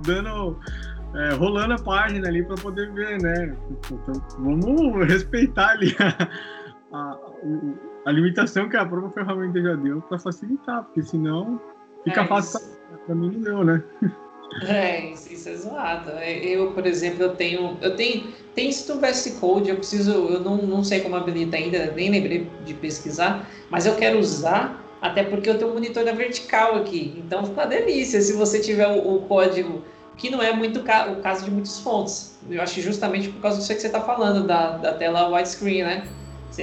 dando. 0.04 0.58
É, 1.12 1.34
rolando 1.34 1.74
a 1.74 1.78
página 1.78 2.28
ali 2.28 2.40
para 2.44 2.54
poder 2.54 2.92
ver, 2.92 3.20
né? 3.20 3.56
Então, 3.90 4.22
vamos 4.38 5.08
respeitar 5.08 5.70
ali 5.70 5.96
a, 5.98 6.28
a, 6.96 7.18
a, 8.06 8.12
limitação 8.12 8.68
que 8.68 8.76
a 8.76 8.84
própria 8.84 9.10
ferramenta 9.24 9.60
já 9.60 9.74
deu 9.74 10.00
para 10.02 10.18
facilitar, 10.18 10.84
porque 10.84 11.02
senão 11.02 11.60
fica 12.04 12.22
é 12.22 12.26
fácil 12.26 12.60
para 13.06 13.14
mim 13.14 13.30
não 13.30 13.40
deu, 13.40 13.64
né? 13.64 13.82
É, 14.66 15.12
isso, 15.12 15.48
é 15.48 15.54
zoado. 15.54 16.10
É, 16.10 16.38
eu, 16.38 16.72
por 16.72 16.86
exemplo, 16.86 17.22
eu 17.22 17.34
tenho. 17.34 17.78
Eu 17.80 17.94
tenho. 17.94 18.32
Tem 18.54 18.68
isso 18.68 18.92
no 18.92 19.00
VS 19.00 19.38
Code, 19.38 19.70
eu 19.70 19.76
preciso. 19.76 20.12
Eu 20.12 20.40
não, 20.40 20.56
não 20.56 20.82
sei 20.82 21.00
como 21.00 21.14
habilita 21.14 21.56
ainda, 21.56 21.92
nem 21.92 22.10
lembrei 22.10 22.50
de 22.64 22.74
pesquisar, 22.74 23.48
mas 23.70 23.86
eu 23.86 23.94
quero 23.94 24.18
usar, 24.18 24.84
até 25.00 25.22
porque 25.22 25.48
eu 25.48 25.56
tenho 25.56 25.70
um 25.70 25.74
monitor 25.74 26.04
da 26.04 26.12
vertical 26.12 26.76
aqui. 26.76 27.14
Então 27.24 27.44
fica 27.44 27.60
uma 27.60 27.66
delícia 27.66 28.20
se 28.20 28.32
você 28.32 28.58
tiver 28.58 28.88
o, 28.88 29.16
o 29.16 29.22
código, 29.22 29.84
que 30.16 30.30
não 30.30 30.42
é 30.42 30.52
muito 30.52 30.82
ca 30.82 31.12
o 31.12 31.22
caso 31.22 31.44
de 31.44 31.50
muitas 31.50 31.78
fontes. 31.78 32.36
Eu 32.50 32.60
acho 32.60 32.80
justamente 32.80 33.28
por 33.28 33.40
causa 33.40 33.58
disso 33.58 33.72
que 33.72 33.80
você 33.80 33.86
está 33.86 34.00
falando, 34.00 34.46
da, 34.46 34.76
da 34.78 34.94
tela 34.94 35.28
widescreen, 35.28 35.84
né? 35.84 36.08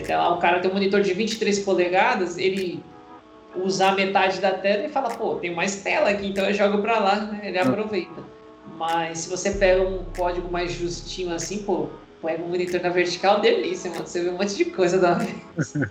Tem 0.01 0.15
lá, 0.15 0.33
o 0.33 0.39
cara 0.39 0.59
tem 0.59 0.69
um 0.69 0.73
monitor 0.73 1.01
de 1.01 1.13
23 1.13 1.59
polegadas, 1.59 2.37
ele 2.37 2.83
usar 3.55 3.95
metade 3.95 4.39
da 4.39 4.51
tela 4.51 4.85
e 4.85 4.89
fala, 4.89 5.09
pô, 5.09 5.35
tem 5.35 5.53
mais 5.53 5.77
tela 5.77 6.09
aqui, 6.09 6.27
então 6.27 6.45
eu 6.45 6.53
jogo 6.53 6.79
para 6.79 6.99
lá, 6.99 7.15
né? 7.15 7.41
Ele 7.43 7.57
aproveita. 7.57 8.23
Mas 8.77 9.19
se 9.19 9.29
você 9.29 9.51
pega 9.51 9.81
um 9.81 10.03
código 10.15 10.51
mais 10.51 10.71
justinho 10.71 11.33
assim, 11.33 11.63
pô, 11.63 11.87
pega 12.21 12.43
um 12.43 12.49
monitor 12.49 12.81
na 12.81 12.89
vertical, 12.89 13.41
delícia, 13.41 13.89
mano. 13.89 14.05
Você 14.05 14.23
vê 14.23 14.29
um 14.29 14.37
monte 14.37 14.55
de 14.55 14.65
coisa 14.65 14.99
da 14.99 15.13
vez. 15.15 15.73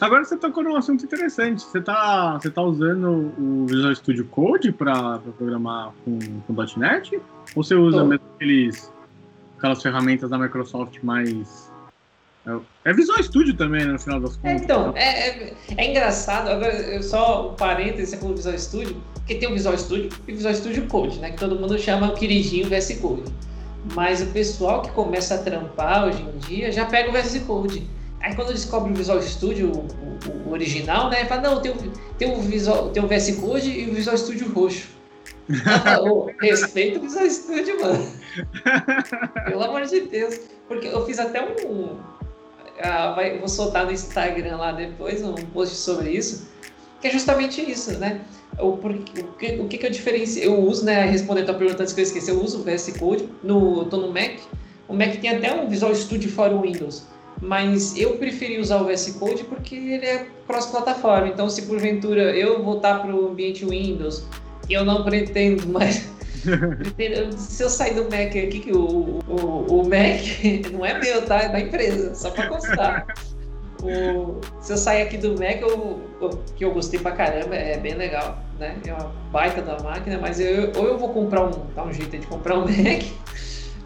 Agora 0.00 0.24
você 0.24 0.36
tocou 0.36 0.64
num 0.64 0.76
assunto 0.76 1.04
interessante. 1.04 1.62
Você 1.62 1.80
tá, 1.80 2.38
você 2.38 2.50
tá 2.50 2.60
usando 2.60 3.32
o 3.38 3.66
Visual 3.66 3.94
Studio 3.94 4.24
Code 4.26 4.72
para 4.72 5.20
programar 5.38 5.92
com, 6.04 6.18
com 6.18 6.78
.NET? 6.78 7.20
Ou 7.54 7.62
você 7.62 7.74
usa 7.74 8.04
mesmo 8.04 8.24
aqueles, 8.34 8.92
aquelas 9.58 9.80
ferramentas 9.80 10.28
da 10.28 10.38
Microsoft 10.38 10.98
mais 11.02 11.69
é, 12.46 12.90
é 12.90 12.92
Visual 12.94 13.22
Studio 13.22 13.54
também, 13.54 13.84
né, 13.84 13.92
no 13.92 13.98
final 13.98 14.20
das 14.20 14.36
contas. 14.36 14.50
É, 14.50 14.64
então, 14.64 14.92
é, 14.96 15.28
é, 15.28 15.54
é, 15.76 15.90
engraçado, 15.90 16.48
agora 16.48 17.02
só 17.02 17.50
um 17.50 17.54
parênteses, 17.54 18.10
você 18.10 18.16
falou 18.16 18.34
Visual 18.34 18.58
Studio, 18.58 19.02
porque 19.14 19.34
tem 19.34 19.48
o 19.48 19.52
Visual 19.52 19.76
Studio 19.76 20.10
e 20.26 20.32
o 20.32 20.36
Visual 20.36 20.54
Studio 20.54 20.86
Code, 20.86 21.18
né, 21.18 21.30
que 21.30 21.36
todo 21.36 21.56
mundo 21.56 21.78
chama 21.78 22.08
o 22.08 22.14
queridinho 22.14 22.68
VS 22.68 22.98
Code. 23.00 23.24
Mas 23.94 24.20
o 24.20 24.26
pessoal 24.26 24.82
que 24.82 24.90
começa 24.90 25.34
a 25.34 25.38
trampar 25.38 26.06
hoje 26.06 26.22
em 26.22 26.38
dia 26.38 26.72
já 26.72 26.84
pega 26.84 27.08
o 27.08 27.12
VS 27.12 27.38
Code. 27.46 27.86
Aí 28.20 28.34
quando 28.34 28.52
descobre 28.52 28.92
o 28.92 28.94
Visual 28.94 29.20
Studio, 29.22 29.72
o, 29.72 30.48
o 30.48 30.52
original, 30.52 31.10
né, 31.10 31.24
fala, 31.26 31.42
não, 31.42 31.60
tem 31.60 31.72
o, 31.72 31.76
tem, 32.18 32.32
o 32.32 32.40
Visual, 32.40 32.90
tem 32.90 33.02
o 33.02 33.06
VS 33.06 33.36
Code 33.36 33.70
e 33.70 33.90
o 33.90 33.94
Visual 33.94 34.16
Studio 34.16 34.50
roxo. 34.52 34.88
oh, 36.02 36.30
respeito 36.40 36.98
o 36.98 37.02
Visual 37.02 37.28
Studio, 37.28 37.80
mano. 37.80 38.06
Pelo 39.46 39.62
amor 39.62 39.84
de 39.86 40.00
Deus. 40.02 40.38
Porque 40.68 40.86
eu 40.86 41.04
fiz 41.04 41.18
até 41.18 41.42
um, 41.42 41.98
ah, 42.82 43.16
vou 43.38 43.48
soltar 43.48 43.86
no 43.86 43.92
Instagram 43.92 44.56
lá 44.56 44.72
depois 44.72 45.22
um 45.22 45.34
post 45.34 45.76
sobre 45.76 46.10
isso, 46.10 46.48
que 47.00 47.08
é 47.08 47.10
justamente 47.10 47.60
isso, 47.60 47.98
né? 47.98 48.22
O, 48.58 48.76
por, 48.76 48.90
o, 48.90 49.02
que, 49.38 49.60
o 49.60 49.68
que, 49.68 49.78
que 49.78 49.86
eu 49.86 49.90
diferencio? 49.90 50.42
Eu 50.42 50.60
uso, 50.60 50.84
né? 50.84 51.04
Respondendo 51.04 51.50
a 51.50 51.54
pergunta 51.54 51.82
antes 51.82 51.94
que 51.94 52.00
eu 52.00 52.04
esqueci, 52.04 52.30
eu 52.30 52.42
uso 52.42 52.60
o 52.60 52.62
VS 52.62 52.94
Code, 52.98 53.28
no, 53.42 53.84
tô 53.86 53.96
no 53.96 54.08
Mac. 54.08 54.38
O 54.88 54.94
Mac 54.94 55.16
tem 55.16 55.30
até 55.30 55.54
um 55.54 55.68
Visual 55.68 55.94
Studio 55.94 56.30
for 56.30 56.50
Windows, 56.60 57.06
mas 57.40 57.96
eu 57.96 58.16
preferi 58.16 58.58
usar 58.58 58.82
o 58.82 58.84
VS 58.84 59.16
Code 59.18 59.44
porque 59.44 59.74
ele 59.74 60.04
é 60.04 60.26
cross-plataforma. 60.46 61.28
Então, 61.28 61.48
se 61.48 61.62
porventura 61.62 62.36
eu 62.36 62.62
voltar 62.62 63.00
para 63.00 63.14
o 63.14 63.28
ambiente 63.28 63.64
Windows, 63.64 64.24
eu 64.68 64.84
não 64.84 65.04
pretendo 65.04 65.66
mais 65.68 66.08
Se 67.36 67.62
eu 67.62 67.70
sair 67.70 67.94
do 67.94 68.04
Mac 68.04 68.28
aqui, 68.28 68.60
que 68.60 68.72
o, 68.72 69.20
o, 69.28 69.80
o 69.80 69.82
Mac 69.84 70.20
não 70.72 70.84
é 70.84 70.98
meu, 70.98 71.24
tá? 71.26 71.42
É 71.42 71.48
da 71.48 71.60
empresa, 71.60 72.14
só 72.14 72.30
pra 72.30 72.48
constar. 72.48 73.06
O, 73.82 74.40
se 74.60 74.72
eu 74.72 74.76
sair 74.76 75.02
aqui 75.02 75.16
do 75.16 75.30
Mac, 75.30 75.60
eu, 75.62 76.00
que 76.56 76.64
eu 76.64 76.72
gostei 76.72 77.00
pra 77.00 77.12
caramba, 77.12 77.54
é 77.54 77.78
bem 77.78 77.94
legal, 77.94 78.38
né? 78.58 78.76
É 78.86 78.92
uma 78.92 79.12
baita 79.30 79.62
da 79.62 79.78
máquina, 79.80 80.18
mas 80.18 80.38
eu, 80.40 80.72
ou 80.76 80.86
eu 80.86 80.98
vou 80.98 81.10
comprar 81.10 81.46
um, 81.46 81.50
dá 81.74 81.84
um 81.84 81.92
jeito 81.92 82.18
de 82.18 82.26
comprar 82.26 82.58
um 82.58 82.66
Mac, 82.68 83.04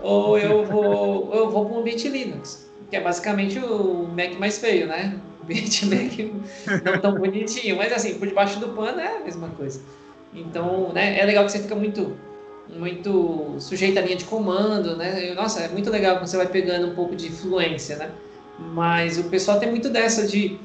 ou 0.01 0.39
eu 0.39 0.65
vou, 0.65 0.85
ou 1.29 1.35
eu 1.35 1.51
vou 1.51 1.67
para 1.67 1.77
um 1.77 1.81
ambiente 1.81 2.09
Linux, 2.09 2.69
que 2.91 2.97
é 2.97 3.01
basicamente 3.01 3.59
o 3.59 4.09
Mac 4.09 4.39
mais 4.39 4.59
feio, 4.59 4.87
né? 4.87 5.19
O 5.41 5.45
ambiente 5.45 5.87
Mac 5.87 6.83
não 6.85 7.01
tão 7.01 7.15
bonitinho, 7.15 7.77
mas 7.77 7.93
assim, 7.93 8.15
por 8.15 8.27
debaixo 8.27 8.59
do 8.59 8.69
pano 8.69 9.01
é 9.01 9.19
a 9.19 9.21
mesma 9.21 9.49
coisa. 9.51 9.81
Então, 10.35 10.93
né, 10.93 11.19
é 11.19 11.25
legal 11.25 11.45
que 11.45 11.53
você 11.53 11.61
fica 11.61 11.77
muito 11.77 12.17
muito 12.69 13.57
sujeito 13.59 13.99
à 13.99 14.03
linha 14.03 14.17
de 14.17 14.25
comando, 14.25 14.97
né? 14.97 15.33
Nossa, 15.35 15.61
é 15.61 15.69
muito 15.69 15.91
legal 15.91 16.17
quando 16.17 16.27
você 16.27 16.37
vai 16.37 16.47
pegando 16.47 16.89
um 16.89 16.95
pouco 16.95 17.15
de 17.15 17.31
fluência, 17.31 17.97
né? 17.97 18.11
Mas 18.59 19.19
o 19.19 19.25
pessoal 19.25 19.59
tem 19.59 19.71
muito 19.71 19.89
dessa 19.89 20.27
de, 20.27 20.59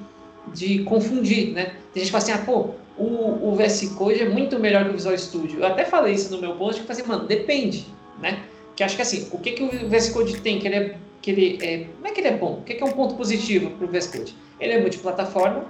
de 0.53 0.83
confundir, 0.83 1.51
né? 1.51 1.73
Tem 1.93 2.03
gente 2.03 2.05
que 2.05 2.11
fala 2.11 2.23
assim, 2.23 2.31
ah, 2.31 2.45
pô, 2.45 2.71
o, 2.97 3.49
o 3.49 3.55
VS 3.55 3.89
Code 3.97 4.21
é 4.21 4.29
muito 4.29 4.59
melhor 4.59 4.83
que 4.83 4.91
o 4.91 4.93
Visual 4.93 5.17
Studio. 5.17 5.59
Eu 5.59 5.65
até 5.65 5.85
falei 5.85 6.13
isso 6.13 6.31
no 6.33 6.41
meu 6.41 6.55
post, 6.55 6.75
que 6.75 6.81
eu 6.81 6.87
falei 6.87 7.01
assim, 7.01 7.11
mano, 7.11 7.27
depende, 7.27 7.87
né? 8.21 8.43
Que 8.75 8.83
acho 8.83 8.95
que 8.95 9.01
assim, 9.01 9.27
o 9.31 9.37
que, 9.39 9.51
que 9.51 9.63
o 9.63 9.89
VS 9.89 10.09
Code 10.09 10.39
tem 10.41 10.59
que 10.59 10.67
ele 10.67 10.75
é, 10.75 10.97
que 11.21 11.31
ele 11.31 11.59
é, 11.61 11.87
não 11.99 12.09
é 12.09 12.11
que 12.11 12.21
ele 12.21 12.27
é 12.29 12.37
bom, 12.37 12.59
o 12.59 12.61
que, 12.63 12.75
que 12.75 12.83
é 12.83 12.85
um 12.85 12.91
ponto 12.91 13.15
positivo 13.15 13.71
para 13.71 13.85
o 13.85 13.89
VS 13.89 14.07
Code? 14.07 14.35
Ele 14.59 14.73
é 14.73 14.81
multiplataforma 14.81 15.65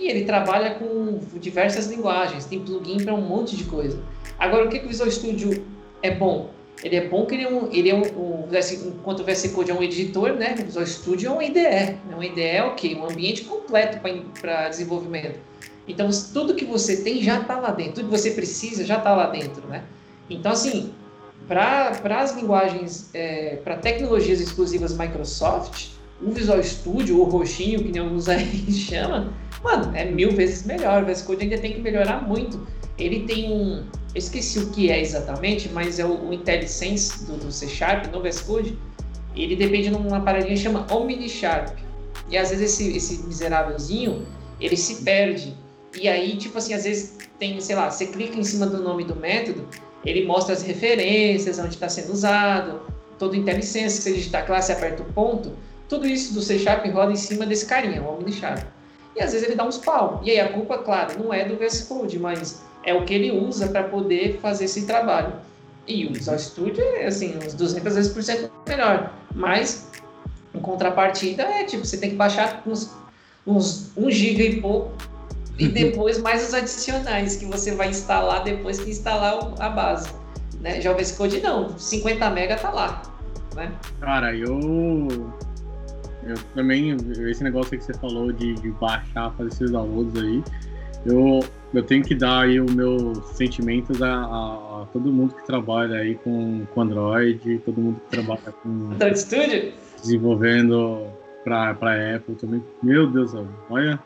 e 0.00 0.08
ele 0.08 0.24
trabalha 0.24 0.74
com 0.74 1.20
diversas 1.38 1.86
linguagens, 1.86 2.46
tem 2.46 2.58
plugin 2.58 3.04
para 3.04 3.12
um 3.12 3.20
monte 3.20 3.54
de 3.54 3.64
coisa. 3.64 4.02
Agora, 4.38 4.64
o 4.64 4.68
que, 4.70 4.78
que 4.78 4.86
o 4.86 4.88
Visual 4.88 5.10
Studio 5.10 5.62
é 6.02 6.10
bom? 6.10 6.48
Ele 6.82 6.96
é 6.96 7.06
bom 7.06 7.26
que 7.26 7.34
ele 7.34 7.44
é 7.44 7.50
um, 7.50 7.70
ele 7.70 7.90
é 7.90 7.94
um, 7.94 8.00
um 8.00 8.48
enquanto 8.86 9.20
o 9.20 9.24
VS 9.24 9.52
Code 9.52 9.70
é 9.70 9.74
um 9.74 9.82
editor, 9.82 10.32
né? 10.32 10.54
O 10.58 10.64
Visual 10.64 10.86
Studio 10.86 11.28
é 11.28 11.32
um 11.32 11.42
IDE. 11.42 11.60
Né? 11.60 11.98
Um 12.16 12.22
IDE 12.22 12.40
é 12.40 12.64
o 12.64 12.74
quê? 12.74 12.96
Um 12.98 13.04
ambiente 13.04 13.44
completo 13.44 14.00
para 14.40 14.70
desenvolvimento. 14.70 15.38
Então, 15.86 16.08
tudo 16.32 16.54
que 16.54 16.64
você 16.64 17.02
tem 17.02 17.22
já 17.22 17.40
está 17.40 17.58
lá 17.58 17.70
dentro. 17.70 17.96
Tudo 17.96 18.04
que 18.06 18.18
você 18.18 18.30
precisa 18.30 18.82
já 18.86 18.96
está 18.96 19.14
lá 19.14 19.26
dentro, 19.26 19.68
né? 19.68 19.84
Então, 20.30 20.52
assim, 20.52 20.94
para 21.46 22.00
as 22.22 22.34
linguagens, 22.34 23.10
é, 23.12 23.56
para 23.56 23.76
tecnologias 23.76 24.40
exclusivas 24.40 24.96
Microsoft, 24.96 25.88
o 26.22 26.30
Visual 26.30 26.62
Studio, 26.62 27.20
o 27.20 27.24
roxinho, 27.24 27.82
que 27.82 27.92
nem 27.92 28.00
alguns 28.00 28.28
aí 28.30 28.72
chama, 28.72 29.34
mano, 29.62 29.94
é 29.96 30.04
mil 30.04 30.32
vezes 30.32 30.64
melhor. 30.64 31.02
O 31.02 31.06
VS 31.06 31.22
Code 31.22 31.44
ainda 31.44 31.58
tem 31.58 31.72
que 31.72 31.80
melhorar 31.80 32.26
muito. 32.26 32.66
Ele 32.98 33.20
tem 33.20 33.52
um. 33.52 33.84
Eu 34.14 34.18
esqueci 34.18 34.58
o 34.58 34.70
que 34.70 34.90
é 34.90 35.00
exatamente, 35.00 35.68
mas 35.68 35.98
é 35.98 36.04
o, 36.04 36.28
o 36.28 36.32
IntelliSense 36.32 37.24
do, 37.26 37.36
do 37.36 37.52
C 37.52 37.68
Sharp 37.68 38.06
no 38.12 38.22
VS 38.22 38.40
Code. 38.40 38.78
Ele 39.34 39.54
depende 39.56 39.90
de 39.90 39.94
uma 39.94 40.20
paradinha 40.20 40.54
que 40.54 40.60
chama 40.60 40.86
OmniSharp. 40.92 41.78
E 42.28 42.36
às 42.36 42.50
vezes 42.50 42.72
esse, 42.72 42.96
esse 42.96 43.22
miserávelzinho, 43.26 44.26
ele 44.60 44.76
se 44.76 45.02
perde. 45.02 45.56
E 45.98 46.08
aí, 46.08 46.36
tipo 46.36 46.58
assim, 46.58 46.74
às 46.74 46.84
vezes 46.84 47.18
tem, 47.38 47.60
sei 47.60 47.74
lá, 47.74 47.90
você 47.90 48.06
clica 48.06 48.38
em 48.38 48.44
cima 48.44 48.66
do 48.66 48.82
nome 48.82 49.04
do 49.04 49.16
método, 49.16 49.66
ele 50.04 50.24
mostra 50.24 50.54
as 50.54 50.62
referências, 50.62 51.58
onde 51.58 51.74
está 51.74 51.88
sendo 51.88 52.12
usado, 52.12 52.80
todo 53.18 53.32
o 53.32 53.36
IntelliSense, 53.36 53.96
se 53.96 54.02
você 54.02 54.12
digitar 54.14 54.46
classe 54.46 54.72
aperta 54.72 55.02
o 55.02 55.12
ponto, 55.12 55.52
tudo 55.88 56.06
isso 56.06 56.32
do 56.32 56.40
C 56.40 56.58
Sharp 56.58 56.86
roda 56.86 57.12
em 57.12 57.16
cima 57.16 57.44
desse 57.44 57.66
carinha, 57.66 58.02
o 58.02 58.18
OmniSharp. 58.18 58.64
E 59.16 59.20
às 59.20 59.32
vezes 59.32 59.46
ele 59.46 59.56
dá 59.56 59.64
uns 59.64 59.78
pau. 59.78 60.20
E 60.24 60.30
aí 60.30 60.40
a 60.40 60.52
culpa, 60.52 60.78
claro, 60.78 61.18
não 61.22 61.32
é 61.32 61.44
do 61.44 61.56
VS 61.56 61.82
Code, 61.82 62.18
mas 62.18 62.62
é 62.84 62.94
o 62.94 63.04
que 63.04 63.14
ele 63.14 63.30
usa 63.30 63.68
para 63.68 63.84
poder 63.84 64.38
fazer 64.40 64.64
esse 64.64 64.86
trabalho. 64.86 65.32
E 65.86 66.06
o 66.06 66.12
Visual 66.12 66.38
Studio 66.38 66.82
é 66.96 67.06
assim, 67.06 67.36
uns 67.44 67.54
200 67.54 67.94
vezes 67.94 68.12
por 68.12 68.22
cento 68.22 68.50
melhor. 68.66 69.12
Mas, 69.34 69.88
em 70.54 70.60
contrapartida, 70.60 71.42
é 71.42 71.64
tipo, 71.64 71.84
você 71.84 71.96
tem 71.96 72.10
que 72.10 72.16
baixar 72.16 72.62
uns, 72.66 72.90
uns 73.46 73.90
1 73.96 74.10
GB 74.10 74.48
e 74.48 74.60
pouco 74.60 74.92
e 75.60 75.68
depois 75.68 76.18
mais 76.18 76.48
os 76.48 76.54
adicionais 76.54 77.36
que 77.36 77.44
você 77.44 77.74
vai 77.74 77.90
instalar 77.90 78.42
depois 78.42 78.80
que 78.80 78.90
instalar 78.90 79.52
a 79.58 79.68
base. 79.68 80.08
Né? 80.58 80.80
Já 80.80 80.92
o 80.92 80.96
VS 80.96 81.12
Code 81.12 81.40
não, 81.40 81.78
50 81.78 82.30
MB 82.30 82.56
tá 82.56 82.70
lá. 82.70 83.02
Né? 83.54 83.70
Cara, 84.00 84.34
eu 84.34 85.30
eu 86.24 86.36
também, 86.54 86.96
esse 87.28 87.42
negócio 87.42 87.76
que 87.76 87.84
você 87.84 87.94
falou 87.94 88.32
de, 88.32 88.54
de 88.54 88.70
baixar, 88.72 89.30
fazer 89.32 89.48
esses 89.48 89.70
downloads 89.70 90.22
aí, 90.22 90.42
eu, 91.06 91.40
eu 91.72 91.82
tenho 91.82 92.04
que 92.04 92.14
dar 92.14 92.42
aí 92.42 92.60
os 92.60 92.72
meus 92.74 93.18
sentimentos 93.28 94.02
a, 94.02 94.12
a, 94.12 94.82
a, 94.82 94.86
todo 94.92 95.12
mundo 95.12 95.34
que 95.34 95.46
trabalha 95.46 95.96
aí 95.96 96.14
com, 96.16 96.66
com 96.74 96.82
Android, 96.82 97.58
todo 97.64 97.80
mundo 97.80 98.00
que 98.00 98.10
trabalha 98.10 98.52
com. 98.62 98.68
Android 98.68 99.18
Studio? 99.18 99.72
Desenvolvendo 100.00 101.06
para 101.44 101.74
pra 101.74 102.16
Apple 102.16 102.34
também. 102.34 102.62
Meu 102.82 103.06
Deus, 103.06 103.32
olha, 103.70 103.98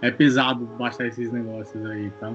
é 0.00 0.10
pesado 0.10 0.64
baixar 0.78 1.06
esses 1.06 1.30
negócios 1.30 1.84
aí, 1.86 2.10
tá? 2.20 2.34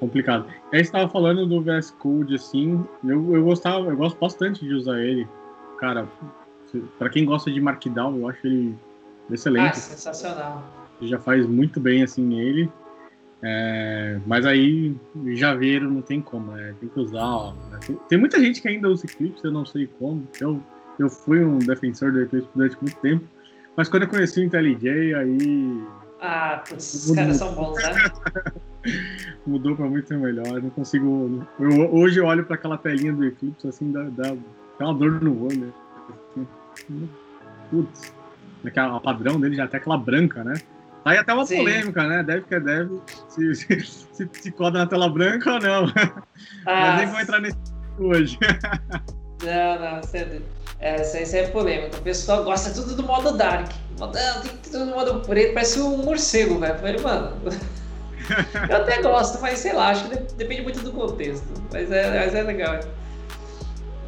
Complicado. 0.00 0.46
Aí 0.72 0.78
você 0.78 0.86
estava 0.86 1.08
falando 1.08 1.46
do 1.46 1.60
VS 1.60 1.90
Code, 1.92 2.34
assim, 2.34 2.84
eu, 3.04 3.36
eu 3.36 3.44
gostava, 3.44 3.90
eu 3.90 3.96
gosto 3.96 4.18
bastante 4.18 4.64
de 4.64 4.72
usar 4.74 4.98
ele. 4.98 5.28
Cara, 5.78 6.08
para 6.98 7.10
quem 7.10 7.24
gosta 7.24 7.50
de 7.50 7.60
Markdown, 7.60 8.18
eu 8.18 8.28
acho 8.28 8.46
ele 8.46 8.74
excelente. 9.30 9.70
Ah, 9.70 9.74
sensacional. 9.74 10.64
Já 11.00 11.18
faz 11.18 11.46
muito 11.46 11.80
bem 11.80 12.02
assim 12.02 12.24
nele. 12.24 12.70
É, 13.42 14.20
mas 14.26 14.44
aí 14.44 14.94
Javeiro 15.28 15.90
não 15.90 16.02
tem 16.02 16.20
como, 16.20 16.52
né? 16.52 16.74
Tem 16.78 16.88
que 16.88 17.00
usar. 17.00 17.24
Ó, 17.24 17.54
né? 17.70 17.78
tem, 17.86 17.96
tem, 18.08 18.18
muita 18.18 18.38
gente 18.38 18.60
que 18.60 18.68
ainda 18.68 18.88
usa 18.88 19.06
Eclipse, 19.06 19.44
eu 19.44 19.52
não 19.52 19.64
sei 19.64 19.86
como. 19.98 20.26
Eu, 20.38 20.62
eu 20.98 21.08
fui 21.08 21.42
um 21.42 21.58
defensor 21.58 22.12
do 22.12 22.20
Eclipse 22.20 22.50
durante 22.54 22.76
muito 22.80 22.96
tempo. 22.98 23.24
Mas 23.76 23.88
quando 23.88 24.02
eu 24.02 24.08
conheci 24.08 24.40
o 24.40 24.44
IntelliJ, 24.44 25.14
aí. 25.14 25.82
Ah, 26.20 26.62
putz, 26.68 27.06
os 27.06 27.14
caras 27.14 27.36
são 27.36 27.54
bons, 27.54 27.76
né? 27.82 27.94
mudou 29.46 29.74
para 29.74 29.86
muito 29.86 30.12
melhor. 30.14 30.62
Não 30.62 30.70
consigo. 30.70 31.46
Eu, 31.58 31.94
hoje 31.94 32.18
eu 32.18 32.26
olho 32.26 32.44
para 32.44 32.56
aquela 32.56 32.76
telinha 32.76 33.12
do 33.12 33.24
Eclipse 33.24 33.66
assim, 33.66 33.90
dá, 33.90 34.02
dá, 34.04 34.36
dá 34.78 34.84
uma 34.84 34.94
dor 34.94 35.22
no 35.22 35.46
olho. 35.46 35.72
Putz, 37.70 38.12
aquela, 38.64 38.96
a 38.96 39.00
padrão 39.00 39.40
dele 39.40 39.56
já 39.56 39.62
é 39.62 39.66
até 39.66 39.76
aquela 39.76 39.98
branca, 39.98 40.44
né? 40.44 40.54
Aí 41.04 41.16
até 41.16 41.32
uma 41.32 41.46
Sim. 41.46 41.58
polêmica, 41.58 42.06
né? 42.06 42.22
Deve 42.22 42.42
que 42.42 42.54
é 42.54 42.60
deve, 42.60 43.00
se, 43.28 43.54
se, 43.56 43.80
se, 43.80 44.30
se 44.32 44.50
coda 44.52 44.80
na 44.80 44.86
tela 44.86 45.08
branca 45.08 45.54
ou 45.54 45.60
não. 45.60 45.86
Ah, 46.66 46.80
Mas 46.80 46.96
nem 46.98 47.06
vou 47.06 47.20
entrar 47.20 47.40
nesse 47.40 47.58
hoje. 47.98 48.38
Não, 49.42 49.80
não, 49.80 50.02
você, 50.02 50.42
essa, 50.80 51.18
essa 51.18 51.36
é 51.38 51.46
polêmica. 51.48 51.96
O 51.96 52.02
pessoal 52.02 52.44
gosta 52.44 52.74
tudo 52.74 52.94
do 52.94 53.02
modo 53.02 53.38
dark. 53.38 53.70
Não, 53.98 54.10
tem 54.10 54.54
tudo 54.62 54.84
no 54.84 54.94
modo 54.94 55.20
preto, 55.20 55.54
parece 55.54 55.80
um 55.80 55.96
morcego, 55.96 56.58
velho. 56.58 56.78
Falei, 56.78 57.00
mano. 57.00 57.36
Eu 58.68 58.76
até 58.76 59.00
gosto, 59.00 59.40
mas 59.40 59.58
sei 59.58 59.72
lá, 59.72 59.88
acho 59.88 60.10
que 60.10 60.34
depende 60.34 60.60
muito 60.60 60.80
do 60.80 60.92
contexto. 60.92 61.46
Mas 61.72 61.90
é, 61.90 62.20
mas 62.20 62.34
é 62.34 62.42
legal. 62.42 62.80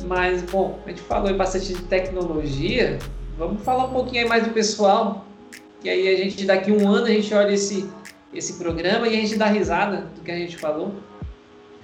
Mas, 0.03 0.43
bom, 0.43 0.79
a 0.87 0.91
gente 0.91 1.03
falou 1.03 1.33
bastante 1.35 1.75
de 1.75 1.83
tecnologia. 1.83 2.99
Vamos 3.39 3.63
falar 3.63 3.87
um 3.87 3.93
pouquinho 3.93 4.29
mais 4.29 4.45
do 4.45 4.51
pessoal. 4.51 5.27
E 5.83 5.91
aí 5.91 6.15
a 6.15 6.17
gente, 6.17 6.45
daqui 6.45 6.71
um 6.71 6.89
ano, 6.89 7.07
a 7.07 7.11
gente 7.11 7.33
olha 7.35 7.53
esse, 7.53 7.91
esse 8.33 8.55
programa 8.55 9.09
e 9.09 9.17
a 9.17 9.21
gente 9.21 9.37
dá 9.37 9.47
risada 9.47 10.09
do 10.15 10.21
que 10.21 10.31
a 10.31 10.37
gente 10.37 10.57
falou. 10.57 10.95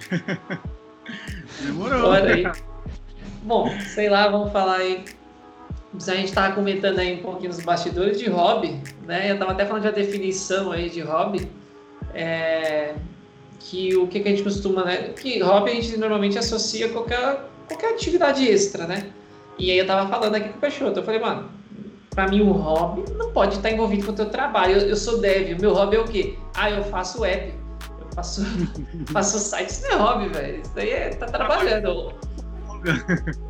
Demorou. 1.61 2.09
Olha 2.09 2.33
aí. 2.33 2.43
Bom, 3.43 3.69
sei 3.79 4.09
lá, 4.09 4.27
vamos 4.27 4.51
falar 4.51 4.77
aí. 4.77 5.03
A 5.95 6.15
gente 6.15 6.25
estava 6.25 6.53
comentando 6.53 6.99
aí 6.99 7.15
um 7.15 7.23
pouquinho 7.23 7.49
nos 7.49 7.61
bastidores 7.61 8.19
de 8.19 8.29
hobby, 8.29 8.79
né? 9.05 9.29
Eu 9.29 9.33
estava 9.33 9.51
até 9.51 9.65
falando 9.65 9.83
de 9.83 9.91
definição 9.91 10.71
aí 10.71 10.89
de 10.89 11.01
hobby. 11.01 11.49
É, 12.13 12.95
que 13.59 13.95
o 13.97 14.07
que, 14.07 14.19
que 14.19 14.27
a 14.27 14.31
gente 14.31 14.43
costuma, 14.43 14.85
né? 14.85 15.09
Que 15.09 15.39
hobby 15.39 15.71
a 15.71 15.73
gente 15.75 15.97
normalmente 15.97 16.37
associa 16.37 16.85
a 16.85 16.89
qualquer 16.89 17.48
qualquer 17.69 17.93
atividade 17.93 18.47
extra, 18.47 18.87
né? 18.87 19.11
E 19.57 19.71
aí 19.71 19.77
eu 19.77 19.85
tava 19.85 20.09
falando 20.09 20.35
aqui 20.35 20.49
com 20.49 20.57
o 20.57 20.61
Peixoto, 20.61 20.99
eu 20.99 21.03
falei, 21.03 21.19
mano, 21.19 21.49
pra 22.09 22.27
mim 22.27 22.41
um 22.41 22.51
hobby 22.51 23.11
não 23.13 23.31
pode 23.31 23.57
estar 23.57 23.71
envolvido 23.71 24.05
com 24.05 24.11
o 24.11 24.15
teu 24.15 24.29
trabalho. 24.29 24.77
Eu, 24.77 24.89
eu 24.89 24.95
sou 24.95 25.19
dev, 25.19 25.57
o 25.57 25.61
meu 25.61 25.73
hobby 25.73 25.97
é 25.97 25.99
o 25.99 26.05
quê? 26.05 26.37
Ah, 26.55 26.71
eu 26.71 26.83
faço 26.85 27.23
app, 27.23 27.53
eu 27.99 28.07
faço, 28.15 28.43
faço 29.11 29.39
site, 29.39 29.69
isso 29.69 29.83
não 29.83 29.91
é 29.91 29.95
hobby, 29.95 30.29
velho. 30.29 30.61
Isso 30.61 30.73
aí 30.75 30.89
é 30.89 31.09
tá 31.09 31.25
trabalhando. 31.25 32.13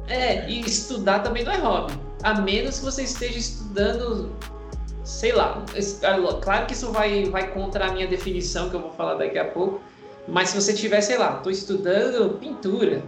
É, 0.07 0.49
e 0.49 0.61
estudar 0.61 1.19
também 1.19 1.43
não 1.43 1.51
é 1.51 1.57
hobby. 1.57 1.93
A 2.23 2.41
menos 2.41 2.79
que 2.79 2.85
você 2.85 3.03
esteja 3.03 3.37
estudando, 3.37 4.31
sei 5.03 5.31
lá. 5.33 5.63
Claro 6.41 6.65
que 6.65 6.73
isso 6.73 6.91
vai, 6.91 7.25
vai 7.25 7.53
contra 7.53 7.85
a 7.85 7.91
minha 7.93 8.07
definição, 8.07 8.71
que 8.71 8.75
eu 8.75 8.81
vou 8.81 8.91
falar 8.91 9.13
daqui 9.13 9.37
a 9.37 9.45
pouco. 9.45 9.81
Mas 10.27 10.49
se 10.49 10.59
você 10.59 10.73
tiver, 10.73 11.01
sei 11.01 11.19
lá, 11.19 11.37
estou 11.37 11.51
estudando 11.51 12.39
pintura, 12.39 13.03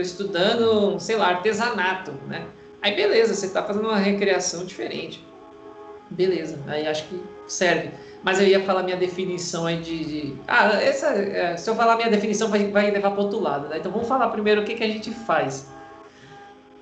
estou 0.00 0.02
estudando, 0.02 0.98
sei 1.00 1.16
lá, 1.16 1.28
artesanato, 1.28 2.12
né? 2.26 2.46
Aí 2.80 2.94
beleza, 2.94 3.34
você 3.34 3.46
está 3.46 3.62
fazendo 3.62 3.86
uma 3.86 3.96
recreação 3.96 4.64
diferente. 4.64 5.24
Beleza, 6.10 6.58
aí 6.66 6.86
acho 6.86 7.04
que 7.04 7.20
serve. 7.46 7.90
Mas 8.22 8.40
eu 8.40 8.46
ia 8.46 8.62
falar 8.62 8.82
minha 8.82 8.96
definição 8.96 9.66
aí 9.66 9.78
de. 9.78 10.04
de... 10.04 10.36
Ah, 10.46 10.82
essa, 10.82 11.08
é, 11.08 11.56
se 11.56 11.68
eu 11.68 11.74
falar 11.74 11.96
minha 11.96 12.10
definição, 12.10 12.48
vai, 12.48 12.70
vai 12.70 12.90
levar 12.90 13.10
para 13.10 13.20
outro 13.20 13.40
lado, 13.40 13.68
né? 13.68 13.78
Então 13.78 13.92
vamos 13.92 14.08
falar 14.08 14.28
primeiro 14.28 14.62
o 14.62 14.64
que, 14.64 14.74
que 14.74 14.84
a 14.84 14.88
gente 14.88 15.10
faz. 15.10 15.66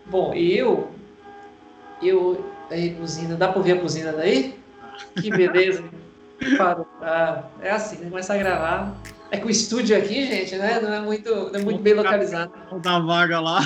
Bom, 0.06 0.32
eu. 0.34 0.90
Eu. 2.02 2.44
Aí, 2.70 2.90
buzina, 2.90 3.36
dá 3.36 3.48
para 3.48 3.58
ouvir 3.58 3.72
a 3.72 3.76
buzina 3.76 4.12
daí? 4.12 4.58
Que 5.20 5.30
beleza. 5.30 5.84
Parou. 6.56 6.86
Ah, 7.02 7.44
é 7.60 7.70
assim, 7.70 7.96
né? 7.98 8.10
Começa 8.10 8.34
a 8.34 8.38
gravar. 8.38 8.94
É 9.30 9.38
que 9.38 9.46
o 9.46 9.50
estúdio 9.50 9.96
aqui, 9.96 10.26
gente, 10.26 10.56
né? 10.56 10.80
Não 10.80 10.92
é 10.92 11.00
muito, 11.00 11.34
não 11.34 11.60
é 11.60 11.62
muito 11.62 11.82
bem 11.82 11.94
localizado. 11.94 12.52
Dá 12.80 12.98
vaga 13.00 13.40
lá. 13.40 13.60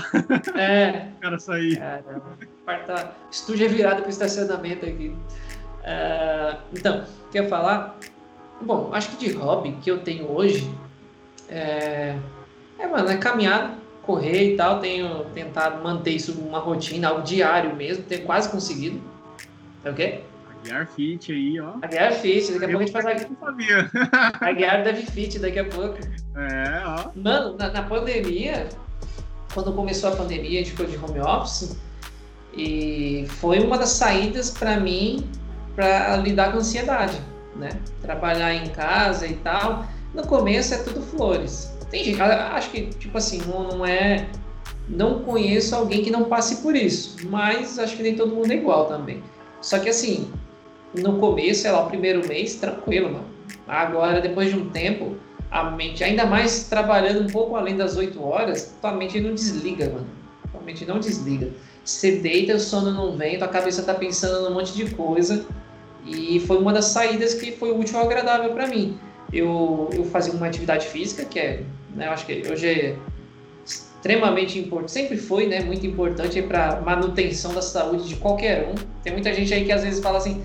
É. 0.56 1.08
o 1.18 1.20
cara 1.20 1.38
sair. 1.38 1.78
Caramba. 1.78 3.14
Estúdio 3.30 3.66
é 3.66 3.68
virado 3.68 4.00
para 4.00 4.06
o 4.06 4.10
estacionamento 4.10 4.86
aqui. 4.86 5.08
Uh, 5.80 6.58
então, 6.72 7.04
quer 7.30 7.48
falar? 7.48 7.98
Bom, 8.60 8.90
acho 8.92 9.10
que 9.10 9.26
de 9.26 9.32
hobby 9.32 9.72
que 9.82 9.90
eu 9.90 9.98
tenho 9.98 10.30
hoje 10.30 10.70
é, 11.48 12.16
é 12.78 12.86
mano, 12.86 13.08
é 13.10 13.16
caminhada, 13.16 13.74
correr 14.02 14.52
e 14.52 14.56
tal. 14.56 14.80
Tenho 14.80 15.24
tentado 15.34 15.82
manter 15.82 16.12
isso 16.12 16.32
uma 16.40 16.58
rotina, 16.58 17.08
algo 17.08 17.22
diário 17.22 17.74
mesmo. 17.74 18.04
Tenho 18.04 18.24
quase 18.24 18.48
conseguido. 18.48 19.00
É 19.84 19.90
o 19.90 19.94
quê? 19.94 20.20
Aguiar 20.60 20.86
Fit 20.86 21.32
aí, 21.32 21.60
ó. 21.60 21.74
Aguiar 21.82 22.12
Fit, 22.12 22.52
daqui 22.52 22.64
a 22.64 22.68
pouco 22.68 22.82
a 22.82 22.86
gente 22.86 22.92
faz 22.92 23.06
a... 23.06 23.28
Não 23.28 23.36
sabia. 23.40 23.90
Aguiar 24.40 24.84
deve 24.84 25.02
Fit 25.06 25.38
daqui 25.38 25.58
a 25.58 25.64
pouco. 25.64 25.98
É, 26.36 26.82
ó. 26.84 27.10
Mano, 27.16 27.56
na, 27.56 27.70
na, 27.70 27.82
pandemia, 27.82 28.68
quando 29.54 29.72
começou 29.72 30.12
a 30.12 30.16
pandemia, 30.16 30.60
a 30.60 30.62
gente 30.62 30.72
ficou 30.72 30.86
de 30.86 30.96
home 30.96 31.20
office 31.20 31.78
e 32.54 33.24
foi 33.28 33.60
uma 33.60 33.78
das 33.78 33.90
saídas 33.90 34.50
para 34.50 34.78
mim 34.78 35.26
para 35.74 36.16
lidar 36.18 36.52
com 36.52 36.58
ansiedade, 36.58 37.18
né? 37.56 37.70
Trabalhar 38.02 38.54
em 38.54 38.68
casa 38.68 39.26
e 39.26 39.34
tal. 39.36 39.86
No 40.12 40.26
começo 40.26 40.74
é 40.74 40.78
tudo 40.78 41.00
flores. 41.00 41.72
Tem 41.90 42.04
gente, 42.04 42.20
acho 42.20 42.70
que, 42.70 42.86
tipo 42.86 43.16
assim, 43.16 43.40
não, 43.46 43.68
não 43.68 43.86
é. 43.86 44.28
Não 44.88 45.20
conheço 45.20 45.74
alguém 45.74 46.02
que 46.02 46.10
não 46.10 46.24
passe 46.24 46.62
por 46.62 46.74
isso, 46.74 47.16
mas 47.28 47.78
acho 47.78 47.96
que 47.96 48.02
nem 48.02 48.16
todo 48.16 48.34
mundo 48.34 48.50
é 48.50 48.56
igual 48.56 48.86
também. 48.86 49.22
Só 49.60 49.78
que 49.78 49.88
assim, 49.88 50.28
no 50.94 51.18
começo, 51.18 51.62
sei 51.62 51.70
lá, 51.70 51.84
o 51.84 51.88
primeiro 51.88 52.26
mês, 52.26 52.56
tranquilo, 52.56 53.12
mano. 53.12 53.26
Agora, 53.66 54.20
depois 54.20 54.50
de 54.50 54.56
um 54.58 54.70
tempo, 54.70 55.16
a 55.50 55.70
mente, 55.70 56.02
ainda 56.04 56.26
mais 56.26 56.64
trabalhando 56.64 57.22
um 57.22 57.26
pouco 57.26 57.56
além 57.56 57.76
das 57.76 57.96
8 57.96 58.22
horas, 58.22 58.74
tua 58.80 58.92
mente 58.92 59.20
não 59.20 59.34
desliga, 59.34 59.88
mano. 59.88 60.06
realmente 60.52 60.84
não 60.84 60.98
desliga. 60.98 61.50
Você 61.84 62.16
deita, 62.16 62.54
o 62.54 62.60
sono 62.60 62.92
não 62.92 63.16
vem, 63.16 63.38
tua 63.38 63.48
cabeça 63.48 63.82
tá 63.82 63.94
pensando 63.94 64.48
num 64.48 64.54
monte 64.54 64.74
de 64.74 64.94
coisa. 64.94 65.46
E 66.06 66.40
foi 66.40 66.58
uma 66.58 66.72
das 66.72 66.86
saídas 66.86 67.34
que 67.34 67.52
foi 67.52 67.72
útil 67.72 67.98
ou 67.98 68.04
agradável 68.04 68.52
para 68.52 68.66
mim. 68.66 68.98
Eu, 69.32 69.88
eu 69.92 70.04
fazia 70.04 70.32
uma 70.32 70.46
atividade 70.46 70.86
física, 70.86 71.24
que 71.24 71.38
é, 71.38 71.62
né, 71.94 72.06
eu 72.06 72.12
acho 72.12 72.26
que 72.26 72.42
hoje 72.50 72.66
é 72.66 72.96
extremamente 73.64 74.58
importante, 74.58 74.92
sempre 74.92 75.16
foi, 75.16 75.46
né, 75.46 75.60
muito 75.60 75.86
importante 75.86 76.40
para 76.42 76.80
manutenção 76.80 77.52
da 77.52 77.62
saúde 77.62 78.08
de 78.08 78.16
qualquer 78.16 78.68
um. 78.68 78.74
Tem 79.02 79.12
muita 79.12 79.32
gente 79.32 79.52
aí 79.52 79.64
que 79.64 79.72
às 79.72 79.84
vezes 79.84 80.00
fala 80.00 80.18
assim 80.18 80.42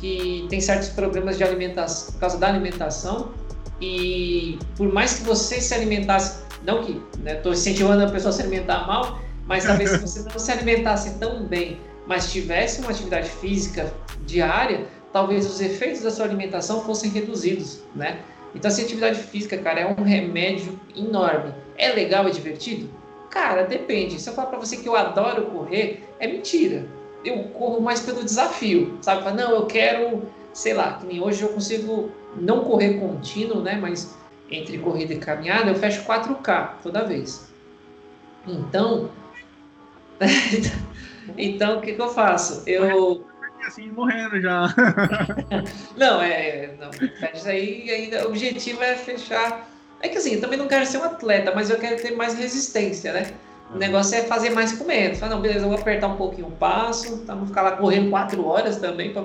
que 0.00 0.46
tem 0.48 0.60
certos 0.60 0.88
problemas 0.88 1.36
de 1.36 1.44
alimentação 1.44 2.12
por 2.12 2.20
causa 2.20 2.38
da 2.38 2.48
alimentação 2.48 3.32
e 3.80 4.58
por 4.76 4.92
mais 4.92 5.14
que 5.14 5.24
você 5.24 5.60
se 5.60 5.74
alimentasse, 5.74 6.42
não 6.64 6.82
que 6.82 7.00
estou 7.24 7.52
né, 7.52 7.58
incentivando 7.58 8.04
a 8.04 8.10
pessoa 8.10 8.30
a 8.30 8.32
se 8.32 8.42
alimentar 8.42 8.86
mal, 8.86 9.20
mas 9.46 9.64
talvez 9.64 9.90
se 9.90 9.98
você 9.98 10.22
não 10.22 10.38
se 10.38 10.50
alimentasse 10.50 11.18
tão 11.18 11.44
bem, 11.44 11.78
mas 12.06 12.32
tivesse 12.32 12.80
uma 12.80 12.90
atividade 12.90 13.28
física 13.30 13.92
diária, 14.26 14.86
talvez 15.12 15.46
os 15.46 15.60
efeitos 15.60 16.02
da 16.02 16.10
sua 16.10 16.24
alimentação 16.24 16.82
fossem 16.84 17.10
reduzidos, 17.10 17.80
né? 17.94 18.20
Então, 18.54 18.68
assim, 18.68 18.82
atividade 18.82 19.20
física, 19.20 19.56
cara, 19.58 19.80
é 19.80 19.86
um 19.86 20.02
remédio 20.02 20.78
enorme. 20.96 21.54
É 21.78 21.90
legal 21.90 22.28
e 22.28 22.32
divertido? 22.32 22.90
Cara, 23.30 23.62
depende. 23.62 24.20
Se 24.20 24.28
eu 24.28 24.34
falar 24.34 24.48
para 24.48 24.58
você 24.58 24.76
que 24.76 24.88
eu 24.88 24.96
adoro 24.96 25.46
correr, 25.46 26.02
é 26.18 26.26
mentira. 26.26 26.84
Eu 27.24 27.44
corro 27.50 27.80
mais 27.80 28.00
pelo 28.00 28.24
desafio, 28.24 28.98
sabe? 29.02 29.30
Não, 29.32 29.50
eu 29.52 29.66
quero, 29.66 30.22
sei 30.52 30.74
lá, 30.74 30.94
que 30.94 31.06
nem 31.06 31.20
hoje 31.20 31.42
eu 31.42 31.48
consigo 31.50 32.10
não 32.36 32.64
correr 32.64 32.94
contínuo, 32.98 33.60
né? 33.60 33.78
Mas 33.80 34.16
entre 34.50 34.78
corrida 34.78 35.14
e 35.14 35.18
caminhada, 35.18 35.70
eu 35.70 35.74
fecho 35.74 36.04
4K 36.04 36.70
toda 36.82 37.04
vez. 37.04 37.52
Então, 38.46 39.10
então 41.36 41.78
o 41.78 41.80
que, 41.80 41.92
que 41.92 42.00
eu 42.00 42.08
faço? 42.08 42.62
Eu 42.66 43.24
assim, 43.66 43.90
morrendo 43.90 44.40
já. 44.40 44.74
não, 45.96 46.20
é. 46.22 46.74
Não, 46.78 46.90
isso 47.34 47.48
aí 47.48 47.90
ainda. 47.90 48.26
O 48.26 48.28
objetivo 48.28 48.82
é 48.82 48.96
fechar. 48.96 49.68
É 50.00 50.08
que 50.08 50.18
assim, 50.18 50.34
eu 50.34 50.40
também 50.40 50.58
não 50.58 50.66
quero 50.66 50.86
ser 50.86 50.98
um 50.98 51.04
atleta, 51.04 51.52
mas 51.54 51.70
eu 51.70 51.78
quero 51.78 52.00
ter 52.00 52.12
mais 52.16 52.34
resistência, 52.34 53.12
né? 53.12 53.32
O 53.74 53.78
negócio 53.78 54.16
é 54.16 54.22
fazer 54.22 54.50
mais 54.50 54.72
com 54.72 54.84
menos. 54.84 55.18
Fala, 55.18 55.34
não, 55.34 55.42
beleza, 55.42 55.64
eu 55.64 55.68
vou 55.68 55.78
apertar 55.78 56.08
um 56.08 56.16
pouquinho 56.16 56.48
o 56.48 56.52
passo, 56.52 57.18
tá? 57.18 57.34
Não 57.34 57.46
ficar 57.46 57.62
lá 57.62 57.72
correndo 57.72 58.10
quatro 58.10 58.44
horas 58.46 58.76
também. 58.76 59.12
Pra... 59.12 59.24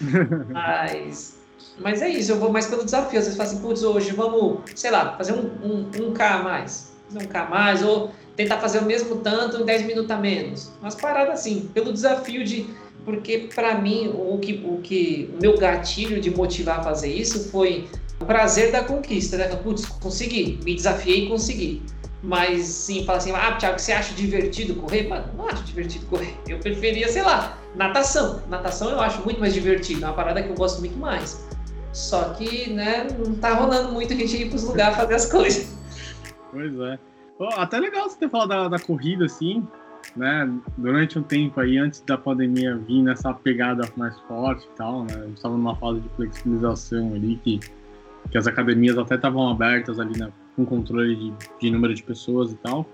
mas, 0.48 1.38
mas 1.78 2.02
é 2.02 2.08
isso, 2.08 2.32
eu 2.32 2.38
vou 2.38 2.50
mais 2.50 2.66
pelo 2.66 2.84
desafio. 2.84 3.18
Às 3.18 3.26
vezes 3.26 3.36
falo 3.36 3.50
assim, 3.50 3.60
putz, 3.60 3.82
hoje 3.82 4.12
vamos, 4.12 4.60
sei 4.74 4.90
lá, 4.90 5.16
fazer 5.16 5.32
um, 5.32 5.50
um, 5.62 5.90
um 6.02 6.12
K 6.12 6.34
a 6.34 6.42
mais. 6.42 6.92
Fazer 7.08 7.24
um 7.24 7.28
K 7.28 7.40
a 7.40 7.48
mais, 7.48 7.82
ou 7.82 8.12
tentar 8.34 8.58
fazer 8.58 8.78
o 8.78 8.84
mesmo 8.84 9.16
tanto 9.16 9.62
em 9.62 9.64
10 9.64 9.82
minutos 9.86 10.10
a 10.10 10.16
menos. 10.16 10.72
Umas 10.80 10.94
paradas 10.94 11.40
assim, 11.40 11.70
pelo 11.72 11.92
desafio 11.92 12.44
de 12.44 12.66
porque 13.04 13.48
para 13.54 13.78
mim 13.78 14.12
o 14.12 14.36
que, 14.38 14.64
o 14.66 14.78
que 14.78 15.30
o 15.38 15.40
meu 15.40 15.56
gatilho 15.56 16.20
de 16.20 16.28
motivar 16.28 16.80
a 16.80 16.82
fazer 16.82 17.12
isso 17.12 17.48
foi 17.50 17.88
o 18.20 18.24
prazer 18.24 18.72
da 18.72 18.82
conquista, 18.82 19.36
né? 19.36 19.46
Putz, 19.56 19.86
consegui, 19.86 20.58
me 20.64 20.74
desafiei 20.74 21.24
e 21.24 21.28
consegui. 21.28 21.82
Mas 22.26 22.66
sim, 22.66 23.04
fala 23.04 23.18
assim, 23.18 23.30
ah, 23.30 23.52
Thiago, 23.52 23.78
você 23.78 23.92
acha 23.92 24.12
divertido 24.12 24.74
correr? 24.74 25.06
Mano, 25.06 25.26
não 25.38 25.46
acho 25.46 25.62
divertido 25.62 26.06
correr. 26.06 26.36
Eu 26.48 26.58
preferia, 26.58 27.08
sei 27.08 27.22
lá, 27.22 27.56
natação. 27.76 28.42
Natação 28.48 28.90
eu 28.90 29.00
acho 29.00 29.22
muito 29.22 29.38
mais 29.38 29.54
divertido, 29.54 30.04
é 30.04 30.08
uma 30.08 30.14
parada 30.14 30.42
que 30.42 30.48
eu 30.48 30.56
gosto 30.56 30.80
muito 30.80 30.98
mais. 30.98 31.46
Só 31.92 32.30
que, 32.30 32.68
né, 32.70 33.06
não 33.16 33.36
tá 33.36 33.54
rolando 33.54 33.92
muito 33.92 34.12
a 34.12 34.16
gente 34.16 34.42
ir 34.42 34.50
pros 34.50 34.64
lugares 34.64 34.96
fazer 34.96 35.14
as 35.14 35.30
coisas. 35.30 35.76
Pois 36.52 36.72
é. 36.80 36.98
Oh, 37.38 37.48
até 37.56 37.78
legal 37.78 38.08
você 38.08 38.16
ter 38.16 38.30
falado 38.30 38.48
da, 38.48 38.68
da 38.68 38.78
corrida, 38.78 39.26
assim, 39.26 39.66
né, 40.16 40.50
durante 40.78 41.18
um 41.18 41.22
tempo 41.22 41.60
aí, 41.60 41.76
antes 41.76 42.00
da 42.00 42.16
pandemia 42.16 42.76
vir 42.76 43.02
nessa 43.02 43.34
pegada 43.34 43.86
mais 43.94 44.18
forte 44.20 44.64
e 44.64 44.76
tal, 44.76 45.04
né, 45.04 45.28
estava 45.34 45.54
numa 45.54 45.76
fase 45.76 46.00
de 46.00 46.08
flexibilização 46.10 47.12
ali, 47.14 47.38
que, 47.44 47.60
que 48.30 48.38
as 48.38 48.46
academias 48.46 48.96
até 48.96 49.16
estavam 49.16 49.50
abertas 49.50 50.00
ali, 50.00 50.18
né, 50.18 50.32
com 50.56 50.64
controle 50.64 51.14
de, 51.14 51.34
de 51.60 51.70
número 51.70 51.94
de 51.94 52.02
pessoas 52.02 52.52
e 52.52 52.56
tal. 52.56 52.86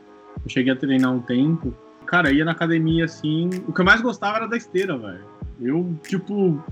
Eu 0.45 0.51
cheguei 0.51 0.73
a 0.73 0.77
treinar 0.77 1.13
um 1.13 1.21
tempo, 1.21 1.73
cara, 2.05 2.33
ia 2.33 2.45
na 2.45 2.53
academia 2.53 3.05
assim, 3.05 3.49
o 3.67 3.73
que 3.73 3.81
eu 3.81 3.85
mais 3.85 4.03
gostava 4.03 4.39
era 4.39 4.47
da 4.47 4.57
esteira, 4.57 4.99
velho. 4.99 5.25
Eu, 5.61 5.97
tipo, 6.07 6.63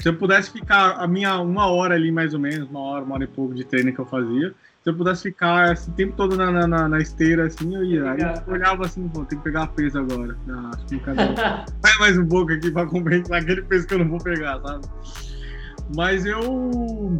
se 0.00 0.08
eu 0.08 0.16
pudesse 0.16 0.50
ficar 0.50 0.92
a 0.92 1.06
minha 1.06 1.38
uma 1.40 1.66
hora 1.66 1.94
ali, 1.94 2.10
mais 2.10 2.32
ou 2.32 2.40
menos, 2.40 2.68
uma 2.70 2.80
hora, 2.80 3.04
uma 3.04 3.16
hora 3.16 3.24
e 3.24 3.26
pouco 3.26 3.54
de 3.54 3.64
treino 3.64 3.92
que 3.92 3.98
eu 3.98 4.06
fazia, 4.06 4.54
se 4.82 4.88
eu 4.88 4.94
pudesse 4.94 5.24
ficar 5.24 5.72
esse 5.72 5.90
tempo 5.90 6.16
todo 6.16 6.36
na, 6.36 6.66
na, 6.66 6.88
na 6.88 6.98
esteira, 6.98 7.46
assim, 7.46 7.74
eu 7.74 7.84
ia. 7.84 8.10
Aí 8.10 8.20
eu 8.22 8.52
olhava 8.54 8.86
assim, 8.86 9.06
pô, 9.08 9.24
tem 9.26 9.36
que 9.38 9.44
pegar 9.44 9.66
peso 9.68 9.98
agora. 9.98 10.36
Ah, 10.48 10.70
acho 10.74 10.86
que 10.86 10.96
Vai 10.96 11.92
mais 12.00 12.16
um 12.16 12.26
pouco 12.26 12.52
aqui 12.52 12.70
pra 12.70 12.86
compensar 12.86 13.42
aquele 13.42 13.62
peso 13.62 13.86
que 13.86 13.94
eu 13.94 13.98
não 13.98 14.08
vou 14.08 14.18
pegar, 14.18 14.58
sabe? 14.62 14.86
Mas 15.94 16.24
eu. 16.24 17.18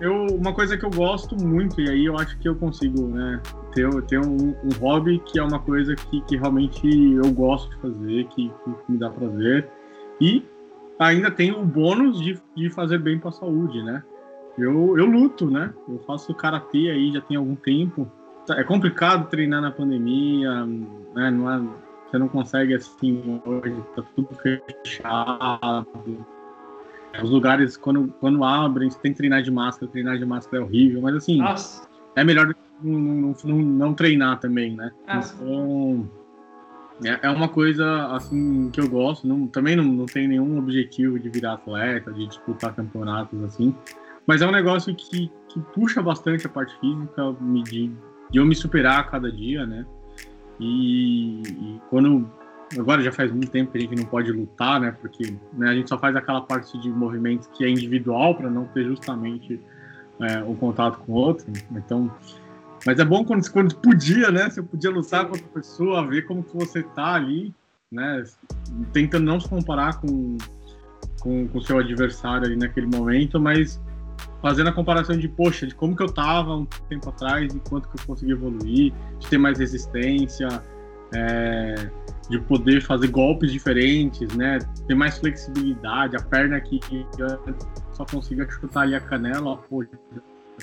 Eu, 0.00 0.26
uma 0.26 0.54
coisa 0.54 0.76
que 0.76 0.84
eu 0.84 0.90
gosto 0.90 1.36
muito, 1.36 1.80
e 1.80 1.90
aí 1.90 2.06
eu 2.06 2.16
acho 2.16 2.38
que 2.38 2.48
eu 2.48 2.54
consigo, 2.54 3.08
né, 3.08 3.40
ter, 3.72 3.90
ter 4.02 4.20
um, 4.20 4.50
um 4.50 4.68
hobby 4.80 5.18
que 5.18 5.38
é 5.38 5.42
uma 5.42 5.58
coisa 5.58 5.96
que, 5.96 6.20
que 6.22 6.36
realmente 6.36 6.86
eu 6.86 7.32
gosto 7.32 7.68
de 7.70 7.82
fazer, 7.82 8.24
que, 8.28 8.48
que 8.48 8.92
me 8.92 8.96
dá 8.96 9.10
prazer. 9.10 9.68
E 10.20 10.44
ainda 10.98 11.30
tem 11.30 11.50
o 11.50 11.64
bônus 11.64 12.20
de, 12.20 12.40
de 12.56 12.70
fazer 12.70 12.98
bem 12.98 13.18
para 13.18 13.30
a 13.30 13.32
saúde, 13.32 13.82
né? 13.82 14.02
Eu, 14.56 14.98
eu 14.98 15.06
luto, 15.06 15.50
né? 15.50 15.72
Eu 15.88 15.98
faço 16.00 16.34
karatê 16.34 16.90
aí 16.90 17.12
já 17.12 17.20
tem 17.20 17.36
algum 17.36 17.54
tempo. 17.54 18.10
É 18.50 18.64
complicado 18.64 19.28
treinar 19.28 19.60
na 19.60 19.70
pandemia, 19.70 20.64
né? 21.14 21.30
Não 21.30 21.50
é, 21.50 21.60
você 22.08 22.18
não 22.18 22.28
consegue 22.28 22.74
assim 22.74 23.40
hoje, 23.44 23.76
tá 23.94 24.02
tudo 24.14 24.28
fechado. 24.34 25.86
Os 27.22 27.30
lugares, 27.30 27.76
quando, 27.76 28.08
quando 28.20 28.44
abrem, 28.44 28.90
você 28.90 28.98
tem 29.00 29.12
que 29.12 29.18
treinar 29.18 29.42
de 29.42 29.50
máscara, 29.50 29.90
treinar 29.90 30.18
de 30.18 30.24
máscara 30.24 30.62
é 30.62 30.64
horrível, 30.64 31.00
mas 31.00 31.16
assim, 31.16 31.38
Nossa. 31.38 31.88
é 32.14 32.22
melhor 32.22 32.54
não, 32.82 32.98
não, 32.98 33.34
não, 33.44 33.56
não, 33.56 33.94
treinar 33.94 34.38
também, 34.38 34.74
né? 34.76 34.92
Nossa. 35.06 35.34
Então, 35.34 36.08
é, 37.04 37.26
é 37.26 37.30
uma 37.30 37.48
coisa 37.48 38.06
assim 38.14 38.70
que 38.70 38.80
eu 38.80 38.88
gosto. 38.88 39.26
Não, 39.26 39.46
também 39.46 39.76
não, 39.76 39.84
não 39.84 40.06
tem 40.06 40.28
nenhum 40.28 40.58
objetivo 40.58 41.18
de 41.18 41.28
virar 41.28 41.54
atleta, 41.54 42.12
de 42.12 42.26
disputar 42.26 42.74
campeonatos 42.74 43.42
assim. 43.42 43.74
Mas 44.26 44.42
é 44.42 44.46
um 44.46 44.52
negócio 44.52 44.94
que, 44.94 45.30
que 45.48 45.60
puxa 45.74 46.02
bastante 46.02 46.46
a 46.46 46.50
parte 46.50 46.78
física, 46.78 47.34
de, 47.64 47.88
de 48.30 48.38
eu 48.38 48.44
me 48.44 48.54
superar 48.54 49.00
a 49.00 49.04
cada 49.04 49.30
dia, 49.32 49.66
né? 49.66 49.86
E, 50.60 51.42
e, 51.42 51.80
quando. 51.88 52.30
Agora 52.76 53.02
já 53.02 53.12
faz 53.12 53.30
muito 53.30 53.50
tempo 53.50 53.72
que 53.72 53.78
a 53.78 53.80
gente 53.80 53.96
não 53.96 54.04
pode 54.04 54.30
lutar, 54.32 54.80
né? 54.80 54.94
Porque 55.00 55.34
né, 55.54 55.70
a 55.70 55.74
gente 55.74 55.88
só 55.88 55.98
faz 55.98 56.14
aquela 56.16 56.42
parte 56.42 56.78
de 56.80 56.90
movimento 56.90 57.48
que 57.50 57.64
é 57.64 57.68
individual 57.68 58.34
para 58.34 58.50
não 58.50 58.66
ter 58.66 58.84
justamente 58.84 59.60
é, 60.20 60.42
o 60.42 60.54
contato 60.54 60.98
com 60.98 61.12
o 61.12 61.14
outro. 61.14 61.46
Então. 61.72 62.10
Mas 62.86 62.98
é 62.98 63.04
bom 63.04 63.24
quando, 63.24 63.50
quando 63.50 63.74
podia, 63.76 64.30
né? 64.30 64.50
Você 64.50 64.62
podia 64.62 64.90
lutar 64.90 65.24
com 65.24 65.32
outra 65.32 65.48
pessoa, 65.48 66.06
ver 66.06 66.22
como 66.26 66.42
que 66.42 66.54
você 66.54 66.82
tá 66.82 67.14
ali, 67.14 67.52
né? 67.90 68.22
Tentando 68.92 69.24
não 69.24 69.40
se 69.40 69.48
comparar 69.48 70.00
com 70.00 70.36
com 71.20 71.48
o 71.52 71.60
seu 71.60 71.78
adversário 71.78 72.46
ali 72.46 72.56
naquele 72.56 72.86
momento, 72.86 73.40
mas 73.40 73.80
fazendo 74.40 74.68
a 74.68 74.72
comparação 74.72 75.16
de, 75.16 75.28
poxa, 75.28 75.66
de 75.66 75.74
como 75.74 75.96
que 75.96 76.02
eu 76.02 76.12
tava 76.12 76.56
um 76.56 76.64
tempo 76.88 77.08
atrás 77.08 77.52
e 77.52 77.60
quanto 77.60 77.88
que 77.88 78.00
eu 78.00 78.06
consegui 78.06 78.32
evoluir, 78.32 78.92
de 79.18 79.26
ter 79.26 79.38
mais 79.38 79.58
resistência, 79.58 80.48
é, 81.14 81.90
de 82.28 82.38
poder 82.40 82.82
fazer 82.82 83.08
golpes 83.08 83.50
diferentes, 83.50 84.34
né? 84.34 84.58
Ter 84.86 84.94
mais 84.94 85.18
flexibilidade, 85.18 86.16
a 86.16 86.20
perna 86.20 86.60
que, 86.60 86.78
que 86.78 87.06
só 87.92 88.04
consiga 88.04 88.48
chutar 88.50 88.82
ali 88.82 88.94
a 88.94 89.00
canela, 89.00 89.56
pô, 89.56 89.84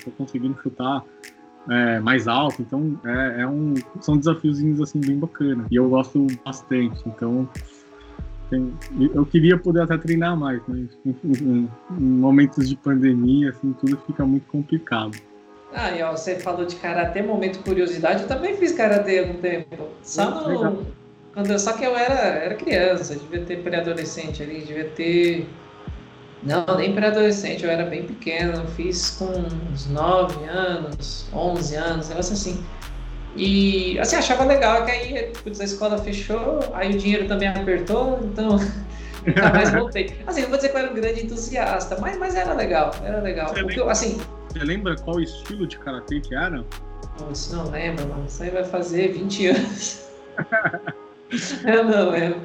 tô 0.03 0.11
conseguindo 0.11 0.57
chutar 0.61 1.03
é, 1.69 1.99
mais 1.99 2.27
alto, 2.27 2.61
então 2.61 2.99
é, 3.03 3.41
é, 3.41 3.47
um, 3.47 3.73
são 3.99 4.17
desafiozinhos 4.17 4.79
assim 4.79 4.99
bem 4.99 5.17
bacana 5.17 5.65
e 5.71 5.75
eu 5.75 5.89
gosto 5.89 6.27
bastante, 6.45 7.01
então 7.07 7.49
tem, 8.49 8.71
eu 9.13 9.25
queria 9.25 9.57
poder 9.57 9.81
até 9.81 9.97
treinar 9.97 10.37
mais, 10.37 10.61
mas 10.67 10.97
em, 11.03 11.15
em, 11.23 11.69
em, 11.97 12.03
momentos 12.03 12.69
de 12.69 12.75
pandemia, 12.75 13.49
assim, 13.49 13.73
tudo 13.73 13.97
fica 14.05 14.23
muito 14.25 14.45
complicado. 14.45 15.17
Ah, 15.77 15.91
e 15.91 16.01
ó, 16.01 16.11
você 16.11 16.39
falou 16.39 16.65
de 16.65 16.77
karatê, 16.77 17.21
momento 17.21 17.59
curiosidade, 17.59 18.23
eu 18.23 18.27
também 18.29 18.55
fiz 18.55 18.71
karatê 18.71 19.19
há 19.19 19.21
algum 19.23 19.41
tempo. 19.41 19.89
Só 20.01 20.31
no. 20.31 20.85
Quando 21.33 21.51
eu, 21.51 21.59
só 21.59 21.73
que 21.73 21.83
eu 21.83 21.97
era, 21.97 22.13
era 22.13 22.55
criança, 22.55 23.13
devia 23.13 23.45
ter 23.45 23.61
pré-adolescente 23.61 24.41
ali, 24.41 24.61
devia 24.61 24.85
ter. 24.85 25.45
Não, 26.41 26.77
nem 26.77 26.95
pré-adolescente, 26.95 27.65
eu 27.65 27.69
era 27.69 27.85
bem 27.85 28.03
pequeno, 28.03 28.65
fiz 28.69 29.17
com 29.19 29.25
uns 29.73 29.87
9 29.87 30.45
anos, 30.45 31.27
11 31.33 31.75
anos, 31.75 32.07
negócio 32.07 32.33
assim. 32.33 32.63
E 33.35 33.99
assim, 33.99 34.15
achava 34.15 34.45
legal 34.45 34.85
que 34.85 34.91
aí 34.91 35.33
putz, 35.43 35.59
a 35.59 35.65
escola 35.65 35.97
fechou, 35.97 36.59
aí 36.73 36.95
o 36.95 36.97
dinheiro 36.97 37.27
também 37.27 37.49
apertou, 37.49 38.17
então 38.23 38.57
nunca 39.27 39.49
mais 39.49 39.71
voltei. 39.73 40.15
Assim, 40.25 40.43
não 40.43 40.47
vou 40.47 40.57
dizer 40.57 40.69
que 40.69 40.77
eu 40.77 40.81
era 40.83 40.91
um 40.91 40.95
grande 40.95 41.25
entusiasta, 41.25 41.97
mas, 41.99 42.17
mas 42.17 42.33
era 42.33 42.53
legal, 42.53 42.91
era 43.03 43.19
legal. 43.19 43.51
Lembra, 43.53 43.91
assim, 43.91 44.21
você 44.55 44.63
lembra 44.63 44.95
qual 44.95 45.19
estilo 45.19 45.67
de 45.67 45.77
karatê 45.77 46.21
que 46.21 46.33
era? 46.33 46.65
Isso 47.29 47.53
não 47.53 47.69
lembro, 47.69 48.07
mano. 48.07 48.25
Isso 48.25 48.41
aí 48.41 48.49
vai 48.49 48.63
fazer 48.63 49.11
20 49.11 49.47
anos. 49.47 50.09
é, 51.65 51.83
não, 51.83 52.13
é. 52.13 52.39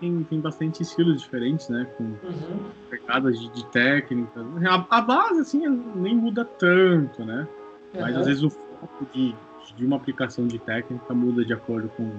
Tem, 0.00 0.22
tem 0.24 0.40
bastante 0.40 0.82
estilos 0.82 1.22
diferentes, 1.22 1.70
né? 1.70 1.86
Com 1.96 2.04
uhum. 2.04 2.70
pegadas 2.90 3.40
de, 3.40 3.48
de 3.52 3.64
técnicas. 3.66 4.46
A, 4.66 4.98
a, 4.98 5.00
base, 5.00 5.40
assim, 5.40 5.66
nem 5.94 6.14
muda 6.14 6.44
tanto, 6.44 7.24
né? 7.24 7.48
Uhum. 7.94 8.00
Mas 8.02 8.16
às 8.16 8.26
vezes 8.26 8.42
o 8.42 8.50
foco 8.50 9.06
de, 9.14 9.34
de 9.76 9.86
uma 9.86 9.96
aplicação 9.96 10.46
de 10.46 10.58
técnica 10.58 11.14
muda 11.14 11.42
de 11.42 11.54
acordo 11.54 11.88
com, 11.96 12.10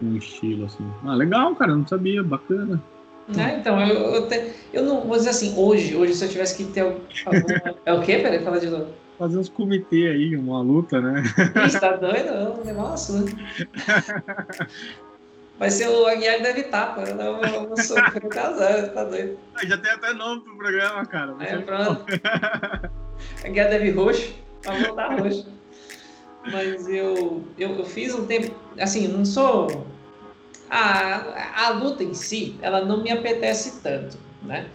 com 0.00 0.06
o 0.06 0.16
estilo, 0.16 0.64
assim. 0.66 0.88
Ah, 1.04 1.14
legal, 1.14 1.54
cara, 1.54 1.76
não 1.76 1.86
sabia, 1.86 2.24
bacana. 2.24 2.82
É, 3.34 3.56
então, 3.58 3.80
eu, 3.80 4.14
eu, 4.14 4.28
te, 4.28 4.52
eu 4.72 4.84
não 4.84 5.00
vou 5.00 5.16
dizer 5.16 5.30
assim, 5.30 5.54
hoje, 5.56 5.96
hoje 5.96 6.14
se 6.14 6.24
eu 6.24 6.28
tivesse 6.28 6.56
que 6.56 6.72
ter 6.72 6.80
alguma. 6.80 7.76
é 7.84 7.92
o 7.92 8.00
quê? 8.02 8.18
Peraí, 8.18 8.44
fala 8.44 8.60
de 8.60 8.68
novo. 8.68 8.86
Fazer 9.18 9.38
uns 9.38 9.48
comitê 9.48 10.08
aí, 10.08 10.36
uma 10.36 10.60
luta, 10.60 11.00
né? 11.00 11.22
Ih, 11.66 11.80
tá 11.80 11.96
doido? 11.96 12.72
Nossa. 12.74 13.24
Vai 15.58 15.70
ser 15.70 15.88
o 15.88 16.06
Aguiar 16.06 16.42
deve 16.42 16.60
estar, 16.60 16.94
eu 16.98 17.14
não, 17.14 17.40
eu 17.40 17.68
não 17.70 17.76
sou 17.78 17.96
casar, 18.30 18.90
tá 18.90 19.04
doido. 19.04 19.38
Já 19.64 19.78
tem 19.78 19.90
até 19.90 20.12
nome 20.12 20.42
pro 20.42 20.56
programa, 20.56 21.06
cara. 21.06 21.32
Você 21.32 21.44
é, 21.46 21.58
pronto. 21.58 22.04
Aguiar 23.42 23.70
deve 23.70 23.90
roxo, 23.90 24.34
vai 24.62 24.84
voltar 24.84 25.18
roxo. 25.18 25.48
Mas 26.52 26.86
eu, 26.88 27.42
eu, 27.58 27.70
eu 27.70 27.84
fiz 27.86 28.14
um 28.14 28.26
tempo, 28.26 28.54
assim, 28.78 29.08
não 29.08 29.24
sou 29.24 29.86
a, 30.70 31.66
a 31.66 31.70
luta 31.70 32.02
em 32.02 32.14
si, 32.14 32.56
ela 32.60 32.84
não 32.84 33.02
me 33.02 33.10
apetece 33.10 33.80
tanto, 33.82 34.18
né? 34.42 34.66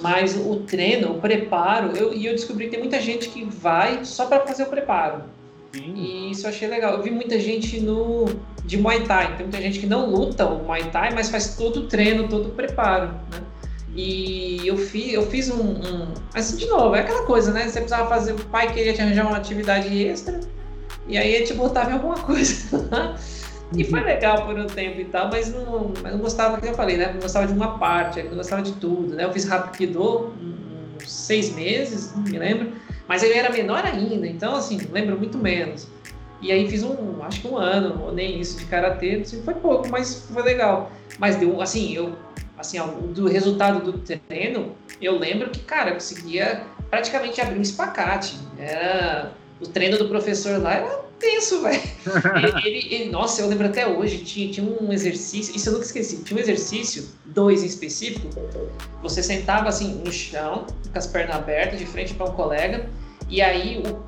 Mas 0.00 0.36
o 0.36 0.56
treino, 0.60 1.12
o 1.12 1.20
preparo, 1.20 1.96
eu, 1.96 2.14
e 2.14 2.26
eu 2.26 2.32
descobri 2.32 2.66
que 2.66 2.70
tem 2.72 2.80
muita 2.80 3.00
gente 3.00 3.28
que 3.28 3.44
vai 3.44 4.04
só 4.04 4.26
para 4.26 4.40
fazer 4.46 4.62
o 4.62 4.66
preparo. 4.66 5.24
Sim. 5.72 5.94
E 5.94 6.30
isso 6.30 6.46
eu 6.46 6.50
achei 6.50 6.68
legal. 6.68 6.94
Eu 6.94 7.02
vi 7.02 7.10
muita 7.10 7.38
gente 7.38 7.80
no 7.80 8.26
de 8.64 8.78
Muay 8.78 9.04
Thai. 9.04 9.36
Tem 9.36 9.46
muita 9.46 9.60
gente 9.60 9.78
que 9.78 9.86
não 9.86 10.08
luta 10.08 10.46
o 10.46 10.64
Muay 10.64 10.84
Thai, 10.90 11.12
mas 11.14 11.28
faz 11.28 11.56
todo 11.56 11.80
o 11.80 11.86
treino, 11.86 12.28
todo 12.28 12.48
o 12.48 12.52
preparo, 12.52 13.08
né? 13.30 13.42
E 13.96 14.66
eu 14.66 14.76
fiz, 14.76 15.12
eu 15.12 15.22
fiz 15.26 15.48
um, 15.50 15.60
um. 15.60 16.14
Assim, 16.34 16.56
de 16.56 16.66
novo, 16.66 16.96
é 16.96 17.00
aquela 17.00 17.22
coisa, 17.24 17.52
né? 17.52 17.68
Você 17.68 17.80
precisava 17.80 18.08
fazer. 18.08 18.32
O 18.32 18.44
pai 18.46 18.72
queria 18.72 18.92
te 18.92 19.00
arranjar 19.00 19.26
uma 19.26 19.36
atividade 19.36 20.04
extra, 20.04 20.40
e 21.06 21.16
aí 21.16 21.32
ele 21.32 21.44
te 21.44 21.54
botava 21.54 21.90
em 21.90 21.92
alguma 21.94 22.16
coisa. 22.16 22.88
E 23.76 23.84
foi 23.84 24.00
legal 24.00 24.46
por 24.46 24.58
um 24.58 24.66
tempo 24.66 25.00
e 25.00 25.04
tal, 25.06 25.28
mas 25.28 25.52
não, 25.52 25.92
mas 26.02 26.12
não 26.12 26.20
gostava, 26.20 26.56
como 26.58 26.70
eu 26.70 26.74
falei, 26.74 26.96
né? 26.96 27.12
Não 27.12 27.20
gostava 27.20 27.46
de 27.46 27.52
uma 27.52 27.78
parte, 27.78 28.22
não 28.22 28.36
gostava 28.36 28.62
de 28.62 28.72
tudo, 28.72 29.14
né? 29.14 29.24
Eu 29.24 29.32
fiz 29.32 29.44
Rapido 29.44 30.32
uns 31.02 31.10
seis 31.10 31.54
meses, 31.54 32.14
não 32.14 32.22
me 32.22 32.38
lembro, 32.38 32.72
mas 33.08 33.22
ele 33.22 33.34
era 33.34 33.50
menor 33.50 33.84
ainda, 33.84 34.26
então, 34.26 34.54
assim, 34.54 34.78
lembro 34.92 35.18
muito 35.18 35.38
menos. 35.38 35.88
E 36.40 36.52
aí 36.52 36.68
fiz 36.68 36.82
um, 36.82 37.22
acho 37.22 37.40
que 37.40 37.48
um 37.48 37.56
ano, 37.56 38.04
ou 38.04 38.12
nem 38.12 38.38
isso, 38.38 38.58
de 38.58 38.66
karatê, 38.66 39.22
assim, 39.22 39.42
foi 39.42 39.54
pouco, 39.54 39.88
mas 39.88 40.26
foi 40.30 40.42
legal. 40.42 40.92
Mas 41.18 41.36
deu, 41.36 41.60
assim, 41.60 41.94
eu, 41.94 42.14
assim, 42.58 42.78
do 43.14 43.26
resultado 43.26 43.80
do 43.80 43.98
treino, 43.98 44.72
eu 45.00 45.18
lembro 45.18 45.50
que, 45.50 45.60
cara, 45.60 45.90
eu 45.90 45.94
conseguia 45.94 46.64
praticamente 46.90 47.40
abrir 47.40 47.58
um 47.58 47.62
espacate. 47.62 48.38
Era, 48.58 49.32
o 49.60 49.66
treino 49.66 49.96
do 49.96 50.08
professor 50.08 50.60
lá 50.60 50.74
era 50.74 51.03
tenso, 51.24 51.62
velho. 51.62 51.82
ele, 52.64 52.94
ele, 52.94 53.10
nossa, 53.10 53.40
eu 53.40 53.48
lembro 53.48 53.66
até 53.66 53.86
hoje, 53.86 54.18
tinha, 54.18 54.50
tinha 54.52 54.66
um 54.66 54.92
exercício, 54.92 55.56
isso 55.56 55.68
eu 55.68 55.72
nunca 55.72 55.86
esqueci, 55.86 56.18
tinha 56.18 56.36
um 56.36 56.40
exercício, 56.40 57.08
dois 57.24 57.62
em 57.62 57.66
específico, 57.66 58.28
você 59.02 59.22
sentava 59.22 59.68
assim 59.68 60.02
no 60.04 60.12
chão, 60.12 60.66
com 60.92 60.98
as 60.98 61.06
pernas 61.06 61.36
abertas, 61.36 61.78
de 61.78 61.86
frente 61.86 62.14
para 62.14 62.26
um 62.26 62.32
colega, 62.32 62.88
e 63.28 63.40
aí 63.40 63.82
o 63.86 64.02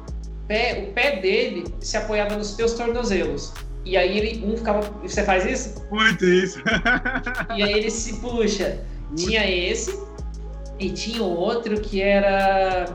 pé, 0.47 0.89
o 0.89 0.93
pé 0.93 1.17
dele 1.21 1.65
se 1.81 1.97
apoiava 1.97 2.37
nos 2.37 2.55
teus 2.55 2.75
tornozelos. 2.75 3.53
E 3.85 3.97
aí 3.97 4.19
ele, 4.19 4.45
um 4.45 4.57
ficava. 4.57 4.81
Você 5.03 5.23
faz 5.23 5.47
isso? 5.47 5.87
Muito 5.93 6.25
isso. 6.25 6.59
e 7.57 7.63
aí 7.63 7.73
ele 7.73 7.91
se 7.91 8.15
puxa. 8.21 8.81
Tinha 9.15 9.49
esse, 9.49 9.97
e 10.79 10.91
tinha 10.91 11.23
outro 11.23 11.81
que 11.81 12.03
era 12.03 12.87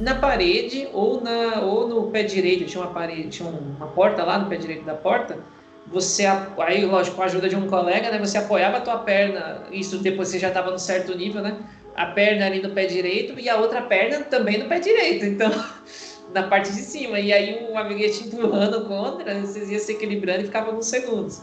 na 0.00 0.14
parede 0.14 0.88
ou, 0.92 1.20
na, 1.20 1.60
ou 1.60 1.86
no 1.86 2.10
pé 2.10 2.22
direito, 2.22 2.64
tinha 2.64 2.82
uma 2.82 2.92
parede, 2.92 3.28
tinha 3.28 3.48
uma 3.48 3.88
porta 3.88 4.24
lá 4.24 4.38
no 4.38 4.48
pé 4.48 4.56
direito 4.56 4.84
da 4.84 4.94
porta, 4.94 5.38
você, 5.86 6.24
aí 6.58 6.84
lógico, 6.86 7.16
com 7.16 7.22
a 7.22 7.26
ajuda 7.26 7.48
de 7.48 7.56
um 7.56 7.66
colega, 7.66 8.10
né, 8.10 8.18
você 8.18 8.38
apoiava 8.38 8.78
a 8.78 8.80
tua 8.80 8.98
perna, 8.98 9.64
isso 9.70 9.98
depois 9.98 10.28
você 10.28 10.38
já 10.38 10.48
estava 10.48 10.70
no 10.70 10.78
certo 10.78 11.16
nível, 11.16 11.42
né, 11.42 11.58
a 11.94 12.06
perna 12.06 12.46
ali 12.46 12.62
no 12.62 12.70
pé 12.70 12.86
direito 12.86 13.38
e 13.38 13.48
a 13.48 13.56
outra 13.56 13.82
perna 13.82 14.24
também 14.24 14.58
no 14.58 14.68
pé 14.68 14.80
direito, 14.80 15.26
então, 15.26 15.50
na 16.32 16.44
parte 16.44 16.72
de 16.72 16.80
cima, 16.80 17.20
e 17.20 17.32
aí 17.32 17.68
um 17.70 17.76
amigo 17.76 18.00
ia 18.00 18.10
te 18.10 18.26
empurrando 18.26 18.86
contra, 18.86 19.40
vocês 19.40 19.70
iam 19.70 19.80
se 19.80 19.92
equilibrando 19.92 20.42
e 20.42 20.46
ficava 20.46 20.68
alguns 20.68 20.86
segundos. 20.86 21.42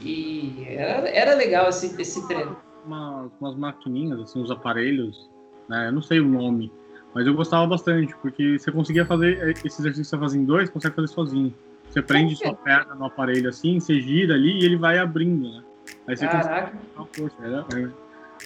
E 0.00 0.64
era, 0.68 1.08
era 1.08 1.34
legal 1.34 1.68
esse, 1.68 2.00
esse 2.00 2.26
treino. 2.28 2.56
Uma, 2.86 3.28
umas 3.40 3.56
maquininhas, 3.56 4.20
assim, 4.20 4.40
os 4.40 4.50
aparelhos, 4.50 5.28
né, 5.68 5.88
eu 5.88 5.92
não 5.92 6.02
sei 6.02 6.20
o 6.20 6.24
nome, 6.28 6.70
mas 7.14 7.26
eu 7.26 7.34
gostava 7.34 7.66
bastante, 7.66 8.14
porque 8.20 8.58
você 8.58 8.70
conseguia 8.70 9.04
fazer 9.04 9.56
esse 9.64 9.80
exercício 9.80 10.04
que 10.04 10.10
você 10.10 10.18
faz 10.18 10.34
em 10.34 10.44
dois, 10.44 10.70
consegue 10.70 10.94
fazer 10.94 11.08
sozinho. 11.08 11.54
Você 11.88 12.02
prende 12.02 12.36
sua 12.36 12.54
perna 12.54 12.94
no 12.94 13.06
aparelho 13.06 13.48
assim, 13.48 13.80
você 13.80 13.98
gira 14.00 14.34
ali 14.34 14.60
e 14.60 14.64
ele 14.64 14.76
vai 14.76 14.98
abrindo, 14.98 15.48
né? 15.48 15.62
Aí 16.06 16.16
você 16.16 16.26
Caraca. 16.26 16.72
consegue 16.94 17.30
força. 17.30 17.66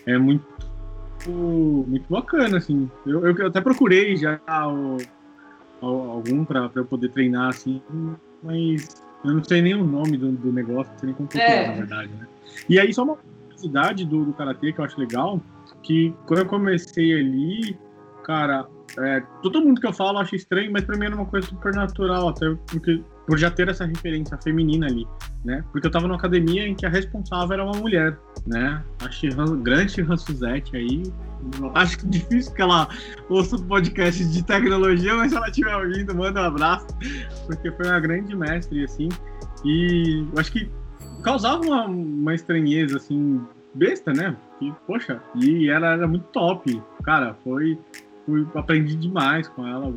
É, 0.06 0.12
é, 0.12 0.18
muito, 0.18 0.46
muito 1.26 2.06
bacana, 2.08 2.58
assim. 2.58 2.88
Eu, 3.04 3.26
eu 3.26 3.46
até 3.48 3.60
procurei 3.60 4.16
já 4.16 4.40
o, 4.68 4.96
algum 5.80 6.44
para 6.44 6.70
eu 6.74 6.84
poder 6.84 7.08
treinar, 7.08 7.48
assim, 7.48 7.82
mas 8.42 9.02
eu 9.24 9.34
não 9.34 9.44
sei 9.44 9.60
nem 9.60 9.74
o 9.74 9.84
nome 9.84 10.16
do, 10.16 10.30
do 10.32 10.52
negócio, 10.52 10.92
não 10.92 10.98
sei 10.98 11.06
nem 11.08 11.14
como 11.14 11.28
procurar, 11.28 11.52
é. 11.52 11.68
na 11.68 11.74
verdade, 11.74 12.12
né? 12.14 12.26
E 12.68 12.78
aí, 12.78 12.92
só 12.94 13.02
uma 13.02 13.16
curiosidade 13.16 14.04
do, 14.04 14.24
do 14.24 14.32
Karatê 14.32 14.72
que 14.72 14.80
eu 14.80 14.84
acho 14.84 14.98
legal, 14.98 15.40
que 15.82 16.14
quando 16.26 16.40
eu 16.40 16.46
comecei 16.46 17.18
ali, 17.18 17.76
Cara, 18.24 18.66
é, 18.98 19.20
todo 19.42 19.60
mundo 19.60 19.80
que 19.80 19.86
eu 19.86 19.92
falo 19.92 20.18
acha 20.18 20.36
estranho, 20.36 20.70
mas 20.72 20.84
pra 20.84 20.96
mim 20.96 21.06
era 21.06 21.14
uma 21.14 21.26
coisa 21.26 21.46
super 21.46 21.74
natural, 21.74 22.28
até 22.28 22.54
porque 22.70 23.02
por 23.26 23.38
já 23.38 23.50
ter 23.50 23.68
essa 23.68 23.84
referência 23.84 24.36
feminina 24.42 24.86
ali, 24.86 25.06
né? 25.44 25.64
Porque 25.72 25.86
eu 25.86 25.90
tava 25.90 26.06
numa 26.06 26.16
academia 26.16 26.66
em 26.66 26.74
que 26.74 26.84
a 26.84 26.88
responsável 26.88 27.54
era 27.54 27.64
uma 27.64 27.76
mulher, 27.76 28.18
né? 28.46 28.82
A 29.04 29.10
Shihan, 29.10 29.60
grande 29.62 29.92
Shihan 29.92 30.16
Suzette 30.16 30.76
aí. 30.76 31.02
Acho 31.74 31.98
que 31.98 32.06
difícil 32.06 32.52
que 32.52 32.62
ela 32.62 32.88
ouça 33.28 33.56
um 33.56 33.66
podcast 33.66 34.24
de 34.24 34.44
tecnologia, 34.44 35.14
mas 35.14 35.30
se 35.30 35.36
ela 35.36 35.48
estiver 35.48 35.76
ouvindo, 35.76 36.14
manda 36.14 36.42
um 36.42 36.44
abraço, 36.44 36.86
porque 37.46 37.70
foi 37.72 37.86
uma 37.86 38.00
grande 38.00 38.36
mestre, 38.36 38.84
assim. 38.84 39.08
E 39.64 40.26
eu 40.32 40.40
acho 40.40 40.52
que 40.52 40.70
causava 41.22 41.62
uma, 41.64 41.86
uma 41.86 42.34
estranheza, 42.34 42.96
assim, 42.96 43.40
besta, 43.74 44.12
né? 44.12 44.36
E, 44.60 44.72
poxa, 44.86 45.20
e 45.34 45.68
ela 45.68 45.92
era 45.92 46.06
muito 46.06 46.24
top. 46.26 46.80
Cara, 47.04 47.34
foi 47.42 47.78
fui, 48.24 48.46
aprendi 48.54 48.96
demais 48.96 49.48
com 49.48 49.66
ela. 49.66 49.92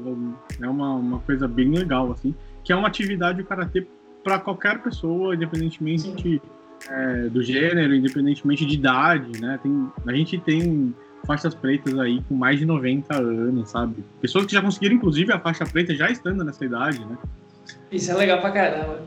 É 0.62 0.68
uma, 0.68 0.96
uma 0.96 1.20
coisa 1.20 1.48
bem 1.48 1.70
legal, 1.70 2.12
assim. 2.12 2.34
Que 2.64 2.72
é 2.72 2.76
uma 2.76 2.88
atividade 2.88 3.42
do 3.42 3.46
karatê 3.46 3.86
para 4.24 4.40
qualquer 4.40 4.82
pessoa, 4.82 5.36
independentemente 5.36 6.42
é, 6.90 7.30
do 7.30 7.42
gênero, 7.44 7.96
independentemente 7.96 8.66
de 8.66 8.76
idade, 8.76 9.40
né? 9.40 9.60
Tem, 9.62 9.92
a 10.06 10.14
gente 10.14 10.38
tem 10.40 10.94
faixas 11.26 11.54
pretas 11.56 11.98
aí 11.98 12.22
com 12.28 12.36
mais 12.36 12.60
de 12.60 12.66
90 12.66 13.16
anos, 13.16 13.70
sabe? 13.70 14.04
Pessoas 14.22 14.46
que 14.46 14.54
já 14.54 14.62
conseguiram, 14.62 14.96
inclusive, 14.96 15.32
a 15.32 15.40
faixa 15.40 15.66
preta 15.66 15.94
já 15.96 16.10
estando 16.10 16.44
nessa 16.44 16.64
idade, 16.64 17.04
né? 17.06 17.18
Isso 17.92 18.12
é 18.12 18.16
legal 18.16 18.42
pra 18.42 18.52
caramba. 18.52 19.02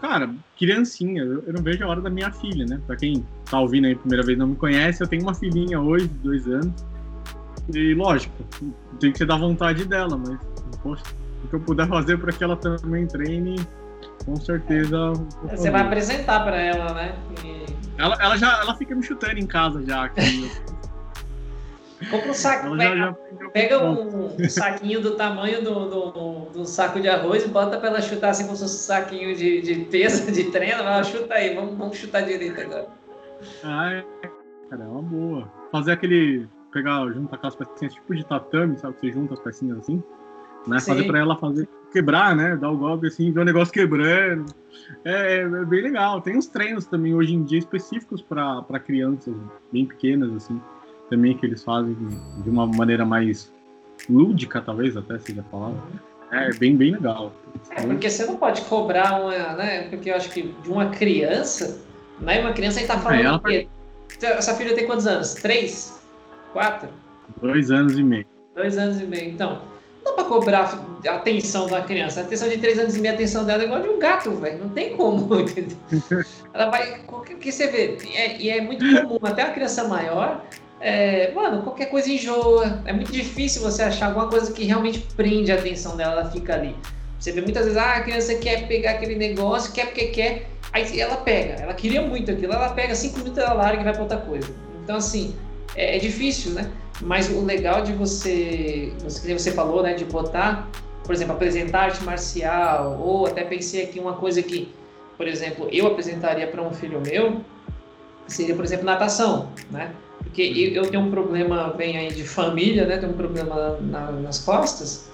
Cara, 0.00 0.30
criancinha, 0.56 1.22
eu, 1.22 1.42
eu 1.44 1.52
não 1.52 1.62
vejo 1.62 1.84
a 1.84 1.88
hora 1.88 2.00
da 2.00 2.10
minha 2.10 2.30
filha, 2.30 2.64
né? 2.66 2.80
Pra 2.86 2.96
quem 2.96 3.24
tá 3.50 3.58
ouvindo 3.58 3.86
aí 3.86 3.94
a 3.94 3.96
primeira 3.96 4.24
vez 4.24 4.36
e 4.36 4.38
não 4.38 4.48
me 4.48 4.56
conhece, 4.56 5.02
eu 5.02 5.08
tenho 5.08 5.22
uma 5.22 5.34
filhinha 5.34 5.80
hoje, 5.80 6.06
de 6.06 6.18
dois 6.18 6.46
anos. 6.46 6.84
E 7.74 7.94
lógico, 7.94 8.34
tem 8.98 9.12
que 9.12 9.18
ser 9.18 9.26
da 9.26 9.36
vontade 9.36 9.84
dela, 9.84 10.16
mas 10.16 10.38
poxa, 10.82 11.04
o 11.44 11.48
que 11.48 11.54
eu 11.54 11.60
puder 11.60 11.86
fazer 11.86 12.18
para 12.18 12.32
que 12.32 12.42
ela 12.42 12.56
também 12.56 13.06
treine, 13.06 13.56
com 14.24 14.36
certeza. 14.36 15.12
Você 15.50 15.70
vai 15.70 15.82
apresentar 15.82 16.44
para 16.44 16.60
ela, 16.60 16.94
né? 16.94 17.14
E... 17.44 17.66
Ela, 17.98 18.16
ela 18.20 18.36
já 18.36 18.60
ela 18.60 18.74
fica 18.76 18.94
me 18.94 19.02
chutando 19.02 19.38
em 19.38 19.46
casa 19.46 19.82
já. 19.84 20.04
Aqui. 20.04 20.50
Compra 22.10 22.30
um 22.30 22.34
saco, 22.34 22.76
pega, 22.76 22.96
já, 22.96 23.16
já 23.40 23.50
pega 23.50 23.84
um, 23.84 24.26
um, 24.26 24.48
saquinho 24.48 25.00
do 25.00 25.16
tamanho 25.16 25.64
do, 25.64 25.90
do, 25.90 26.40
do, 26.52 26.64
saco 26.64 27.00
de 27.00 27.08
arroz 27.08 27.44
e 27.44 27.48
bota 27.48 27.76
para 27.76 27.88
ela 27.88 28.00
chutar 28.00 28.30
assim 28.30 28.44
como 28.44 28.54
se 28.54 28.62
fosse 28.62 28.76
um 28.76 28.78
saquinho 28.78 29.34
de, 29.34 29.60
de 29.60 29.74
peso, 29.86 30.30
de 30.30 30.44
treino. 30.44 30.80
Ela 30.80 31.02
chuta 31.02 31.34
aí, 31.34 31.56
vamos, 31.56 31.76
vamos 31.76 31.96
chutar 31.96 32.22
direito 32.22 32.60
agora. 32.60 32.86
Ah, 33.64 33.94
é, 33.94 34.04
cara, 34.70 34.84
é 34.84 34.86
uma 34.86 35.02
boa. 35.02 35.52
Fazer 35.72 35.90
aquele 35.90 36.48
pegar, 36.78 37.06
juntar 37.12 37.36
aquelas 37.36 37.56
pecinhas 37.56 37.94
tipo 37.94 38.14
de 38.14 38.24
tatame, 38.24 38.78
sabe? 38.78 38.96
Você 38.98 39.10
junta 39.10 39.34
as 39.34 39.40
pecinhas 39.40 39.78
assim, 39.78 40.02
né? 40.66 40.78
Sim. 40.78 40.92
Fazer 40.92 41.04
pra 41.04 41.18
ela 41.18 41.36
fazer, 41.36 41.68
quebrar, 41.92 42.36
né? 42.36 42.56
Dar 42.56 42.70
o 42.70 42.76
golpe 42.76 43.08
assim, 43.08 43.32
ver 43.32 43.40
o 43.40 43.44
negócio 43.44 43.72
quebrando. 43.72 44.46
É, 45.04 45.38
é, 45.38 45.64
bem 45.64 45.82
legal. 45.82 46.20
Tem 46.20 46.36
uns 46.36 46.46
treinos 46.46 46.86
também 46.86 47.14
hoje 47.14 47.34
em 47.34 47.42
dia 47.42 47.58
específicos 47.58 48.22
para 48.22 48.80
crianças 48.80 49.34
bem 49.72 49.86
pequenas, 49.86 50.32
assim, 50.34 50.60
também 51.10 51.36
que 51.36 51.44
eles 51.44 51.62
fazem 51.64 51.96
de 52.42 52.50
uma 52.50 52.66
maneira 52.66 53.04
mais 53.04 53.52
lúdica, 54.08 54.60
talvez 54.60 54.96
até 54.96 55.18
seja 55.18 55.40
a 55.40 55.44
palavra. 55.44 55.82
É, 56.30 56.52
bem, 56.54 56.76
bem 56.76 56.92
legal. 56.92 57.32
É, 57.70 57.86
porque 57.86 58.08
você 58.10 58.26
não 58.26 58.36
pode 58.36 58.60
cobrar 58.62 59.20
uma, 59.20 59.54
né? 59.54 59.88
Porque 59.88 60.10
eu 60.10 60.14
acho 60.14 60.30
que 60.30 60.54
de 60.62 60.70
uma 60.70 60.90
criança, 60.90 61.80
né? 62.20 62.40
Uma 62.40 62.52
criança 62.52 62.78
a 62.78 62.80
gente 62.80 62.88
tá 62.88 62.98
falando. 62.98 63.20
É, 63.20 63.24
ela... 63.24 63.40
que... 63.40 63.68
Essa 64.22 64.54
filha 64.54 64.74
tem 64.74 64.86
quantos 64.86 65.06
anos? 65.06 65.34
Três? 65.34 65.97
Quatro? 66.52 66.88
Dois 67.40 67.70
anos 67.70 67.98
e 67.98 68.02
meio. 68.02 68.26
Dois 68.54 68.76
anos 68.78 69.00
e 69.00 69.04
meio. 69.04 69.30
Então, 69.30 69.62
não 70.04 70.16
dá 70.16 70.22
pra 70.22 70.24
cobrar 70.24 70.78
a 71.06 71.14
atenção 71.14 71.66
da 71.66 71.82
criança. 71.82 72.20
A 72.20 72.22
atenção 72.24 72.48
de 72.48 72.58
três 72.58 72.78
anos 72.78 72.96
e 72.96 73.00
meio, 73.00 73.14
a 73.14 73.16
atenção 73.16 73.44
dela 73.44 73.62
é 73.62 73.66
igual 73.66 73.82
de 73.82 73.88
um 73.88 73.98
gato, 73.98 74.30
velho. 74.32 74.58
Não 74.58 74.68
tem 74.70 74.96
como, 74.96 75.34
entendeu? 75.38 75.76
Ela 76.52 76.70
vai. 76.70 77.00
O 77.08 77.20
que 77.20 77.52
você 77.52 77.68
vê? 77.68 77.96
É, 78.14 78.36
e 78.40 78.50
é 78.50 78.60
muito 78.60 78.84
comum, 79.02 79.18
até 79.22 79.42
a 79.42 79.52
criança 79.52 79.86
maior. 79.86 80.44
É, 80.80 81.32
mano, 81.32 81.62
qualquer 81.62 81.86
coisa 81.86 82.10
enjoa. 82.10 82.82
É 82.84 82.92
muito 82.92 83.12
difícil 83.12 83.62
você 83.62 83.82
achar 83.82 84.06
alguma 84.06 84.28
coisa 84.28 84.52
que 84.52 84.64
realmente 84.64 85.00
prende 85.16 85.52
a 85.52 85.56
atenção 85.56 85.96
dela, 85.96 86.20
ela 86.20 86.30
fica 86.30 86.54
ali. 86.54 86.74
Você 87.18 87.32
vê 87.32 87.40
muitas 87.40 87.64
vezes, 87.64 87.76
ah, 87.76 87.94
a 87.94 88.00
criança 88.00 88.34
quer 88.36 88.68
pegar 88.68 88.92
aquele 88.92 89.16
negócio, 89.16 89.72
quer 89.72 89.86
porque 89.86 90.06
quer, 90.06 90.48
aí 90.72 91.00
ela 91.00 91.16
pega, 91.16 91.54
ela 91.54 91.74
queria 91.74 92.00
muito 92.00 92.30
aquilo, 92.30 92.52
ela 92.52 92.68
pega 92.70 92.94
cinco 92.94 93.18
minutos, 93.18 93.38
ela 93.38 93.54
larga 93.54 93.80
e 93.80 93.84
vai 93.84 93.92
para 93.92 94.02
outra 94.02 94.18
coisa. 94.18 94.48
Então, 94.84 94.96
assim, 94.96 95.34
é, 95.74 95.96
é, 95.96 95.98
difícil, 95.98 96.52
né? 96.52 96.70
Mas 97.00 97.30
o 97.30 97.44
legal 97.44 97.82
de 97.82 97.92
você, 97.92 98.92
você, 99.02 99.32
você 99.32 99.52
falou, 99.52 99.82
né, 99.82 99.94
de 99.94 100.04
botar, 100.04 100.68
por 101.04 101.14
exemplo, 101.14 101.34
apresentar 101.34 101.84
arte 101.84 102.02
marcial, 102.02 102.98
ou 103.00 103.26
até 103.26 103.44
pensei 103.44 103.84
aqui 103.84 104.00
uma 104.00 104.14
coisa 104.14 104.42
que, 104.42 104.72
por 105.16 105.28
exemplo, 105.28 105.68
eu 105.70 105.86
apresentaria 105.86 106.46
para 106.46 106.62
um 106.62 106.72
filho 106.72 107.00
meu, 107.00 107.40
seria, 108.26 108.54
por 108.54 108.64
exemplo, 108.64 108.84
natação, 108.84 109.50
né? 109.70 109.92
Porque 110.18 110.42
eu, 110.42 110.90
tenho 110.90 111.04
um 111.04 111.10
problema, 111.10 111.72
bem 111.76 111.96
aí 111.96 112.12
de 112.12 112.24
família, 112.24 112.86
né? 112.86 112.98
Tenho 112.98 113.12
um 113.12 113.16
problema 113.16 113.78
na, 113.80 114.12
nas 114.12 114.40
costas, 114.40 115.08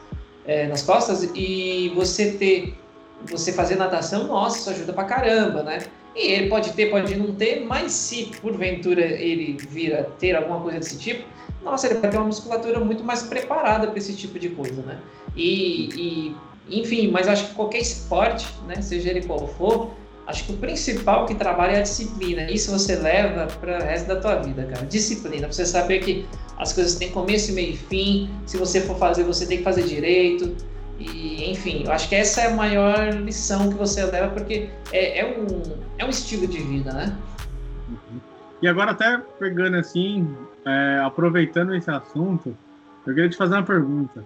é, 0.47 0.67
nas 0.67 0.83
costas, 0.83 1.31
e 1.35 1.93
você 1.95 2.33
ter, 2.33 2.75
você 3.31 3.53
fazer 3.53 3.77
natação, 3.77 4.27
nossa, 4.27 4.59
isso 4.59 4.71
ajuda 4.71 4.93
pra 4.93 5.05
caramba, 5.05 5.63
né? 5.63 5.79
E 6.15 6.33
ele 6.33 6.49
pode 6.49 6.73
ter, 6.73 6.91
pode 6.91 7.17
não 7.17 7.35
ter, 7.35 7.65
mas 7.65 7.93
se 7.93 8.27
porventura 8.41 9.03
ele 9.03 9.57
vir 9.69 9.95
a 9.95 10.05
ter 10.05 10.37
alguma 10.37 10.61
coisa 10.61 10.79
desse 10.79 10.99
tipo, 10.99 11.25
nossa, 11.63 11.87
ele 11.87 11.99
vai 11.99 12.11
ter 12.11 12.19
uma 12.19 12.27
musculatura 12.27 12.79
muito 12.79 13.03
mais 13.03 13.23
preparada 13.23 13.89
para 13.89 13.99
esse 13.99 14.15
tipo 14.15 14.39
de 14.39 14.51
coisa, 14.51 14.83
né? 14.83 14.99
E, 15.35 16.35
e, 16.69 16.81
enfim, 16.81 17.11
mas 17.11 17.27
acho 17.27 17.49
que 17.49 17.55
qualquer 17.55 17.79
esporte, 17.79 18.47
né, 18.67 18.81
seja 18.81 19.11
ele 19.11 19.23
qual 19.23 19.49
for, 19.49 19.91
acho 20.27 20.45
que 20.45 20.53
o 20.53 20.57
principal 20.57 21.27
que 21.27 21.35
trabalha 21.35 21.73
é 21.73 21.79
a 21.79 21.83
disciplina. 21.83 22.51
Isso 22.51 22.71
você 22.71 22.97
leva 22.97 23.47
para 23.47 23.79
o 23.79 23.83
resto 23.83 24.07
da 24.07 24.17
tua 24.17 24.37
vida, 24.37 24.65
cara. 24.65 24.87
Disciplina, 24.87 25.51
você 25.51 25.67
saber 25.67 25.99
que 26.01 26.27
as 26.57 26.73
coisas 26.73 26.95
têm 26.95 27.11
começo, 27.11 27.53
meio 27.53 27.73
e 27.73 27.77
fim. 27.77 28.31
Se 28.47 28.57
você 28.57 28.81
for 28.81 28.97
fazer, 28.97 29.25
você 29.25 29.47
tem 29.47 29.59
que 29.59 29.65
fazer 29.65 29.83
direito. 29.83 30.55
E, 30.99 31.51
enfim, 31.51 31.85
eu 31.85 31.93
acho 31.93 32.09
que 32.09 32.15
essa 32.15 32.43
é 32.43 32.47
a 32.47 32.55
maior 32.55 33.13
lição 33.15 33.69
que 33.71 33.75
você 33.77 34.05
leva, 34.05 34.31
porque 34.31 34.71
é, 34.93 35.21
é 35.21 35.39
um, 35.39 35.47
é 35.99 36.05
um 36.05 36.09
estilo 36.09 36.47
de 36.47 36.59
vida, 36.59 36.93
né? 36.93 37.17
Uhum. 37.89 38.21
E 38.63 38.69
agora, 38.69 38.93
até 38.93 39.19
pegando 39.39 39.77
assim, 39.77 40.35
é, 40.65 41.01
aproveitando 41.05 41.75
esse 41.75 41.91
assunto, 41.91 42.57
eu 43.07 43.15
queria 43.15 43.29
te 43.29 43.37
fazer 43.37 43.55
uma 43.55 43.63
pergunta. 43.63 44.25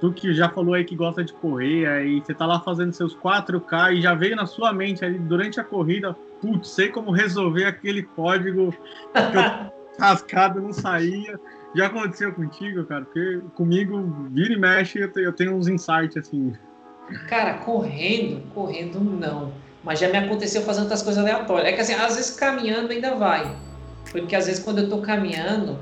Tu 0.00 0.12
que 0.12 0.34
já 0.34 0.48
falou 0.48 0.74
aí 0.74 0.84
que 0.84 0.94
gosta 0.94 1.24
de 1.24 1.32
correr, 1.32 1.86
aí 1.86 2.20
você 2.20 2.34
tá 2.34 2.46
lá 2.46 2.60
fazendo 2.60 2.92
seus 2.92 3.16
4K 3.16 3.94
e 3.94 4.02
já 4.02 4.14
veio 4.14 4.36
na 4.36 4.46
sua 4.46 4.72
mente 4.72 5.04
ali 5.04 5.18
durante 5.18 5.58
a 5.58 5.64
corrida, 5.64 6.14
putz, 6.40 6.68
sei 6.68 6.88
como 6.88 7.10
resolver 7.10 7.64
aquele 7.64 8.02
código 8.02 8.70
que 8.72 9.36
eu 9.36 9.72
rascado 9.98 10.60
não 10.60 10.72
saía. 10.72 11.38
Já 11.74 11.86
aconteceu 11.86 12.32
contigo, 12.32 12.84
cara? 12.84 13.04
Porque 13.04 13.40
comigo, 13.54 14.28
vira 14.30 14.52
e 14.52 14.58
mexe, 14.58 14.98
eu 15.16 15.32
tenho 15.32 15.54
uns 15.54 15.66
insights 15.66 16.16
assim. 16.16 16.52
Cara, 17.28 17.54
correndo, 17.58 18.42
correndo 18.54 19.00
não. 19.00 19.52
Mas 19.82 19.98
já 19.98 20.08
me 20.08 20.16
aconteceu 20.16 20.62
fazendo 20.62 20.84
outras 20.84 21.02
coisas 21.02 21.22
aleatórias. 21.22 21.68
É 21.68 21.72
que 21.72 21.80
assim, 21.80 21.94
às 21.94 22.16
vezes 22.16 22.36
caminhando 22.36 22.92
ainda 22.92 23.14
vai. 23.14 23.56
Porque 24.10 24.34
às 24.34 24.46
vezes 24.46 24.62
quando 24.62 24.78
eu 24.78 24.88
tô 24.88 24.98
caminhando, 24.98 25.78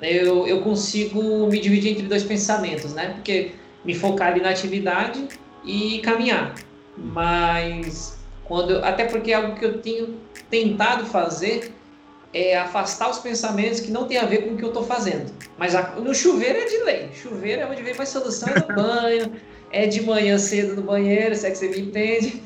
eu, 0.00 0.46
eu 0.46 0.60
consigo 0.60 1.46
me 1.48 1.58
dividir 1.58 1.92
entre 1.92 2.06
dois 2.06 2.22
pensamentos, 2.22 2.94
né? 2.94 3.14
Porque 3.14 3.52
me 3.84 3.94
focar 3.94 4.28
ali 4.28 4.40
na 4.40 4.50
atividade 4.50 5.26
e 5.64 5.98
caminhar. 6.00 6.54
Mas 6.96 8.18
quando 8.44 8.84
até 8.84 9.06
porque 9.06 9.32
é 9.32 9.36
algo 9.36 9.56
que 9.56 9.64
eu 9.64 9.78
tenho 9.78 10.16
tentado 10.50 11.06
fazer 11.06 11.72
é 12.32 12.56
afastar 12.56 13.10
os 13.10 13.18
pensamentos 13.18 13.80
que 13.80 13.90
não 13.90 14.06
tem 14.06 14.16
a 14.16 14.24
ver 14.24 14.44
com 14.44 14.54
o 14.54 14.56
que 14.56 14.62
eu 14.62 14.68
estou 14.68 14.84
fazendo. 14.84 15.32
Mas 15.58 15.74
a, 15.74 15.96
no 15.96 16.14
chuveiro 16.14 16.58
é 16.58 16.64
de 16.64 16.78
lei. 16.84 17.08
Chuveiro 17.12 17.62
é 17.62 17.66
onde 17.66 17.82
vem 17.82 17.94
mais 17.94 18.08
solução 18.08 18.48
é 18.48 18.60
no 18.60 18.74
banho, 18.74 19.32
é 19.72 19.86
de 19.86 20.02
manhã 20.02 20.38
cedo 20.38 20.76
no 20.76 20.82
banheiro, 20.82 21.34
se 21.34 21.46
é 21.46 21.50
que 21.50 21.58
você 21.58 21.68
me 21.68 21.80
entende. 21.80 22.42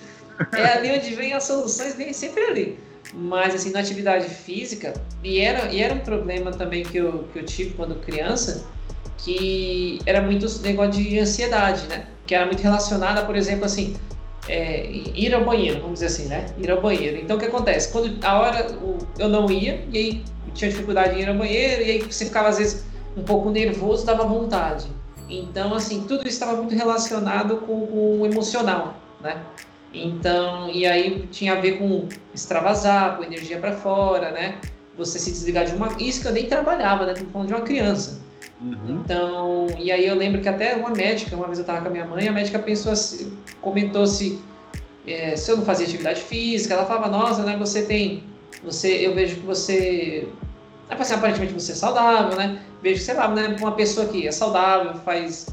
É 0.52 0.64
ali 0.64 0.90
onde 0.90 1.14
vem 1.14 1.32
as 1.32 1.44
soluções, 1.44 1.94
vem 1.94 2.12
sempre 2.12 2.42
ali. 2.44 2.78
Mas 3.12 3.54
assim, 3.54 3.70
na 3.70 3.80
atividade 3.80 4.28
física, 4.28 4.94
e 5.22 5.38
era, 5.38 5.70
e 5.72 5.80
era 5.80 5.94
um 5.94 6.00
problema 6.00 6.50
também 6.50 6.82
que 6.82 6.96
eu, 6.96 7.28
que 7.32 7.38
eu 7.38 7.44
tive 7.44 7.74
quando 7.74 7.94
criança, 8.00 8.66
que 9.18 10.00
era 10.06 10.20
muito 10.20 10.46
negócio 10.62 10.92
de 10.92 11.18
ansiedade, 11.18 11.86
né? 11.86 12.06
Que 12.26 12.34
era 12.34 12.46
muito 12.46 12.60
relacionada, 12.60 13.24
por 13.24 13.36
exemplo, 13.36 13.64
assim, 13.64 13.94
é, 14.48 14.86
ir 14.90 15.34
ao 15.34 15.44
banheiro, 15.44 15.80
vamos 15.80 15.94
dizer 15.94 16.06
assim, 16.06 16.26
né? 16.26 16.46
Ir 16.58 16.70
ao 16.70 16.80
banheiro. 16.80 17.18
Então 17.18 17.36
o 17.36 17.40
que 17.40 17.46
acontece? 17.46 17.90
Quando 17.92 18.24
a 18.24 18.38
hora 18.38 18.66
eu 19.18 19.28
não 19.28 19.50
ia, 19.50 19.86
e 19.92 19.98
aí 19.98 20.24
tinha 20.54 20.70
dificuldade 20.70 21.18
em 21.18 21.22
ir 21.22 21.28
ao 21.28 21.34
banheiro, 21.34 21.82
e 21.82 21.90
aí 21.90 22.02
você 22.02 22.26
ficava 22.26 22.48
às 22.48 22.58
vezes 22.58 22.84
um 23.16 23.22
pouco 23.22 23.50
nervoso, 23.50 24.04
dava 24.04 24.24
vontade. 24.24 24.86
Então, 25.28 25.74
assim, 25.74 26.02
tudo 26.02 26.20
isso 26.20 26.30
estava 26.30 26.56
muito 26.56 26.74
relacionado 26.74 27.56
com, 27.58 27.86
com 27.86 28.20
o 28.20 28.26
emocional, 28.26 28.94
né? 29.20 29.42
Então, 29.92 30.68
e 30.70 30.86
aí 30.86 31.26
tinha 31.30 31.52
a 31.52 31.60
ver 31.60 31.78
com 31.78 32.08
extravasar, 32.34 33.16
com 33.16 33.22
energia 33.22 33.58
para 33.58 33.72
fora, 33.72 34.32
né? 34.32 34.58
Você 34.98 35.18
se 35.18 35.30
desligar 35.30 35.64
de 35.64 35.74
uma. 35.74 35.88
Isso 35.98 36.20
que 36.20 36.28
eu 36.28 36.32
nem 36.32 36.46
trabalhava, 36.46 37.06
né? 37.06 37.14
Tô 37.14 37.24
falando 37.26 37.48
de 37.48 37.54
uma 37.54 37.62
criança. 37.62 38.20
Uhum. 38.60 39.00
Então, 39.04 39.66
e 39.78 39.90
aí 39.90 40.06
eu 40.06 40.14
lembro 40.14 40.40
que 40.40 40.48
até 40.48 40.74
uma 40.76 40.90
médica, 40.90 41.36
uma 41.36 41.46
vez 41.46 41.58
eu 41.58 41.62
estava 41.62 41.80
com 41.80 41.88
a 41.88 41.90
minha 41.90 42.06
mãe, 42.06 42.28
a 42.28 42.32
médica 42.32 42.58
pensou 42.58 42.92
assim, 42.92 43.36
comentou 43.60 44.06
se, 44.06 44.40
é, 45.06 45.36
se 45.36 45.50
eu 45.50 45.56
não 45.56 45.64
fazia 45.64 45.86
atividade 45.86 46.20
física, 46.20 46.74
ela 46.74 46.86
falava, 46.86 47.08
nossa, 47.08 47.42
né, 47.42 47.56
você 47.58 47.82
tem, 47.82 48.22
você, 48.62 49.06
eu 49.06 49.14
vejo 49.14 49.36
que 49.36 49.46
você, 49.46 50.28
é 50.88 50.94
assim, 50.94 51.14
aparentemente 51.14 51.52
você 51.52 51.72
é 51.72 51.74
saudável, 51.74 52.36
né, 52.38 52.62
vejo, 52.82 53.02
sei 53.02 53.14
lá, 53.14 53.28
né, 53.28 53.56
uma 53.60 53.72
pessoa 53.72 54.06
que 54.06 54.26
é 54.26 54.32
saudável, 54.32 54.94
faz, 55.04 55.46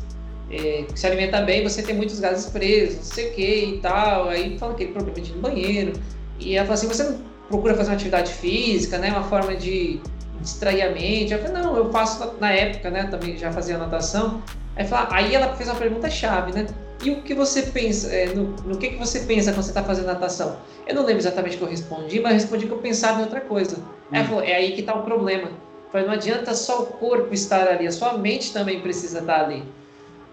é, 0.50 0.86
se 0.94 1.06
alimenta 1.08 1.42
bem, 1.42 1.64
você 1.64 1.82
tem 1.82 1.96
muitos 1.96 2.20
gases 2.20 2.50
presos, 2.52 2.98
não 2.98 3.04
sei 3.04 3.30
o 3.30 3.34
que 3.34 3.66
e 3.66 3.80
tal, 3.80 4.30
aí 4.30 4.58
fala 4.58 4.74
aquele 4.74 4.92
problema 4.92 5.20
de 5.20 5.32
ir 5.32 5.36
no 5.36 5.42
banheiro, 5.42 5.94
e 6.40 6.56
ela 6.56 6.66
fala 6.66 6.76
assim, 6.76 6.88
você 6.88 7.04
não 7.04 7.20
procura 7.50 7.74
fazer 7.74 7.90
uma 7.90 7.96
atividade 7.96 8.32
física, 8.32 8.98
né, 8.98 9.12
uma 9.12 9.24
forma 9.24 9.56
de 9.56 10.00
distrair 10.42 10.82
a 10.82 10.90
mente. 10.92 11.34
Eu 11.34 11.40
falei, 11.40 11.62
não, 11.62 11.76
eu 11.78 11.92
faço 11.92 12.36
na 12.40 12.52
época, 12.52 12.90
né? 12.90 13.06
Também 13.06 13.38
já 13.38 13.52
fazia 13.52 13.78
natação. 13.78 14.42
Aí, 14.76 14.86
fala, 14.86 15.08
aí 15.12 15.34
ela 15.36 15.56
fez 15.56 15.70
uma 15.70 15.78
pergunta 15.78 16.10
chave, 16.10 16.52
né? 16.52 16.66
E 17.04 17.10
o 17.10 17.22
que 17.22 17.34
você 17.34 17.64
pensa, 17.64 18.14
é, 18.14 18.28
no, 18.28 18.44
no, 18.64 18.78
que, 18.78 18.90
que 18.90 18.98
você 18.98 19.22
pensa 19.22 19.52
quando 19.52 19.64
você 19.64 19.72
está 19.72 19.84
fazendo 19.84 20.06
natação? 20.06 20.58
Eu 20.86 20.94
não 20.94 21.04
lembro 21.04 21.22
exatamente 21.22 21.56
o 21.56 21.60
que 21.60 21.66
eu 21.66 21.70
respondi, 21.70 22.20
mas 22.20 22.34
eu 22.34 22.40
respondi 22.40 22.68
que 22.68 22.72
eu 22.72 22.78
pensava 22.78 23.20
em 23.20 23.24
outra 23.24 23.42
coisa. 23.42 23.78
Hum. 23.78 23.82
Ela 24.12 24.26
falou, 24.26 24.44
é 24.44 24.56
aí 24.56 24.74
que 24.74 24.82
está 24.82 24.94
o 24.94 25.04
problema. 25.04 25.48
Eu 25.48 25.92
falei, 25.92 26.08
não 26.08 26.14
adianta 26.14 26.54
só 26.54 26.84
o 26.84 26.86
corpo 26.86 27.34
estar 27.34 27.68
ali, 27.68 27.88
a 27.88 27.92
sua 27.92 28.18
mente 28.18 28.54
também 28.54 28.80
precisa 28.82 29.20
estar 29.20 29.46
ali. 29.46 29.64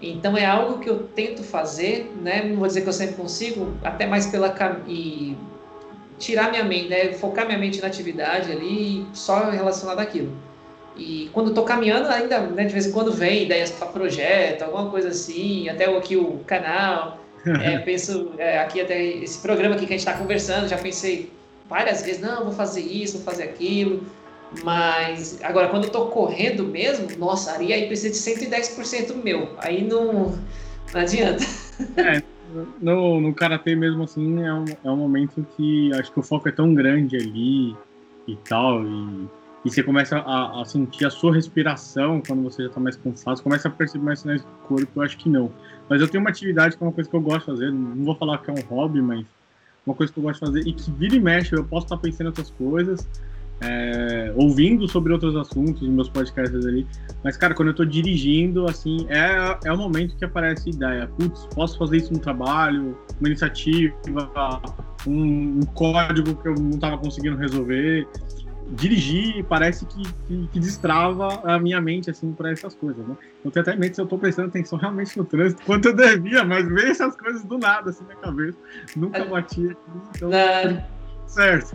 Então 0.01 0.37
é 0.37 0.45
algo 0.45 0.79
que 0.79 0.89
eu 0.89 1.05
tento 1.09 1.43
fazer, 1.43 2.13
né? 2.23 2.45
Não 2.45 2.57
vou 2.57 2.69
dizer 2.69 2.83
que 2.83 2.89
eu 2.89 2.93
sempre 2.93 3.17
consigo, 3.17 3.75
até 3.83 4.07
mais 4.07 4.27
pela 4.27 4.55
e 4.87 5.37
tirar 6.19 6.51
minha 6.51 6.65
mente, 6.65 6.89
né, 6.89 7.13
focar 7.13 7.47
minha 7.47 7.59
mente 7.59 7.81
na 7.81 7.87
atividade 7.87 8.51
ali, 8.51 9.07
só 9.13 9.51
relacionado 9.51 10.01
àquilo. 10.01 10.33
E 10.97 11.31
quando 11.33 11.51
estou 11.51 11.65
caminhando, 11.65 12.09
ainda, 12.09 12.41
né, 12.41 12.65
de 12.65 12.73
vez 12.73 12.87
em 12.87 12.93
quando 12.93 13.13
vem 13.13 13.45
ideias 13.45 13.71
para 13.71 13.87
projeto, 13.87 14.63
alguma 14.63 14.91
coisa 14.91 15.09
assim, 15.09 15.69
até 15.69 15.85
aqui 15.85 16.17
o 16.17 16.41
canal. 16.47 17.19
É, 17.63 17.79
penso, 17.79 18.33
é, 18.37 18.59
aqui 18.59 18.81
até 18.81 19.01
esse 19.01 19.39
programa 19.39 19.77
aqui 19.77 19.87
que 19.87 19.95
a 19.95 19.97
gente 19.97 20.07
está 20.07 20.19
conversando, 20.19 20.69
já 20.69 20.77
pensei 20.77 21.33
várias 21.67 22.03
vezes, 22.03 22.21
não, 22.21 22.45
vou 22.45 22.53
fazer 22.53 22.81
isso, 22.81 23.19
vou 23.19 23.25
fazer 23.25 23.45
aquilo. 23.45 24.03
Mas 24.65 25.39
agora, 25.43 25.69
quando 25.69 25.85
eu 25.85 25.87
estou 25.87 26.09
correndo 26.09 26.65
mesmo, 26.65 27.07
nossa, 27.17 27.57
aí, 27.57 27.73
aí 27.73 27.87
precisa 27.87 28.11
de 28.11 28.47
110% 28.47 29.15
meu. 29.23 29.51
Aí 29.59 29.85
não, 29.85 30.39
não 30.93 31.01
adianta. 31.01 31.45
É, 31.97 32.23
no, 32.81 33.21
no 33.21 33.35
karatê 33.35 33.75
mesmo 33.75 34.05
assim 34.05 34.43
é 34.43 34.53
um, 34.53 34.65
é 34.85 34.91
um 34.91 34.97
momento 34.97 35.47
que 35.57 35.93
acho 35.95 36.13
que 36.13 36.21
o 36.21 36.23
foco 36.23 36.49
é 36.49 36.53
tão 36.53 36.75
grande 36.75 37.17
ali 37.17 37.77
e 38.27 38.37
tal 38.49 38.85
e, 38.85 39.29
e 39.65 39.71
você 39.71 39.83
começa 39.83 40.19
a, 40.19 40.63
a 40.63 40.65
sentir 40.65 41.05
a 41.07 41.11
sua 41.11 41.35
respiração 41.35 42.23
quando 42.27 42.43
você 42.43 42.63
já 42.63 42.69
está 42.69 42.81
mais 42.81 42.97
cansado, 42.97 43.43
começa 43.43 43.69
a 43.69 43.71
perceber 43.71 44.05
mais 44.05 44.21
sinais 44.21 44.43
do 44.43 44.51
corpo, 44.67 44.89
eu 44.97 45.03
acho 45.03 45.19
que 45.19 45.29
não. 45.29 45.51
Mas 45.89 46.01
eu 46.01 46.09
tenho 46.09 46.23
uma 46.23 46.31
atividade 46.31 46.77
que 46.77 46.83
é 46.83 46.87
uma 46.87 46.93
coisa 46.93 47.09
que 47.09 47.17
eu 47.17 47.21
gosto 47.21 47.41
de 47.41 47.47
fazer, 47.47 47.73
não 47.73 48.05
vou 48.05 48.15
falar 48.15 48.39
que 48.39 48.51
é 48.51 48.55
um 48.55 48.61
hobby, 48.61 49.03
mas 49.03 49.27
uma 49.85 49.95
coisa 49.95 50.13
que 50.13 50.19
eu 50.19 50.23
gosto 50.23 50.41
de 50.41 50.47
fazer 50.47 50.69
e 50.69 50.73
que 50.73 50.91
vira 50.91 51.17
e 51.17 51.21
mexe, 51.21 51.55
eu 51.55 51.65
posso 51.65 51.87
estar 51.87 51.97
pensando 51.97 52.27
em 52.27 52.29
outras 52.29 52.51
coisas 52.51 53.09
é, 53.61 54.33
ouvindo 54.37 54.87
sobre 54.89 55.13
outros 55.13 55.35
assuntos 55.37 55.83
nos 55.83 55.91
meus 55.91 56.09
podcasts 56.09 56.65
ali. 56.65 56.87
Mas, 57.25 57.37
cara, 57.37 57.55
quando 57.55 57.69
eu 57.69 57.75
tô 57.75 57.85
dirigindo, 57.85 58.67
assim, 58.67 59.07
é, 59.09 59.59
é 59.65 59.73
o 59.73 59.77
momento 59.77 60.17
que 60.17 60.25
aparece 60.25 60.69
a 60.69 60.73
ideia. 60.73 61.07
Putz, 61.09 61.47
posso 61.55 61.79
fazer 61.79 61.99
isso 61.99 62.13
no 62.13 62.19
trabalho, 62.19 62.97
uma 63.19 63.29
iniciativa, 63.29 63.95
um, 65.07 65.61
um 65.61 65.63
código 65.75 66.37
que 66.37 66.49
eu 66.49 66.55
não 66.55 66.71
estava 66.71 66.99
conseguindo 66.99 67.37
resolver. 67.37 68.07
Dirigir 68.71 69.43
parece 69.45 69.87
que, 69.87 70.03
que, 70.27 70.47
que, 70.53 70.61
destrava 70.61 71.41
a 71.43 71.59
minha 71.59 71.81
mente, 71.81 72.11
assim, 72.11 72.33
para 72.33 72.51
essas 72.51 72.75
coisas, 72.75 73.05
né? 73.09 73.17
Eu 73.43 73.51
tenho 73.51 73.63
até 73.63 73.75
mente 73.75 73.95
se 73.95 74.01
eu 74.03 74.07
tô 74.07 74.19
prestando 74.19 74.49
atenção 74.49 74.79
realmente 74.79 75.17
no 75.17 75.25
trânsito, 75.25 75.63
quanto 75.65 75.89
eu 75.89 75.97
devia, 75.97 76.45
mas 76.45 76.69
veio 76.69 76.91
essas 76.91 77.17
coisas 77.17 77.43
do 77.45 77.57
nada, 77.57 77.89
assim, 77.89 78.05
na 78.07 78.15
cabeça. 78.17 78.59
Nunca 78.95 79.25
bati 79.25 79.71
aqui, 79.71 79.91
então... 80.15 80.31
Certo. 81.29 81.75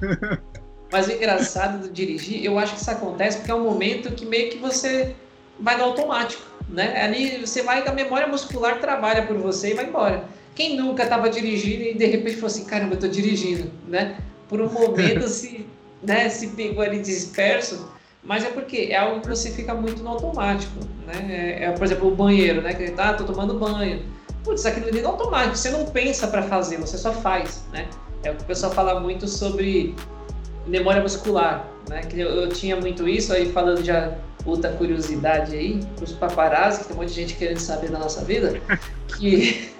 Mas 0.93 1.07
o 1.07 1.11
engraçado 1.11 1.79
do 1.79 1.89
dirigir, 1.91 2.45
eu 2.45 2.59
acho 2.59 2.75
que 2.75 2.79
isso 2.79 2.91
acontece 2.91 3.37
porque 3.37 3.49
é 3.49 3.55
um 3.55 3.63
momento 3.63 4.13
que 4.13 4.27
meio 4.27 4.51
que 4.51 4.59
você 4.59 5.15
vai 5.59 5.75
no 5.75 5.85
automático, 5.85 6.43
né? 6.69 7.01
Ali 7.01 7.39
você 7.43 7.63
vai, 7.63 7.85
a 7.87 7.91
memória 7.91 8.27
muscular 8.27 8.79
trabalha 8.79 9.25
por 9.25 9.35
você 9.37 9.71
e 9.71 9.73
vai 9.73 9.85
embora. 9.85 10.25
Quem 10.53 10.77
nunca 10.77 11.01
estava 11.01 11.31
dirigindo 11.31 11.81
e 11.81 11.95
de 11.95 12.05
repente 12.05 12.35
falou 12.35 12.45
assim, 12.45 12.65
caramba, 12.65 12.91
eu 12.91 12.99
estou 12.99 13.09
dirigindo, 13.09 13.71
né? 13.87 14.17
Por 14.47 14.61
um 14.61 14.69
momento 14.69 15.25
se, 15.27 15.65
né, 16.03 16.29
se 16.29 16.49
pegou 16.49 16.83
ali 16.83 16.99
disperso, 16.99 17.91
mas 18.23 18.45
é 18.45 18.49
porque 18.49 18.89
é 18.91 18.95
algo 18.95 19.19
que 19.21 19.29
você 19.29 19.49
fica 19.49 19.73
muito 19.73 20.03
no 20.03 20.09
automático, 20.09 20.77
né? 21.07 21.57
É, 21.59 21.65
é 21.65 21.71
por 21.71 21.85
exemplo, 21.85 22.09
o 22.09 22.15
banheiro, 22.15 22.61
né? 22.61 22.71
Que 22.71 22.91
tá, 22.91 23.09
ah, 23.09 23.13
tô 23.15 23.23
tomando 23.23 23.57
banho. 23.57 24.05
Putz, 24.43 24.63
aquilo 24.63 24.89
ali 24.89 24.99
é 24.99 25.05
automático, 25.05 25.57
você 25.57 25.71
não 25.71 25.85
pensa 25.85 26.27
para 26.27 26.43
fazer, 26.43 26.77
você 26.77 26.99
só 26.99 27.11
faz, 27.11 27.65
né? 27.73 27.87
É 28.23 28.29
o 28.29 28.35
que 28.35 28.43
o 28.43 28.45
pessoal 28.45 28.71
fala 28.71 28.99
muito 28.99 29.27
sobre 29.27 29.95
memória 30.68 31.01
muscular, 31.01 31.68
né? 31.89 32.01
Que 32.01 32.20
eu, 32.20 32.30
eu, 32.30 32.49
tinha 32.49 32.76
muito 32.76 33.07
isso 33.07 33.34
aí 33.34 33.51
falando 33.51 33.84
já 33.84 34.16
outra 34.45 34.72
curiosidade 34.72 35.55
aí 35.55 35.80
os 36.01 36.11
paparazzi, 36.14 36.80
que 36.80 36.88
tem 36.88 36.95
um 36.95 36.99
monte 36.99 37.09
de 37.09 37.16
gente 37.16 37.36
querendo 37.36 37.59
saber 37.59 37.89
da 37.89 37.99
nossa 37.99 38.24
vida, 38.24 38.59
que 39.18 39.72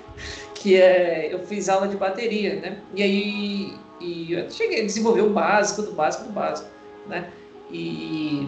que 0.56 0.80
é 0.80 1.34
eu 1.34 1.40
fiz 1.40 1.68
aula 1.68 1.88
de 1.88 1.98
bateria, 1.98 2.56
né? 2.56 2.78
E 2.96 3.04
aí 3.04 3.74
e 4.00 4.34
eu 4.34 4.50
cheguei 4.50 4.82
a 4.82 4.86
desenvolver 4.86 5.22
o 5.22 5.30
básico 5.30 5.82
do 5.82 5.92
básico 5.92 6.26
do 6.26 6.32
básico, 6.32 6.70
né? 7.08 7.30
E 7.72 8.48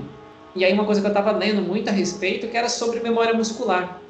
e 0.56 0.64
aí 0.64 0.72
uma 0.72 0.86
coisa 0.86 1.02
que 1.02 1.08
eu 1.08 1.12
estava 1.12 1.32
lendo 1.32 1.62
muito 1.62 1.90
a 1.90 1.92
respeito 1.92 2.48
que 2.48 2.56
era 2.56 2.70
sobre 2.70 3.02
memória 3.02 3.34
muscular. 3.34 4.02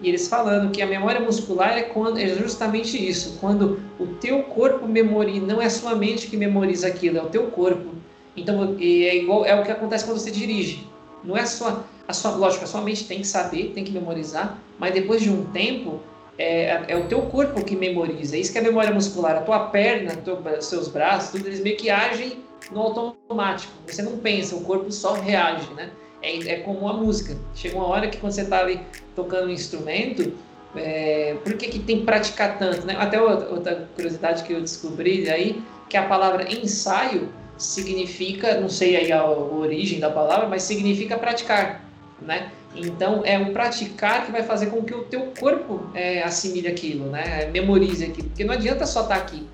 E 0.00 0.08
eles 0.08 0.28
falando 0.28 0.70
que 0.70 0.80
a 0.80 0.86
memória 0.86 1.20
muscular 1.20 1.76
é, 1.76 1.82
quando, 1.82 2.18
é 2.18 2.28
justamente 2.28 2.96
isso, 2.96 3.36
quando 3.40 3.80
o 3.98 4.06
teu 4.06 4.42
corpo 4.44 4.86
memoriza, 4.86 5.46
não 5.46 5.60
é 5.60 5.66
a 5.66 5.70
sua 5.70 5.94
mente 5.94 6.28
que 6.28 6.36
memoriza 6.36 6.86
aquilo, 6.86 7.18
é 7.18 7.22
o 7.22 7.28
teu 7.28 7.48
corpo. 7.48 7.90
Então 8.36 8.76
é 8.80 9.16
igual 9.16 9.44
é 9.44 9.54
o 9.54 9.62
que 9.62 9.70
acontece 9.70 10.04
quando 10.04 10.18
você 10.18 10.30
dirige. 10.30 10.86
Não 11.22 11.36
é 11.36 11.44
sua, 11.44 11.84
a 12.08 12.12
sua 12.12 12.30
lógico, 12.30 12.64
a 12.64 12.66
sua 12.66 12.80
mente 12.80 13.04
tem 13.04 13.18
que 13.18 13.26
saber, 13.26 13.72
tem 13.74 13.84
que 13.84 13.92
memorizar, 13.92 14.58
mas 14.78 14.94
depois 14.94 15.20
de 15.20 15.28
um 15.28 15.44
tempo 15.46 16.00
é, 16.38 16.84
é 16.88 16.96
o 16.96 17.04
teu 17.06 17.20
corpo 17.22 17.62
que 17.62 17.76
memoriza. 17.76 18.36
Isso 18.38 18.50
que 18.50 18.56
é 18.56 18.60
a 18.62 18.64
memória 18.64 18.92
muscular. 18.92 19.36
A 19.36 19.40
tua 19.42 19.66
perna, 19.66 20.14
os 20.58 20.64
seus 20.64 20.88
braços, 20.88 21.32
tudo 21.32 21.46
eles 21.46 21.60
meio 21.60 21.76
que 21.76 21.90
agem 21.90 22.38
no 22.72 22.80
automático. 22.80 23.72
Você 23.86 24.00
não 24.00 24.16
pensa, 24.16 24.56
o 24.56 24.62
corpo 24.62 24.90
só 24.90 25.12
reage, 25.12 25.70
né? 25.74 25.90
É, 26.22 26.36
é 26.52 26.56
como 26.60 26.88
a 26.88 26.94
música. 26.94 27.36
Chega 27.54 27.76
uma 27.76 27.86
hora 27.86 28.08
que 28.08 28.18
quando 28.18 28.32
você 28.32 28.42
está 28.42 28.60
ali 28.60 28.80
tocando 29.20 29.48
um 29.48 29.50
instrumento, 29.50 30.32
é, 30.74 31.36
por 31.44 31.54
que, 31.54 31.68
que 31.68 31.78
tem 31.80 32.00
que 32.00 32.04
praticar 32.04 32.58
tanto? 32.58 32.86
Né? 32.86 32.96
Até 32.98 33.20
outra 33.20 33.88
curiosidade 33.94 34.42
que 34.44 34.52
eu 34.52 34.60
descobri 34.60 35.28
aí, 35.28 35.62
que 35.88 35.96
a 35.96 36.06
palavra 36.06 36.50
ensaio 36.52 37.28
significa, 37.58 38.58
não 38.58 38.68
sei 38.68 38.96
aí 38.96 39.12
a, 39.12 39.24
origem 39.24 40.00
da 40.00 40.10
palavra, 40.10 40.48
mas 40.48 40.62
significa 40.62 41.18
praticar, 41.18 41.84
né? 42.22 42.50
Então 42.74 43.22
é 43.24 43.36
o 43.38 43.52
praticar 43.52 44.24
que 44.24 44.32
vai 44.32 44.44
fazer 44.44 44.66
com 44.66 44.82
que 44.82 44.94
o 44.94 45.02
teu 45.02 45.32
corpo 45.38 45.90
é, 45.92 46.22
assimile 46.22 46.68
aquilo, 46.68 47.10
né? 47.10 47.50
Memorize 47.50 48.04
aquilo, 48.04 48.28
porque 48.28 48.44
não 48.44 48.54
adianta 48.54 48.86
só 48.86 49.02
estar 49.02 49.16
tá 49.16 49.20
aqui. 49.20 49.46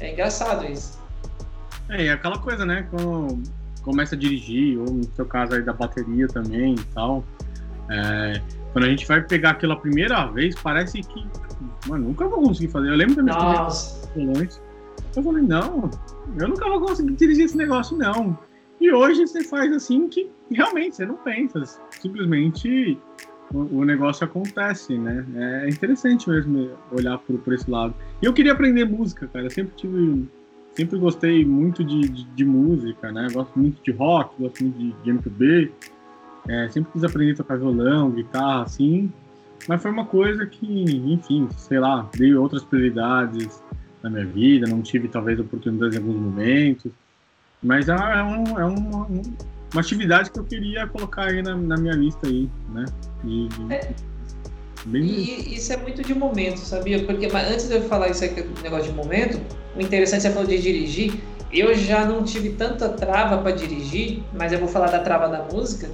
É 0.00 0.12
engraçado 0.12 0.66
isso. 0.70 1.00
É, 1.88 2.04
e 2.04 2.10
aquela 2.10 2.38
coisa, 2.38 2.66
né? 2.66 2.86
Quando 2.90 3.40
começa 3.82 4.16
a 4.16 4.18
dirigir, 4.18 4.78
ou 4.78 4.86
no 4.86 5.04
seu 5.14 5.24
caso 5.24 5.54
aí 5.54 5.62
da 5.62 5.72
bateria 5.72 6.26
também 6.26 6.74
e 6.74 6.84
tal. 6.92 7.24
É, 7.88 8.40
quando 8.74 8.86
a 8.86 8.88
gente 8.88 9.06
vai 9.06 9.22
pegar 9.22 9.50
aquela 9.50 9.76
primeira 9.76 10.26
vez, 10.26 10.56
parece 10.60 11.00
que, 11.00 11.24
mano, 11.86 12.08
nunca 12.08 12.26
vou 12.26 12.42
conseguir 12.42 12.72
fazer. 12.72 12.88
Eu 12.88 12.96
lembro 12.96 13.14
da 13.14 13.22
minha 13.22 13.68
experiência 13.68 14.60
Eu 15.14 15.22
falei, 15.22 15.44
não, 15.44 15.88
eu 16.36 16.48
nunca 16.48 16.68
vou 16.68 16.80
conseguir 16.80 17.12
dirigir 17.12 17.44
esse 17.44 17.56
negócio, 17.56 17.96
não. 17.96 18.36
E 18.80 18.90
hoje 18.90 19.28
você 19.28 19.44
faz 19.44 19.72
assim 19.72 20.08
que 20.08 20.28
realmente 20.50 20.96
você 20.96 21.06
não 21.06 21.14
pensa, 21.14 21.62
simplesmente 21.90 22.98
o, 23.52 23.78
o 23.78 23.84
negócio 23.84 24.24
acontece, 24.24 24.98
né? 24.98 25.24
É 25.62 25.68
interessante 25.68 26.28
mesmo 26.28 26.70
olhar 26.90 27.18
por, 27.18 27.38
por 27.38 27.54
esse 27.54 27.70
lado. 27.70 27.94
E 28.20 28.26
eu 28.26 28.32
queria 28.32 28.54
aprender 28.54 28.84
música, 28.86 29.28
cara. 29.28 29.46
Eu 29.46 29.50
sempre 29.50 29.72
tive 29.76 30.26
sempre 30.72 30.98
gostei 30.98 31.44
muito 31.44 31.84
de, 31.84 32.08
de, 32.08 32.24
de, 32.24 32.44
música, 32.44 33.12
né? 33.12 33.28
Gosto 33.32 33.56
muito 33.56 33.80
de 33.80 33.92
rock, 33.92 34.34
gosto 34.42 34.64
muito 34.64 34.76
de, 34.76 34.92
de 35.04 35.10
MPB. 35.10 35.72
É, 36.48 36.68
sempre 36.68 36.92
quis 36.92 37.04
aprender 37.04 37.32
a 37.32 37.36
tocar 37.36 37.58
violão, 37.58 38.10
guitarra, 38.10 38.62
assim. 38.62 39.10
Mas 39.66 39.80
foi 39.80 39.90
uma 39.90 40.04
coisa 40.04 40.44
que, 40.46 40.66
enfim, 40.66 41.48
sei 41.56 41.78
lá, 41.78 42.08
dei 42.14 42.34
outras 42.34 42.62
prioridades 42.62 43.62
na 44.02 44.10
minha 44.10 44.26
vida, 44.26 44.66
não 44.66 44.82
tive 44.82 45.08
talvez 45.08 45.40
oportunidades 45.40 45.96
em 45.96 45.98
alguns 45.98 46.16
momentos. 46.16 46.92
Mas 47.62 47.88
é, 47.88 47.92
é, 47.92 48.22
um, 48.22 48.58
é 48.58 48.64
uma, 48.64 49.06
uma 49.06 49.80
atividade 49.80 50.30
que 50.30 50.38
eu 50.38 50.44
queria 50.44 50.86
colocar 50.86 51.30
aí 51.30 51.42
na, 51.42 51.56
na 51.56 51.76
minha 51.78 51.94
lista 51.94 52.26
aí, 52.26 52.48
né? 52.74 52.84
É, 53.70 53.94
e 54.92 55.54
isso 55.54 55.72
é 55.72 55.78
muito 55.78 56.02
de 56.02 56.14
momento, 56.14 56.58
sabia? 56.58 57.02
Porque 57.04 57.26
antes 57.26 57.68
de 57.68 57.76
eu 57.76 57.82
falar 57.84 58.10
isso 58.10 58.22
aqui, 58.24 58.44
negócio 58.62 58.90
de 58.90 58.96
momento, 58.96 59.40
o 59.74 59.80
interessante 59.80 60.26
é 60.26 60.28
você 60.28 60.34
falou 60.34 60.48
de 60.48 60.60
dirigir. 60.60 61.14
Eu 61.50 61.74
já 61.74 62.04
não 62.04 62.22
tive 62.22 62.50
tanta 62.50 62.88
trava 62.90 63.38
para 63.38 63.52
dirigir, 63.52 64.22
mas 64.34 64.52
eu 64.52 64.58
vou 64.58 64.68
falar 64.68 64.90
da 64.90 64.98
trava 64.98 65.28
da 65.28 65.42
música, 65.44 65.88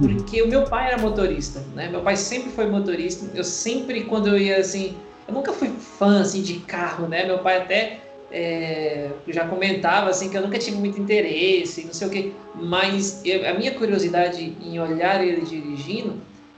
porque 0.00 0.42
o 0.42 0.48
meu 0.48 0.64
pai 0.64 0.88
era 0.88 0.98
motorista, 0.98 1.62
né? 1.74 1.88
Meu 1.88 2.00
pai 2.00 2.16
sempre 2.16 2.50
foi 2.50 2.66
motorista. 2.66 3.26
Eu 3.34 3.44
sempre, 3.44 4.04
quando 4.04 4.28
eu 4.28 4.38
ia 4.38 4.58
assim, 4.58 4.96
eu 5.28 5.34
nunca 5.34 5.52
fui 5.52 5.68
fã 5.68 6.20
assim 6.20 6.42
de 6.42 6.60
carro, 6.60 7.06
né? 7.06 7.24
Meu 7.24 7.38
pai 7.38 7.58
até 7.58 8.00
é, 8.32 9.10
já 9.28 9.46
comentava 9.46 10.08
assim 10.08 10.30
que 10.30 10.36
eu 10.36 10.42
nunca 10.42 10.58
tive 10.58 10.78
muito 10.78 10.98
interesse, 10.98 11.84
não 11.84 11.92
sei 11.92 12.06
o 12.06 12.10
que, 12.10 12.32
mas 12.54 13.20
eu, 13.24 13.48
a 13.48 13.52
minha 13.52 13.72
curiosidade 13.74 14.56
em 14.62 14.80
olhar 14.80 15.22
ele 15.22 15.42
dirigindo 15.42 16.14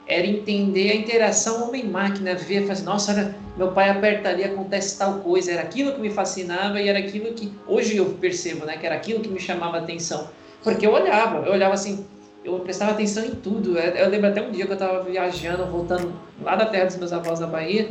era 0.06 0.26
entender 0.26 0.92
a 0.92 0.94
interação 0.94 1.66
homem-máquina, 1.66 2.34
ver, 2.34 2.70
assim, 2.70 2.84
nossa, 2.84 3.34
meu 3.56 3.72
pai 3.72 3.88
aperta 3.88 4.28
ali, 4.28 4.44
acontece 4.44 4.98
tal 4.98 5.20
coisa, 5.20 5.52
era 5.52 5.62
aquilo 5.62 5.92
que 5.92 6.00
me 6.00 6.10
fascinava 6.10 6.80
e 6.80 6.88
era 6.88 6.98
aquilo 6.98 7.32
que 7.32 7.50
hoje 7.66 7.96
eu 7.96 8.04
percebo, 8.20 8.66
né, 8.66 8.76
que 8.76 8.86
era 8.86 8.94
aquilo 8.94 9.20
que 9.20 9.28
me 9.28 9.40
chamava 9.40 9.78
atenção, 9.78 10.28
porque 10.62 10.86
eu 10.86 10.92
olhava, 10.92 11.46
eu 11.46 11.52
olhava 11.52 11.74
assim, 11.74 12.06
eu 12.44 12.58
prestava 12.60 12.92
atenção 12.92 13.24
em 13.24 13.30
tudo, 13.30 13.78
eu 13.78 14.08
lembro 14.08 14.28
até 14.28 14.42
um 14.42 14.50
dia 14.50 14.66
que 14.66 14.72
eu 14.72 14.74
estava 14.74 15.02
viajando, 15.02 15.64
voltando 15.66 16.12
lá 16.42 16.54
da 16.54 16.66
terra 16.66 16.86
dos 16.86 16.96
meus 16.96 17.12
avós 17.12 17.40
da 17.40 17.46
Bahia, 17.46 17.88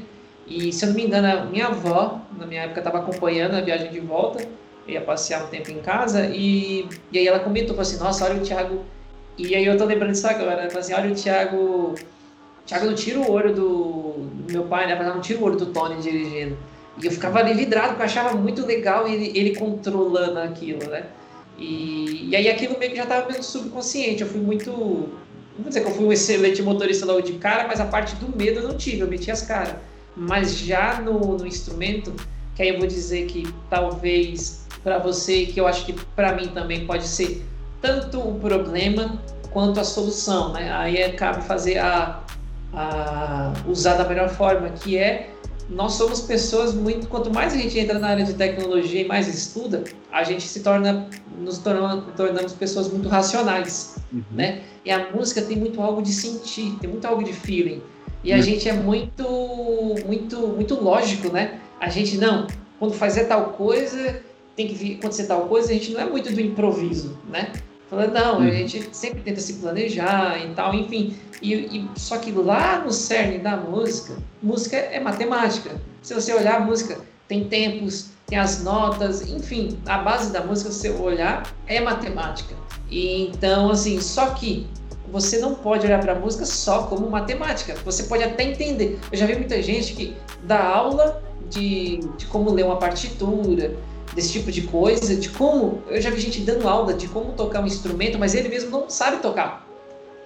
e 0.47 0.71
se 0.71 0.85
eu 0.85 0.89
não 0.89 0.95
me 0.95 1.05
engano, 1.05 1.49
minha 1.49 1.67
avó, 1.67 2.21
na 2.37 2.45
minha 2.45 2.63
época, 2.63 2.79
estava 2.79 2.99
acompanhando 2.99 3.55
a 3.55 3.61
viagem 3.61 3.91
de 3.91 3.99
volta, 3.99 4.45
ia 4.87 5.01
passear 5.01 5.43
um 5.43 5.47
tempo 5.47 5.71
em 5.71 5.79
casa, 5.79 6.27
e, 6.27 6.87
e 7.11 7.17
aí 7.17 7.27
ela 7.27 7.39
comentou, 7.39 7.69
falou 7.69 7.81
assim, 7.81 7.97
nossa, 7.97 8.25
olha 8.25 8.35
o 8.35 8.41
Thiago 8.41 8.83
e 9.37 9.55
aí 9.55 9.65
eu 9.65 9.77
tô 9.77 9.85
lembrando 9.85 10.11
disso 10.11 10.27
agora, 10.27 10.67
né? 10.67 10.69
assim, 10.77 10.93
olha 10.93 11.11
o 11.11 11.15
Thiago. 11.15 11.57
O 11.57 11.95
Thiago 12.65 12.85
não 12.85 12.93
tira 12.93 13.19
o 13.19 13.31
olho 13.31 13.53
do, 13.53 14.13
do 14.13 14.53
meu 14.53 14.63
pai, 14.63 14.85
né? 14.87 14.95
Não 15.03 15.21
tira 15.21 15.39
o 15.39 15.43
olho 15.43 15.57
do 15.57 15.67
Tony 15.67 16.01
dirigindo. 16.01 16.55
E 17.01 17.05
eu 17.05 17.11
ficava 17.11 17.39
ali 17.39 17.53
vidrado, 17.53 17.89
porque 17.89 18.03
eu 18.03 18.05
achava 18.05 18.37
muito 18.37 18.65
legal 18.65 19.07
ele, 19.07 19.31
ele 19.37 19.55
controlando 19.55 20.39
aquilo, 20.39 20.87
né? 20.87 21.07
E, 21.57 22.29
e 22.29 22.35
aí 22.35 22.49
aquilo 22.49 22.77
meio 22.77 22.91
que 22.91 22.97
já 22.97 23.03
estava 23.03 23.29
meio 23.29 23.43
subconsciente. 23.43 24.21
Eu 24.21 24.27
fui 24.27 24.41
muito. 24.41 24.71
Não 24.71 25.59
vou 25.59 25.67
dizer 25.67 25.81
que 25.81 25.87
eu 25.87 25.95
fui 25.95 26.05
um 26.05 26.11
excelente 26.11 26.61
motorista 26.61 27.05
logo 27.05 27.21
de 27.21 27.33
cara, 27.33 27.67
mas 27.67 27.79
a 27.79 27.85
parte 27.85 28.15
do 28.15 28.35
medo 28.35 28.59
eu 28.59 28.67
não 28.67 28.77
tive, 28.77 29.01
eu 29.01 29.07
meti 29.07 29.29
as 29.29 29.43
caras. 29.43 29.75
Mas 30.15 30.57
já 30.57 30.99
no, 30.99 31.37
no 31.37 31.45
instrumento, 31.45 32.13
que 32.55 32.63
aí 32.63 32.69
eu 32.69 32.79
vou 32.79 32.87
dizer 32.87 33.27
que 33.27 33.47
talvez 33.69 34.63
para 34.83 34.97
você, 34.97 35.45
que 35.45 35.59
eu 35.59 35.67
acho 35.67 35.85
que 35.85 35.93
para 36.15 36.33
mim 36.33 36.47
também 36.49 36.85
pode 36.85 37.07
ser 37.07 37.45
tanto 37.81 38.19
o 38.19 38.39
problema 38.39 39.21
quanto 39.51 39.79
a 39.79 39.83
solução, 39.83 40.51
né? 40.53 40.71
Aí 40.73 40.97
é, 40.97 41.09
cabe 41.11 41.43
fazer 41.43 41.77
a, 41.77 42.19
a 42.73 43.53
usar 43.67 43.93
da 43.93 44.07
melhor 44.07 44.29
forma, 44.29 44.69
que 44.69 44.97
é 44.97 45.32
nós 45.69 45.93
somos 45.93 46.21
pessoas 46.21 46.73
muito 46.73 47.07
quanto 47.07 47.33
mais 47.33 47.53
a 47.53 47.57
gente 47.57 47.77
entra 47.79 47.97
na 47.97 48.09
área 48.09 48.25
de 48.25 48.33
tecnologia 48.33 49.01
e 49.01 49.07
mais 49.07 49.27
estuda, 49.27 49.83
a 50.11 50.23
gente 50.23 50.47
se 50.47 50.61
torna 50.61 51.07
nos 51.39 51.57
tornamos, 51.57 52.05
tornamos 52.15 52.53
pessoas 52.53 52.91
muito 52.91 53.07
racionais, 53.09 53.95
uhum. 54.11 54.23
né? 54.31 54.61
E 54.85 54.91
a 54.91 55.11
música 55.11 55.41
tem 55.41 55.57
muito 55.57 55.81
algo 55.81 56.01
de 56.01 56.11
sentir, 56.11 56.75
tem 56.79 56.89
muito 56.89 57.05
algo 57.05 57.23
de 57.23 57.33
feeling. 57.33 57.81
E 58.23 58.31
a 58.31 58.37
uhum. 58.37 58.41
gente 58.41 58.69
é 58.69 58.73
muito 58.73 59.23
muito 60.05 60.47
muito 60.47 60.75
lógico, 60.75 61.29
né? 61.29 61.59
A 61.79 61.89
gente 61.89 62.17
não, 62.17 62.47
quando 62.79 62.93
fazer 62.93 63.25
tal 63.25 63.51
coisa, 63.51 64.21
tem 64.55 64.67
que 64.67 64.95
acontecer 64.95 65.25
tal 65.25 65.47
coisa, 65.47 65.71
a 65.71 65.73
gente 65.73 65.91
não 65.91 66.01
é 66.01 66.05
muito 66.05 66.31
do 66.31 66.39
improviso, 66.39 67.17
né? 67.29 67.51
Falando, 67.93 68.13
não, 68.13 68.39
uhum. 68.39 68.47
a 68.47 68.51
gente 68.51 68.89
sempre 68.91 69.21
tenta 69.21 69.39
se 69.39 69.53
planejar 69.53 70.43
e 70.43 70.51
tal, 70.55 70.73
enfim. 70.73 71.15
E, 71.39 71.53
e, 71.53 71.89
só 71.95 72.17
que 72.17 72.31
lá 72.31 72.79
no 72.79 72.91
cerne 72.91 73.37
da 73.37 73.55
música, 73.55 74.15
música 74.41 74.77
é 74.77 74.99
matemática. 74.99 75.79
Se 76.01 76.15
você 76.15 76.33
olhar 76.33 76.55
a 76.55 76.59
música, 76.61 76.97
tem 77.27 77.43
tempos, 77.43 78.07
tem 78.25 78.39
as 78.39 78.63
notas, 78.63 79.29
enfim, 79.29 79.77
a 79.85 79.99
base 79.99 80.33
da 80.33 80.41
música, 80.41 80.71
se 80.71 80.79
você 80.79 80.89
olhar, 80.89 81.43
é 81.67 81.79
matemática. 81.79 82.55
E 82.89 83.27
então, 83.27 83.69
assim, 83.69 84.01
só 84.01 84.31
que 84.31 84.65
você 85.11 85.37
não 85.37 85.53
pode 85.53 85.85
olhar 85.85 85.99
para 85.99 86.13
a 86.13 86.19
música 86.19 86.47
só 86.47 86.87
como 86.87 87.07
matemática. 87.11 87.75
Você 87.85 88.03
pode 88.03 88.23
até 88.23 88.43
entender. 88.43 88.99
Eu 89.11 89.17
já 89.19 89.27
vi 89.27 89.35
muita 89.35 89.61
gente 89.61 89.93
que 89.93 90.15
dá 90.41 90.59
aula 90.63 91.21
de, 91.47 91.99
de 92.17 92.25
como 92.25 92.51
ler 92.51 92.65
uma 92.65 92.77
partitura, 92.77 93.75
desse 94.15 94.31
tipo 94.31 94.51
de 94.51 94.63
coisa, 94.63 95.15
de 95.15 95.29
como. 95.29 95.83
Eu 95.87 96.01
já 96.01 96.09
vi 96.09 96.19
gente 96.19 96.41
dando 96.41 96.67
aula 96.67 96.93
de 96.93 97.07
como 97.07 97.33
tocar 97.33 97.61
um 97.61 97.65
instrumento, 97.65 98.17
mas 98.19 98.35
ele 98.35 98.49
mesmo 98.49 98.69
não 98.69 98.89
sabe 98.89 99.17
tocar. 99.21 99.67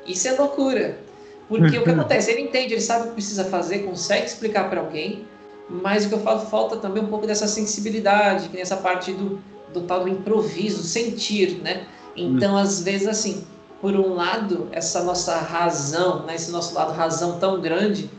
Isso 0.06 0.28
é 0.28 0.32
loucura. 0.32 1.00
Porque 1.48 1.78
o 1.78 1.84
que 1.84 1.90
acontece? 1.90 2.32
Ele 2.32 2.42
entende, 2.42 2.74
ele 2.74 2.82
sabe 2.82 3.06
o 3.06 3.08
que 3.08 3.14
precisa 3.14 3.46
fazer, 3.46 3.80
consegue 3.80 4.26
explicar 4.26 4.70
para 4.70 4.82
alguém, 4.82 5.26
mas 5.70 6.06
o 6.06 6.10
que 6.10 6.16
eu 6.16 6.20
falo, 6.20 6.42
falta 6.42 6.76
também 6.76 7.02
um 7.02 7.08
pouco 7.08 7.26
dessa 7.26 7.48
sensibilidade, 7.48 8.50
que 8.50 8.58
nessa 8.58 8.76
parte 8.76 9.14
do, 9.14 9.40
do 9.74 9.82
tal 9.82 10.04
do 10.04 10.10
improviso, 10.10 10.84
sentir, 10.84 11.62
né? 11.64 11.88
Então, 12.16 12.56
hum. 12.56 12.58
às 12.58 12.82
vezes, 12.82 13.08
assim, 13.08 13.46
por 13.82 13.96
um 13.96 14.14
lado, 14.14 14.68
essa 14.72 15.04
nossa 15.04 15.38
razão, 15.38 16.26
né, 16.26 16.36
esse 16.36 16.52
nosso 16.52 16.76
lado 16.76 16.92
razão 16.92 17.40
tão 17.40 17.62
grande, 17.62 18.10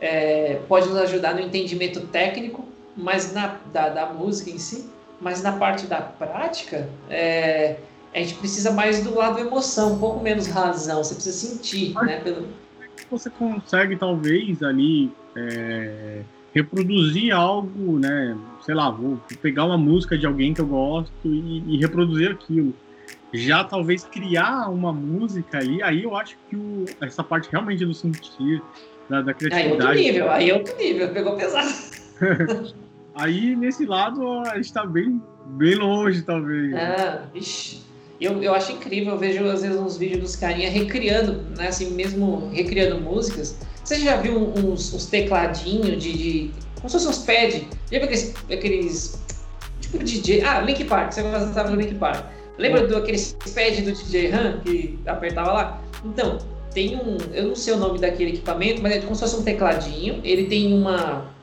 é, 0.00 0.60
pode 0.66 0.88
nos 0.88 0.98
ajudar 0.98 1.34
no 1.34 1.40
entendimento 1.40 2.00
técnico, 2.08 2.64
mas 2.96 3.32
na, 3.32 3.58
da, 3.72 3.88
da 3.88 4.06
música 4.06 4.50
em 4.50 4.58
si, 4.58 4.88
mas 5.20 5.42
na 5.42 5.52
parte 5.52 5.86
da 5.86 6.00
prática, 6.00 6.88
é, 7.08 7.76
a 8.14 8.18
gente 8.18 8.34
precisa 8.34 8.70
mais 8.70 9.02
do 9.02 9.14
lado 9.14 9.38
emoção, 9.38 9.94
um 9.94 9.98
pouco 9.98 10.22
menos 10.22 10.46
razão, 10.46 11.02
você 11.02 11.14
precisa 11.14 11.36
sentir, 11.36 11.92
mas, 11.92 12.06
né? 12.06 12.20
Pelo... 12.20 12.48
Você 13.10 13.28
consegue, 13.30 13.96
talvez, 13.96 14.62
ali 14.62 15.10
é, 15.36 16.20
reproduzir 16.54 17.34
algo, 17.34 17.98
né? 17.98 18.36
Sei 18.64 18.74
lá, 18.74 18.90
vou 18.90 19.20
pegar 19.42 19.64
uma 19.64 19.76
música 19.76 20.16
de 20.16 20.26
alguém 20.26 20.54
que 20.54 20.60
eu 20.60 20.66
gosto 20.66 21.12
e, 21.24 21.64
e 21.66 21.76
reproduzir 21.78 22.30
aquilo. 22.30 22.72
Já 23.32 23.64
talvez 23.64 24.04
criar 24.04 24.70
uma 24.70 24.92
música 24.92 25.58
ali, 25.58 25.82
aí 25.82 26.04
eu 26.04 26.16
acho 26.16 26.36
que 26.48 26.54
o, 26.54 26.84
essa 27.00 27.24
parte 27.24 27.48
realmente 27.50 27.84
do 27.84 27.92
sentir, 27.92 28.62
da, 29.10 29.22
da 29.22 29.34
criatividade. 29.34 29.98
Aí 29.98 30.08
é 30.08 30.12
outro 30.12 30.12
nível, 30.12 30.30
aí 30.30 30.50
é 30.50 30.54
outro 30.54 30.76
nível, 30.76 31.08
pegou 31.12 31.36
pesado. 31.36 31.74
Aí, 33.14 33.54
nesse 33.54 33.86
lado, 33.86 34.40
a 34.40 34.56
gente 34.56 34.72
tá 34.72 34.84
bem, 34.84 35.22
bem 35.46 35.76
longe, 35.76 36.22
talvez. 36.22 36.74
Ah, 36.74 37.22
ixi. 37.34 37.82
Eu, 38.20 38.42
eu 38.42 38.54
acho 38.54 38.72
incrível, 38.72 39.12
eu 39.12 39.18
vejo 39.18 39.44
às 39.46 39.62
vezes 39.62 39.78
uns 39.78 39.96
vídeos 39.96 40.20
dos 40.20 40.36
carinha 40.36 40.70
recriando, 40.70 41.42
né, 41.56 41.68
assim, 41.68 41.90
mesmo 41.90 42.48
recriando 42.52 43.00
músicas. 43.00 43.56
Você 43.82 44.00
já 44.00 44.16
viu 44.16 44.38
uns, 44.38 44.94
uns 44.94 45.06
tecladinhos 45.06 46.02
de, 46.02 46.12
de, 46.12 46.50
como 46.76 46.88
se 46.88 46.96
fossem 46.96 47.10
uns 47.10 47.18
pads? 47.18 47.62
Já 47.90 47.98
viu 47.98 48.04
aqueles, 48.04 48.34
aqueles, 48.50 49.22
tipo 49.80 49.98
DJ, 49.98 50.42
ah, 50.42 50.60
Link 50.60 50.84
Park, 50.84 51.12
você 51.12 51.22
gostava 51.22 51.70
do 51.70 51.76
Link 51.76 51.94
Park. 51.96 52.24
Lembra 52.56 52.86
do 52.86 52.96
aqueles 52.96 53.36
pads 53.54 53.84
do 53.84 53.92
DJ 53.92 54.32
Han 54.32 54.60
que 54.60 54.98
apertava 55.06 55.52
lá? 55.52 55.82
Então, 56.04 56.38
tem 56.72 56.96
um, 56.96 57.18
eu 57.32 57.48
não 57.48 57.56
sei 57.56 57.74
o 57.74 57.76
nome 57.76 57.98
daquele 57.98 58.30
equipamento, 58.30 58.80
mas 58.80 58.92
é 58.92 59.00
como 59.00 59.14
se 59.14 59.20
fosse 59.20 59.36
um 59.36 59.42
tecladinho, 59.42 60.20
ele 60.24 60.46
tem 60.46 60.72
uma, 60.72 61.33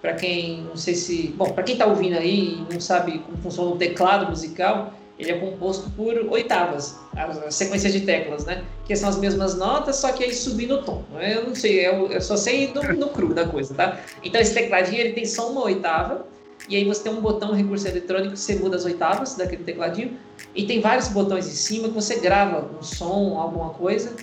para 0.00 0.14
quem 0.14 0.62
não 0.62 0.76
sei 0.76 0.94
se, 0.94 1.34
bom, 1.36 1.50
para 1.50 1.62
quem 1.62 1.74
está 1.74 1.86
ouvindo 1.86 2.16
aí 2.16 2.54
e 2.54 2.72
não 2.72 2.80
sabe 2.80 3.18
como 3.18 3.36
funciona 3.38 3.70
o 3.70 3.76
teclado 3.76 4.30
musical, 4.30 4.94
ele 5.18 5.32
é 5.32 5.38
composto 5.38 5.90
por 5.90 6.14
oitavas, 6.30 6.96
a 7.16 7.50
sequência 7.50 7.90
de 7.90 8.02
teclas, 8.02 8.44
né? 8.44 8.62
Que 8.86 8.94
são 8.94 9.08
as 9.08 9.18
mesmas 9.18 9.56
notas, 9.56 9.96
só 9.96 10.12
que 10.12 10.22
aí 10.22 10.32
subindo 10.32 10.76
o 10.76 10.82
tom. 10.82 11.02
Eu 11.20 11.48
não 11.48 11.54
sei, 11.54 11.84
eu, 11.84 12.06
eu 12.06 12.20
só 12.20 12.36
sei 12.36 12.72
no, 12.72 12.82
no, 12.94 13.08
cru 13.08 13.34
da 13.34 13.44
coisa, 13.44 13.74
tá? 13.74 13.98
Então 14.22 14.40
esse 14.40 14.54
tecladinho 14.54 15.00
ele 15.00 15.12
tem 15.14 15.24
só 15.24 15.50
uma 15.50 15.64
oitava, 15.64 16.24
e 16.68 16.76
aí 16.76 16.84
você 16.84 17.02
tem 17.02 17.12
um 17.12 17.20
botão 17.20 17.52
recurso 17.52 17.88
eletrônico 17.88 18.34
que 18.34 18.38
você 18.38 18.54
muda 18.54 18.76
as 18.76 18.84
oitavas 18.84 19.34
daquele 19.34 19.64
tecladinho, 19.64 20.16
e 20.54 20.64
tem 20.64 20.80
vários 20.80 21.08
botões 21.08 21.48
em 21.48 21.52
cima 21.52 21.88
que 21.88 21.94
você 21.94 22.20
grava 22.20 22.70
um 22.78 22.82
som, 22.82 23.38
alguma 23.38 23.70
coisa, 23.70 24.14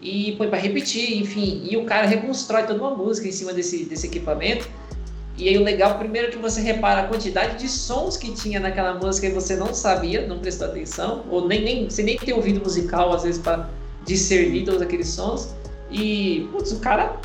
e 0.00 0.32
põe 0.36 0.48
para 0.48 0.58
repetir, 0.58 1.20
enfim, 1.20 1.66
e 1.68 1.76
o 1.76 1.84
cara 1.84 2.06
reconstrói 2.06 2.62
toda 2.64 2.78
uma 2.78 2.94
música 2.94 3.26
em 3.26 3.32
cima 3.32 3.52
desse, 3.52 3.84
desse 3.86 4.06
equipamento. 4.06 4.68
E 5.36 5.48
aí 5.48 5.58
o 5.58 5.64
legal, 5.64 5.98
primeiro 5.98 6.30
que 6.30 6.38
você 6.38 6.60
repara 6.60 7.02
a 7.02 7.08
quantidade 7.08 7.58
de 7.58 7.68
sons 7.68 8.16
que 8.16 8.32
tinha 8.32 8.60
naquela 8.60 8.94
música 8.94 9.26
e 9.26 9.32
você 9.32 9.56
não 9.56 9.74
sabia, 9.74 10.26
não 10.28 10.38
prestou 10.38 10.68
atenção, 10.68 11.24
ou 11.28 11.48
nem, 11.48 11.64
nem 11.64 11.90
você 11.90 12.04
nem 12.04 12.16
tem 12.16 12.32
ouvido 12.32 12.60
musical 12.60 13.12
às 13.12 13.24
vezes 13.24 13.40
para 13.40 13.68
discernir 14.04 14.64
todos 14.64 14.80
aqueles 14.80 15.08
sons. 15.08 15.54
E, 15.90 16.48
putz, 16.52 16.72
o 16.72 16.80
cara 16.80 17.16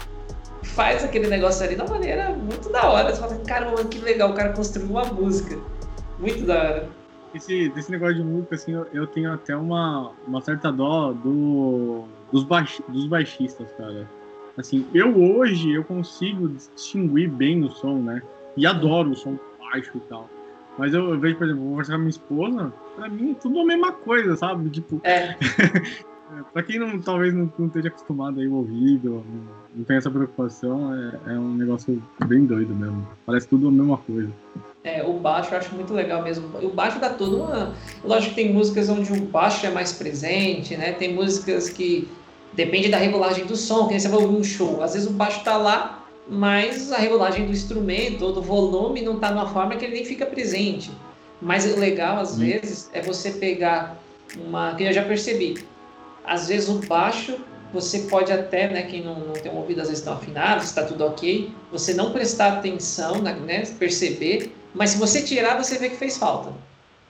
faz 0.63 1.03
aquele 1.03 1.27
negócio 1.27 1.63
ali 1.63 1.75
de 1.75 1.81
uma 1.81 1.89
maneira 1.89 2.31
muito 2.31 2.71
da 2.71 2.89
hora. 2.89 3.13
Você 3.13 3.21
fala, 3.21 3.35
caramba, 3.45 3.85
que 3.85 3.99
legal, 3.99 4.31
o 4.31 4.33
cara 4.33 4.53
construiu 4.53 4.89
uma 4.89 5.05
música. 5.05 5.57
Muito 6.17 6.45
da 6.45 6.55
hora. 6.55 6.89
Esse, 7.33 7.69
desse 7.69 7.91
negócio 7.91 8.15
de 8.15 8.23
música, 8.23 8.55
assim, 8.55 8.73
eu, 8.73 8.87
eu 8.91 9.05
tenho 9.05 9.31
até 9.31 9.55
uma, 9.55 10.13
uma 10.27 10.41
certa 10.41 10.71
dó 10.71 11.13
do, 11.13 12.05
dos, 12.31 12.43
baix, 12.43 12.81
dos 12.87 13.05
baixistas, 13.05 13.67
cara 13.77 14.07
Assim, 14.59 14.85
eu 14.93 15.17
hoje 15.17 15.71
eu 15.71 15.85
consigo 15.85 16.49
distinguir 16.49 17.29
bem 17.29 17.63
o 17.63 17.71
som, 17.71 17.99
né? 17.99 18.21
E 18.57 18.67
adoro 18.67 19.11
o 19.11 19.15
som 19.15 19.39
baixo 19.57 19.91
e 19.95 19.99
tal. 20.01 20.29
Mas 20.77 20.93
eu, 20.93 21.13
eu 21.13 21.19
vejo, 21.19 21.37
por 21.37 21.45
exemplo, 21.45 21.61
vou 21.61 21.71
conversar 21.71 21.93
com 21.93 21.95
a 21.95 21.99
minha 21.99 22.09
esposa, 22.09 22.73
pra 22.95 23.09
mim 23.09 23.31
é 23.31 23.33
tudo 23.35 23.59
a 23.61 23.65
mesma 23.65 23.93
coisa, 23.93 24.35
sabe? 24.35 24.69
Tipo. 24.69 24.99
É. 25.05 25.37
pra 26.51 26.61
quem 26.61 26.77
não, 26.77 26.99
talvez 26.99 27.33
não, 27.33 27.51
não 27.57 27.67
esteja 27.67 27.87
acostumado 27.87 28.41
aí 28.41 28.47
o 28.47 28.55
ouvido, 28.55 29.23
não, 29.25 29.43
não 29.77 29.83
tem 29.85 29.95
essa 29.95 30.11
preocupação, 30.11 30.93
é, 30.93 31.33
é 31.33 31.39
um 31.39 31.55
negócio 31.55 32.01
bem 32.25 32.45
doido 32.45 32.75
mesmo. 32.75 33.07
Parece 33.25 33.47
tudo 33.47 33.69
a 33.69 33.71
mesma 33.71 33.97
coisa. 33.97 34.29
É, 34.83 35.03
o 35.03 35.13
baixo 35.13 35.53
eu 35.53 35.57
acho 35.57 35.73
muito 35.73 35.93
legal 35.93 36.21
mesmo. 36.21 36.49
O 36.61 36.69
baixo 36.69 36.99
dá 36.99 37.09
toda 37.09 37.35
uma. 37.37 37.73
Lógico 38.03 38.35
que 38.35 38.41
tem 38.41 38.53
músicas 38.53 38.89
onde 38.89 39.11
o 39.11 39.21
baixo 39.25 39.65
é 39.65 39.69
mais 39.69 39.93
presente, 39.93 40.75
né? 40.75 40.91
Tem 40.93 41.13
músicas 41.13 41.69
que 41.69 42.09
Depende 42.59 42.89
da 42.89 42.97
regulagem 42.97 43.45
do 43.45 43.55
som, 43.55 43.87
que 43.87 43.97
você 43.97 44.09
vai 44.09 44.19
ouvir 44.19 44.35
um 44.35 44.43
show. 44.43 44.83
Às 44.83 44.93
vezes 44.93 45.07
o 45.07 45.13
baixo 45.13 45.37
está 45.37 45.55
lá, 45.55 46.05
mas 46.27 46.91
a 46.91 46.97
regulagem 46.97 47.45
do 47.45 47.53
instrumento 47.53 48.25
ou 48.25 48.33
do 48.33 48.41
volume 48.41 49.01
não 49.01 49.13
está 49.15 49.29
de 49.29 49.35
uma 49.35 49.47
forma 49.47 49.77
que 49.77 49.85
ele 49.85 49.93
nem 49.93 50.03
fica 50.03 50.25
presente. 50.25 50.91
Mas 51.41 51.65
o 51.65 51.79
legal, 51.79 52.19
às 52.19 52.33
hum. 52.33 52.39
vezes, 52.39 52.89
é 52.91 53.01
você 53.01 53.31
pegar 53.31 53.97
uma. 54.35 54.75
que 54.75 54.83
eu 54.83 54.91
já 54.91 55.03
percebi. 55.05 55.63
Às 56.25 56.49
vezes 56.49 56.67
o 56.67 56.85
baixo, 56.85 57.37
você 57.73 57.99
pode 57.99 58.29
até, 58.29 58.67
né, 58.67 58.81
quem 58.81 59.05
não, 59.05 59.17
não 59.17 59.33
tem 59.35 59.49
um 59.49 59.55
ouvido, 59.55 59.79
às 59.79 59.87
vezes 59.87 59.99
estão 59.99 60.15
afinados, 60.15 60.65
está 60.65 60.83
tudo 60.83 61.05
ok, 61.05 61.49
você 61.71 61.93
não 61.93 62.11
prestar 62.11 62.57
atenção, 62.57 63.21
né, 63.21 63.63
perceber, 63.79 64.53
mas 64.73 64.89
se 64.89 64.97
você 64.97 65.21
tirar, 65.21 65.55
você 65.55 65.77
vê 65.77 65.87
que 65.87 65.95
fez 65.95 66.17
falta. 66.17 66.51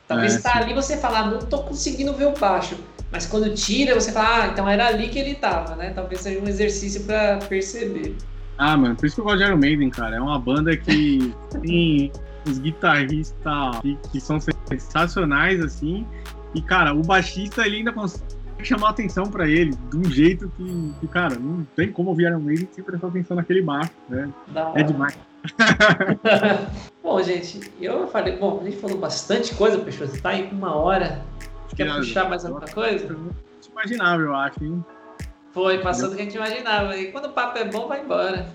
Talvez 0.08 0.36
está 0.36 0.60
é, 0.60 0.64
ali 0.64 0.76
você 0.76 0.96
falar, 0.96 1.32
não 1.32 1.40
estou 1.40 1.64
conseguindo 1.64 2.14
ver 2.14 2.28
o 2.28 2.34
baixo. 2.34 2.78
Mas 3.12 3.26
quando 3.26 3.54
tira, 3.54 3.96
você 3.96 4.12
fala, 4.12 4.44
ah, 4.44 4.48
então 4.48 4.68
era 4.68 4.88
ali 4.88 5.10
que 5.10 5.18
ele 5.18 5.36
tava, 5.36 5.76
né? 5.76 5.92
Talvez 5.92 6.22
seja 6.22 6.40
um 6.40 6.48
exercício 6.48 7.04
para 7.04 7.38
perceber. 7.38 8.16
Ah, 8.58 8.78
mano, 8.78 8.96
por 8.96 9.06
isso 9.06 9.16
que 9.16 9.22
eu 9.22 9.26
gosto 9.26 9.38
de 9.40 9.46
Iron 9.46 9.58
Maiden, 9.58 9.90
cara. 9.90 10.18
É 10.18 10.22
uma 10.22 10.38
banda 10.38 10.76
que 10.78 11.34
tem 11.62 12.12
os 12.48 12.60
guitarristas 12.60 13.80
que, 13.82 13.98
que, 14.12 14.20
são 14.20 14.38
sensacionais, 14.68 15.62
assim. 15.62 16.06
E, 16.54 16.62
cara, 16.62 16.94
o 16.94 17.02
baixista 17.02 17.66
ele 17.66 17.78
ainda 17.78 17.92
consegue 17.92 18.26
chamar 18.64 18.90
atenção 18.90 19.24
para 19.26 19.48
ele 19.48 19.72
de 19.90 19.98
um 19.98 20.04
jeito 20.04 20.52
que, 20.58 20.94
que, 21.00 21.08
cara, 21.08 21.36
não 21.40 21.66
tem 21.76 21.92
como 21.92 22.10
ouvir 22.10 22.26
Iron 22.26 22.42
Maiden 22.42 22.68
sem 22.72 22.84
prestar 22.84 23.08
atenção 23.08 23.38
naquele 23.38 23.62
baixo, 23.62 23.92
né? 24.10 24.30
É 24.76 24.84
demais. 24.84 25.18
bom, 27.02 27.24
gente, 27.24 27.62
eu 27.80 28.08
falei, 28.08 28.38
bom, 28.38 28.60
a 28.62 28.66
gente 28.66 28.78
falou 28.78 28.98
bastante 28.98 29.56
coisa, 29.56 29.78
Peixoto, 29.78 30.22
tá 30.22 30.30
aí 30.30 30.50
uma 30.52 30.76
hora 30.76 31.24
Quer 31.76 31.94
puxar 31.96 32.30
mais 32.30 32.46
alguma 32.46 32.68
coisa? 32.68 33.16
Imaginável, 33.72 34.28
eu 34.28 34.36
acho, 34.36 34.64
hein? 34.64 34.84
Foi, 35.52 35.80
passou 35.80 36.10
do 36.10 36.16
que 36.16 36.22
a 36.22 36.26
gente 36.26 36.36
imaginava. 36.36 36.98
E 36.98 37.12
quando 37.12 37.26
o 37.26 37.30
papo 37.32 37.58
é 37.58 37.66
bom, 37.66 37.88
vai 37.88 38.02
embora. 38.02 38.48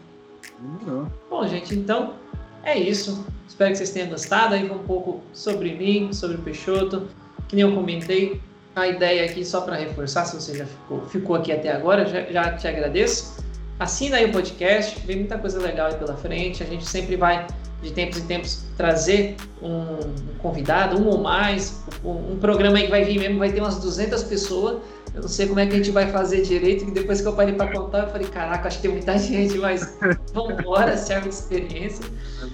Não. 0.86 1.10
Bom, 1.28 1.46
gente, 1.46 1.74
então 1.74 2.14
é 2.62 2.78
isso. 2.78 3.26
Espero 3.48 3.70
que 3.70 3.78
vocês 3.78 3.90
tenham 3.90 4.08
gostado. 4.08 4.54
Aí 4.54 4.66
foi 4.66 4.76
um 4.76 4.84
pouco 4.84 5.22
sobre 5.32 5.74
mim, 5.74 6.12
sobre 6.12 6.36
o 6.36 6.40
Peixoto. 6.40 7.08
Que 7.48 7.56
nem 7.56 7.64
eu 7.64 7.74
comentei, 7.74 8.40
a 8.76 8.88
ideia 8.88 9.24
aqui, 9.24 9.44
só 9.44 9.60
para 9.60 9.76
reforçar, 9.76 10.24
se 10.24 10.34
você 10.34 10.56
já 10.56 10.66
ficou, 10.66 11.06
ficou 11.06 11.36
aqui 11.36 11.52
até 11.52 11.70
agora, 11.70 12.04
já, 12.06 12.22
já 12.24 12.56
te 12.56 12.66
agradeço. 12.66 13.44
Assina 13.78 14.16
aí 14.16 14.26
o 14.26 14.32
podcast, 14.32 14.98
vem 15.06 15.18
muita 15.18 15.38
coisa 15.38 15.60
legal 15.60 15.88
aí 15.88 15.94
pela 15.94 16.16
frente. 16.16 16.62
A 16.62 16.66
gente 16.66 16.84
sempre 16.84 17.16
vai 17.16 17.46
de 17.84 17.92
tempos 17.92 18.18
em 18.18 18.26
tempos 18.26 18.64
trazer 18.76 19.36
um 19.62 19.98
convidado, 20.38 20.98
um 20.98 21.06
ou 21.06 21.22
mais, 21.22 21.84
um, 22.02 22.32
um, 22.32 22.38
programa 22.38 22.78
aí 22.78 22.84
que 22.84 22.90
vai 22.90 23.04
vir 23.04 23.18
mesmo, 23.18 23.38
vai 23.38 23.52
ter 23.52 23.60
umas 23.60 23.78
200 23.78 24.22
pessoas. 24.24 24.82
Eu 25.14 25.20
não 25.22 25.28
sei 25.28 25.46
como 25.46 25.60
é 25.60 25.66
que 25.66 25.74
a 25.74 25.76
gente 25.76 25.90
vai 25.92 26.10
fazer 26.10 26.42
direito, 26.42 26.86
que 26.86 26.90
depois 26.90 27.20
que 27.20 27.28
eu 27.28 27.34
parei 27.34 27.54
para 27.54 27.70
contar, 27.70 28.00
eu 28.00 28.08
falei, 28.08 28.26
caraca, 28.26 28.66
acho 28.66 28.78
que 28.78 28.82
tem 28.82 28.90
muita 28.90 29.16
gente, 29.18 29.56
mas 29.58 29.96
vamos 30.32 30.58
embora, 30.58 30.96
serve 30.96 31.28
de 31.28 31.34
experiência. 31.34 32.04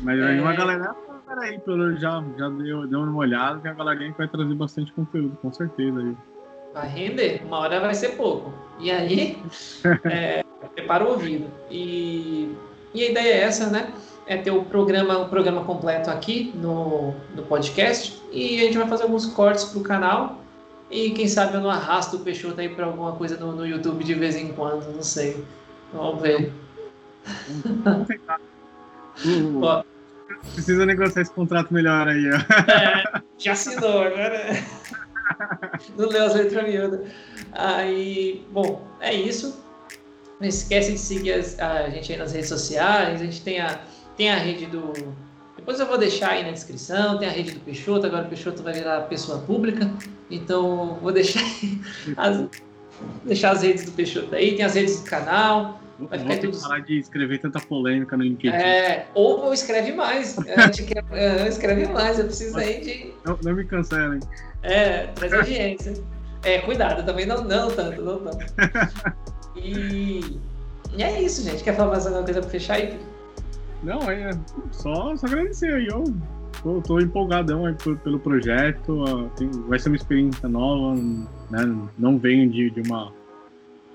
Mas 0.02 0.20
aí 0.20 0.38
é... 0.38 0.42
uma 0.42 0.52
galera, 0.52 0.94
peraí, 1.26 1.58
pelo, 1.60 1.96
já, 1.96 2.22
já 2.36 2.48
deu, 2.48 2.86
deu 2.86 3.00
uma 3.00 3.18
olhada, 3.18 3.60
que 3.60 3.68
a 3.68 3.72
galerinha 3.72 4.14
vai 4.18 4.28
trazer 4.28 4.54
bastante 4.54 4.92
conteúdo, 4.92 5.38
com 5.40 5.52
certeza 5.52 6.00
aí. 6.00 6.14
Vai 6.74 6.88
render, 6.88 7.42
uma 7.46 7.60
hora 7.60 7.80
vai 7.80 7.94
ser 7.94 8.10
pouco. 8.10 8.52
E 8.78 8.90
aí, 8.90 9.38
é, 10.04 10.44
prepara 10.74 11.04
o 11.04 11.12
ouvido. 11.12 11.50
E, 11.70 12.54
e 12.92 13.04
a 13.04 13.10
ideia 13.10 13.34
é 13.34 13.40
essa, 13.42 13.70
né? 13.70 13.92
É 14.30 14.36
ter 14.36 14.52
o 14.52 14.62
programa, 14.62 15.18
o 15.18 15.28
programa 15.28 15.64
completo 15.64 16.08
aqui 16.08 16.52
no, 16.54 17.12
no 17.34 17.42
podcast. 17.42 18.22
E 18.30 18.60
a 18.60 18.64
gente 18.66 18.78
vai 18.78 18.86
fazer 18.86 19.02
alguns 19.02 19.26
cortes 19.26 19.64
pro 19.64 19.80
canal. 19.80 20.38
E 20.88 21.10
quem 21.10 21.26
sabe 21.26 21.54
eu 21.54 21.60
não 21.60 21.68
arrasto 21.68 22.16
o 22.16 22.20
Peixoto 22.20 22.60
aí 22.60 22.68
para 22.68 22.86
alguma 22.86 23.10
coisa 23.10 23.36
no, 23.36 23.50
no 23.50 23.66
YouTube 23.66 24.04
de 24.04 24.14
vez 24.14 24.36
em 24.36 24.52
quando, 24.52 24.88
não 24.94 25.02
sei. 25.02 25.44
Vamos 25.92 26.22
ver. 26.22 26.52
Precisa 30.54 30.86
negociar 30.86 31.22
esse 31.22 31.32
contrato 31.32 31.74
melhor 31.74 32.06
aí, 32.06 32.30
ó. 32.30 32.36
É, 32.70 33.02
já 33.36 33.50
assinou, 33.50 34.02
agora. 34.02 34.62
Não 35.98 36.08
leu 36.08 36.26
as 36.26 36.36
letras 36.36 36.68
miúdas. 36.68 37.00
Aí, 37.50 38.46
bom, 38.52 38.80
é 39.00 39.12
isso. 39.12 39.60
Não 40.38 40.46
esquece 40.46 40.92
de 40.92 40.98
seguir 40.98 41.32
a 41.32 41.90
gente 41.90 42.12
aí 42.12 42.18
nas 42.18 42.32
redes 42.32 42.48
sociais. 42.48 43.20
A 43.20 43.24
gente 43.24 43.42
tem 43.42 43.60
a, 43.60 43.80
tem 44.20 44.30
a 44.30 44.36
rede 44.36 44.66
do. 44.66 44.92
Depois 45.56 45.80
eu 45.80 45.86
vou 45.86 45.96
deixar 45.96 46.32
aí 46.32 46.44
na 46.44 46.50
descrição. 46.50 47.18
Tem 47.18 47.26
a 47.26 47.30
rede 47.30 47.52
do 47.52 47.60
Peixoto. 47.60 48.04
Agora 48.04 48.26
o 48.26 48.28
Peixoto 48.28 48.62
vai 48.62 48.74
virar 48.74 49.00
pessoa 49.02 49.38
pública. 49.38 49.90
Então 50.30 50.98
vou 51.00 51.10
deixar 51.10 51.40
as, 52.18 52.44
deixar 53.24 53.52
as 53.52 53.62
redes 53.62 53.86
do 53.86 53.92
Peixoto 53.92 54.34
aí. 54.34 54.56
Tem 54.56 54.64
as 54.66 54.74
redes 54.74 55.00
do 55.00 55.08
canal. 55.08 55.80
Vai 55.98 56.18
ficar 56.18 56.36
tudo... 56.36 56.60
parar 56.60 56.80
de 56.80 56.98
escrever 56.98 57.38
tanta 57.38 57.60
polêmica 57.60 58.14
no 58.14 58.22
LinkedIn. 58.24 58.54
É, 58.54 59.06
ou 59.14 59.54
escreve 59.54 59.92
mais. 59.92 60.36
A 60.54 60.66
gente 60.66 60.84
quer, 60.84 61.02
é, 61.12 61.48
escreve 61.48 61.86
mais. 61.86 62.18
Eu 62.18 62.26
preciso 62.26 62.58
aí 62.58 62.80
de. 62.82 63.14
Não, 63.24 63.38
não 63.42 63.54
me 63.54 63.64
cancelem. 63.64 64.20
É, 64.62 65.06
traz 65.06 65.32
audiência. 65.32 65.94
É, 66.42 66.58
cuidado, 66.58 67.06
também 67.06 67.24
não, 67.24 67.42
não 67.42 67.70
tanto, 67.70 68.02
não 68.02 68.18
tanto. 68.18 68.44
E, 69.56 70.40
e 70.96 71.02
é 71.02 71.20
isso, 71.20 71.42
gente. 71.42 71.62
Quer 71.62 71.76
falar 71.76 71.90
mais 71.90 72.06
alguma 72.06 72.24
coisa 72.24 72.40
pra 72.40 72.48
fechar 72.48 72.76
aí? 72.76 72.98
Não, 73.82 74.10
é 74.10 74.30
só, 74.70 75.16
só 75.16 75.26
agradecer 75.26 75.72
aí. 75.72 75.86
Eu 75.86 76.04
tô, 76.62 76.80
tô 76.82 77.00
empolgadão 77.00 77.66
aí 77.66 77.74
pelo 78.04 78.18
projeto. 78.18 79.30
Tem, 79.36 79.50
vai 79.68 79.78
ser 79.78 79.88
uma 79.88 79.96
experiência 79.96 80.48
nova, 80.48 80.94
né? 81.50 81.88
Não 81.98 82.18
venho 82.18 82.48
de, 82.50 82.70
de 82.70 82.82
uma 82.82 83.12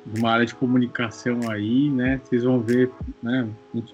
de 0.06 0.20
uma 0.20 0.32
área 0.32 0.46
de 0.46 0.54
comunicação 0.54 1.40
aí, 1.50 1.90
né? 1.90 2.22
Vocês 2.24 2.44
vão 2.44 2.60
ver, 2.60 2.92
né? 3.24 3.48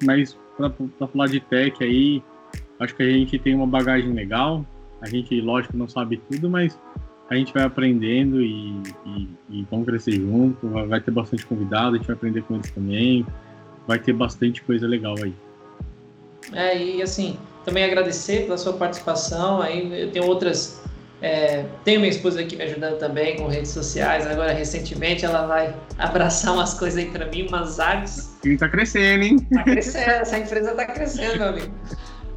Mas 0.03 0.37
para 0.57 1.07
falar 1.07 1.27
de 1.27 1.39
tech 1.39 1.81
aí, 1.81 2.21
acho 2.79 2.95
que 2.95 3.03
a 3.03 3.09
gente 3.09 3.39
tem 3.39 3.55
uma 3.55 3.67
bagagem 3.67 4.11
legal. 4.11 4.65
A 5.01 5.07
gente, 5.07 5.39
lógico, 5.39 5.77
não 5.77 5.87
sabe 5.87 6.21
tudo, 6.29 6.49
mas 6.49 6.77
a 7.29 7.35
gente 7.35 7.53
vai 7.53 7.63
aprendendo 7.63 8.41
e, 8.41 8.81
e, 9.05 9.29
e 9.49 9.67
vamos 9.71 9.85
crescer 9.85 10.11
junto. 10.11 10.67
Vai 10.67 10.99
ter 10.99 11.11
bastante 11.11 11.45
convidado, 11.45 11.95
a 11.95 11.97
gente 11.97 12.07
vai 12.07 12.15
aprender 12.15 12.41
com 12.43 12.55
eles 12.55 12.69
também. 12.71 13.25
Vai 13.87 13.97
ter 13.97 14.13
bastante 14.13 14.61
coisa 14.61 14.85
legal 14.85 15.15
aí. 15.23 15.33
É, 16.53 16.77
e 16.77 17.01
assim, 17.01 17.37
também 17.65 17.83
agradecer 17.83 18.45
pela 18.45 18.57
sua 18.57 18.73
participação. 18.73 19.61
Aí 19.61 20.01
eu 20.01 20.11
tenho 20.11 20.25
outras 20.25 20.81
é, 21.21 21.65
tenho 21.85 21.99
minha 21.99 22.09
esposa 22.09 22.41
aqui 22.41 22.55
me 22.55 22.63
ajudando 22.63 22.97
também 22.97 23.37
com 23.37 23.47
redes 23.47 23.71
sociais. 23.71 24.25
Agora, 24.25 24.51
recentemente, 24.51 25.23
ela 25.23 25.45
vai 25.45 25.75
abraçar 25.99 26.53
umas 26.53 26.73
coisas 26.73 26.97
aí 26.97 27.11
para 27.11 27.27
mim, 27.27 27.47
umas 27.47 27.79
artes. 27.79 28.35
E 28.43 28.57
tá 28.57 28.67
crescendo, 28.67 29.23
hein? 29.23 29.37
Tá 29.53 29.63
crescendo, 29.63 30.09
essa 30.09 30.39
empresa 30.39 30.73
tá 30.73 30.85
crescendo, 30.85 31.37
meu 31.37 31.49
amigo. 31.49 31.71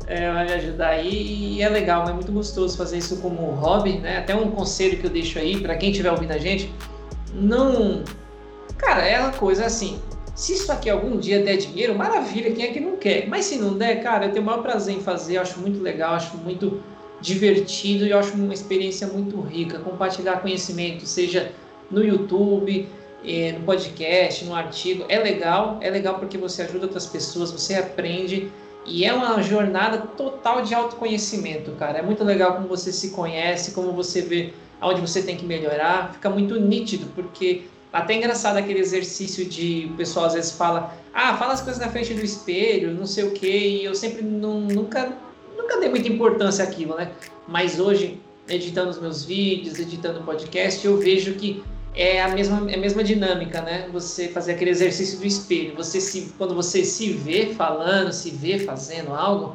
É, 0.06 0.30
vai 0.30 0.44
me 0.44 0.52
ajudar 0.52 0.88
aí 0.88 1.54
e 1.54 1.62
é 1.62 1.68
legal, 1.70 2.06
é 2.06 2.12
muito 2.12 2.30
gostoso 2.30 2.76
fazer 2.76 2.98
isso 2.98 3.16
como 3.22 3.40
hobby, 3.52 4.00
né? 4.00 4.18
Até 4.18 4.34
um 4.34 4.50
conselho 4.50 4.98
que 4.98 5.06
eu 5.06 5.10
deixo 5.10 5.38
aí 5.38 5.58
para 5.60 5.76
quem 5.76 5.90
estiver 5.90 6.10
ouvindo 6.10 6.32
a 6.32 6.38
gente, 6.38 6.70
não, 7.32 8.04
cara, 8.76 9.00
é 9.08 9.18
uma 9.18 9.32
coisa 9.32 9.64
assim. 9.64 9.98
Se 10.34 10.52
isso 10.52 10.72
aqui 10.72 10.90
algum 10.90 11.16
dia 11.16 11.42
der 11.42 11.56
dinheiro, 11.56 11.94
maravilha, 11.94 12.52
quem 12.52 12.64
é 12.64 12.72
que 12.72 12.80
não 12.80 12.96
quer? 12.96 13.28
Mas 13.28 13.44
se 13.44 13.56
não 13.56 13.78
der, 13.78 14.02
cara, 14.02 14.26
eu 14.26 14.32
tenho 14.32 14.42
o 14.42 14.46
maior 14.46 14.62
prazer 14.62 14.96
em 14.96 15.00
fazer, 15.00 15.36
eu 15.36 15.42
acho 15.42 15.60
muito 15.60 15.80
legal, 15.80 16.14
acho 16.14 16.36
muito 16.38 16.82
divertido 17.20 18.04
e 18.04 18.10
eu 18.10 18.18
acho 18.18 18.34
uma 18.34 18.52
experiência 18.52 19.06
muito 19.06 19.40
rica. 19.40 19.78
Compartilhar 19.78 20.40
conhecimento, 20.40 21.06
seja 21.06 21.52
no 21.88 22.02
YouTube, 22.02 22.88
eh, 23.24 23.52
no 23.52 23.64
podcast, 23.64 24.44
no 24.44 24.54
artigo, 24.54 25.04
é 25.08 25.18
legal, 25.20 25.78
é 25.80 25.88
legal 25.88 26.18
porque 26.18 26.36
você 26.36 26.62
ajuda 26.62 26.86
outras 26.86 27.06
pessoas, 27.06 27.52
você 27.52 27.76
aprende 27.76 28.50
e 28.84 29.04
é 29.04 29.12
uma 29.12 29.40
jornada 29.40 29.98
total 29.98 30.62
de 30.62 30.74
autoconhecimento, 30.74 31.70
cara. 31.72 31.98
É 31.98 32.02
muito 32.02 32.24
legal 32.24 32.54
como 32.54 32.66
você 32.66 32.92
se 32.92 33.10
conhece, 33.10 33.70
como 33.70 33.92
você 33.92 34.20
vê 34.20 34.52
aonde 34.80 35.00
você 35.00 35.22
tem 35.22 35.36
que 35.36 35.46
melhorar, 35.46 36.12
fica 36.12 36.28
muito 36.28 36.58
nítido, 36.60 37.06
porque 37.14 37.62
até 37.94 38.12
é 38.12 38.16
engraçado 38.16 38.56
aquele 38.56 38.80
exercício 38.80 39.44
de 39.44 39.88
o 39.92 39.96
pessoal 39.96 40.26
às 40.26 40.34
vezes 40.34 40.50
fala, 40.50 40.92
ah, 41.14 41.36
fala 41.36 41.52
as 41.52 41.60
coisas 41.60 41.80
na 41.80 41.88
frente 41.88 42.12
do 42.12 42.24
espelho, 42.24 42.92
não 42.92 43.06
sei 43.06 43.22
o 43.22 43.30
que, 43.30 43.46
e 43.46 43.84
eu 43.84 43.94
sempre 43.94 44.22
não, 44.22 44.60
nunca 44.62 45.16
nunca 45.56 45.78
dei 45.78 45.88
muita 45.88 46.08
importância 46.08 46.64
àquilo, 46.64 46.96
né? 46.96 47.12
Mas 47.46 47.78
hoje, 47.78 48.20
editando 48.48 48.90
os 48.90 49.00
meus 49.00 49.24
vídeos, 49.24 49.78
editando 49.78 50.18
o 50.18 50.22
podcast, 50.24 50.84
eu 50.84 50.98
vejo 50.98 51.34
que 51.34 51.62
é 51.94 52.20
a 52.20 52.28
mesma, 52.28 52.68
é 52.68 52.74
a 52.74 52.78
mesma 52.78 53.04
dinâmica, 53.04 53.62
né? 53.62 53.88
Você 53.92 54.26
fazer 54.26 54.54
aquele 54.54 54.70
exercício 54.70 55.18
do 55.20 55.24
espelho. 55.24 55.76
Você 55.76 56.00
se, 56.00 56.34
quando 56.36 56.52
você 56.52 56.84
se 56.84 57.12
vê 57.12 57.54
falando, 57.54 58.12
se 58.12 58.30
vê 58.30 58.58
fazendo 58.58 59.14
algo, 59.14 59.54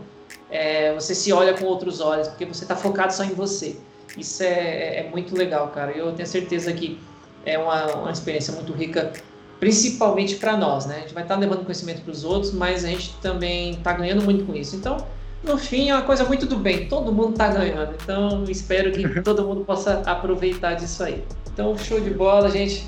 é, 0.50 0.94
você 0.94 1.14
se 1.14 1.34
olha 1.34 1.54
com 1.54 1.66
outros 1.66 2.00
olhos, 2.00 2.30
porque 2.30 2.46
você 2.46 2.64
está 2.64 2.76
focado 2.76 3.14
só 3.14 3.26
em 3.26 3.34
você. 3.34 3.76
Isso 4.18 4.42
é, 4.44 5.00
é, 5.00 5.10
muito 5.10 5.36
legal, 5.36 5.68
cara. 5.70 5.92
Eu 5.92 6.14
tenho 6.14 6.28
certeza 6.28 6.72
que 6.72 6.98
é 7.46 7.58
uma, 7.58 7.86
uma 7.96 8.12
experiência 8.12 8.54
muito 8.54 8.74
rica, 8.74 9.14
principalmente 9.60 10.36
para 10.36 10.56
nós, 10.58 10.86
né? 10.86 10.98
A 10.98 11.00
gente 11.02 11.14
vai 11.14 11.24
estar 11.24 11.36
tá 11.36 11.40
levando 11.40 11.64
conhecimento 11.64 12.02
para 12.02 12.12
os 12.12 12.24
outros, 12.24 12.54
mas 12.54 12.86
a 12.86 12.88
gente 12.88 13.14
também 13.22 13.72
está 13.72 13.94
ganhando 13.94 14.24
muito 14.24 14.46
com 14.46 14.56
isso. 14.56 14.76
Então, 14.76 14.98
no 15.44 15.58
fim 15.58 15.90
é 15.90 15.96
uma 15.96 16.04
coisa 16.04 16.26
muito 16.26 16.46
do 16.46 16.58
bem, 16.58 16.88
todo 16.88 17.12
mundo 17.12 17.32
está 17.32 17.48
ganhando. 17.48 17.96
Então 18.02 18.44
espero 18.48 18.92
que 18.92 19.08
todo 19.22 19.44
mundo 19.46 19.64
possa 19.64 20.02
aproveitar 20.06 20.74
disso 20.74 21.04
aí. 21.04 21.24
Então, 21.52 21.78
show 21.78 22.00
de 22.00 22.10
bola, 22.10 22.50
gente. 22.50 22.86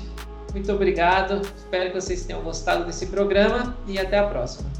Muito 0.52 0.70
obrigado. 0.70 1.40
Espero 1.56 1.90
que 1.90 2.00
vocês 2.00 2.24
tenham 2.24 2.42
gostado 2.42 2.84
desse 2.84 3.06
programa 3.06 3.76
e 3.86 3.98
até 3.98 4.18
a 4.18 4.26
próxima. 4.26 4.70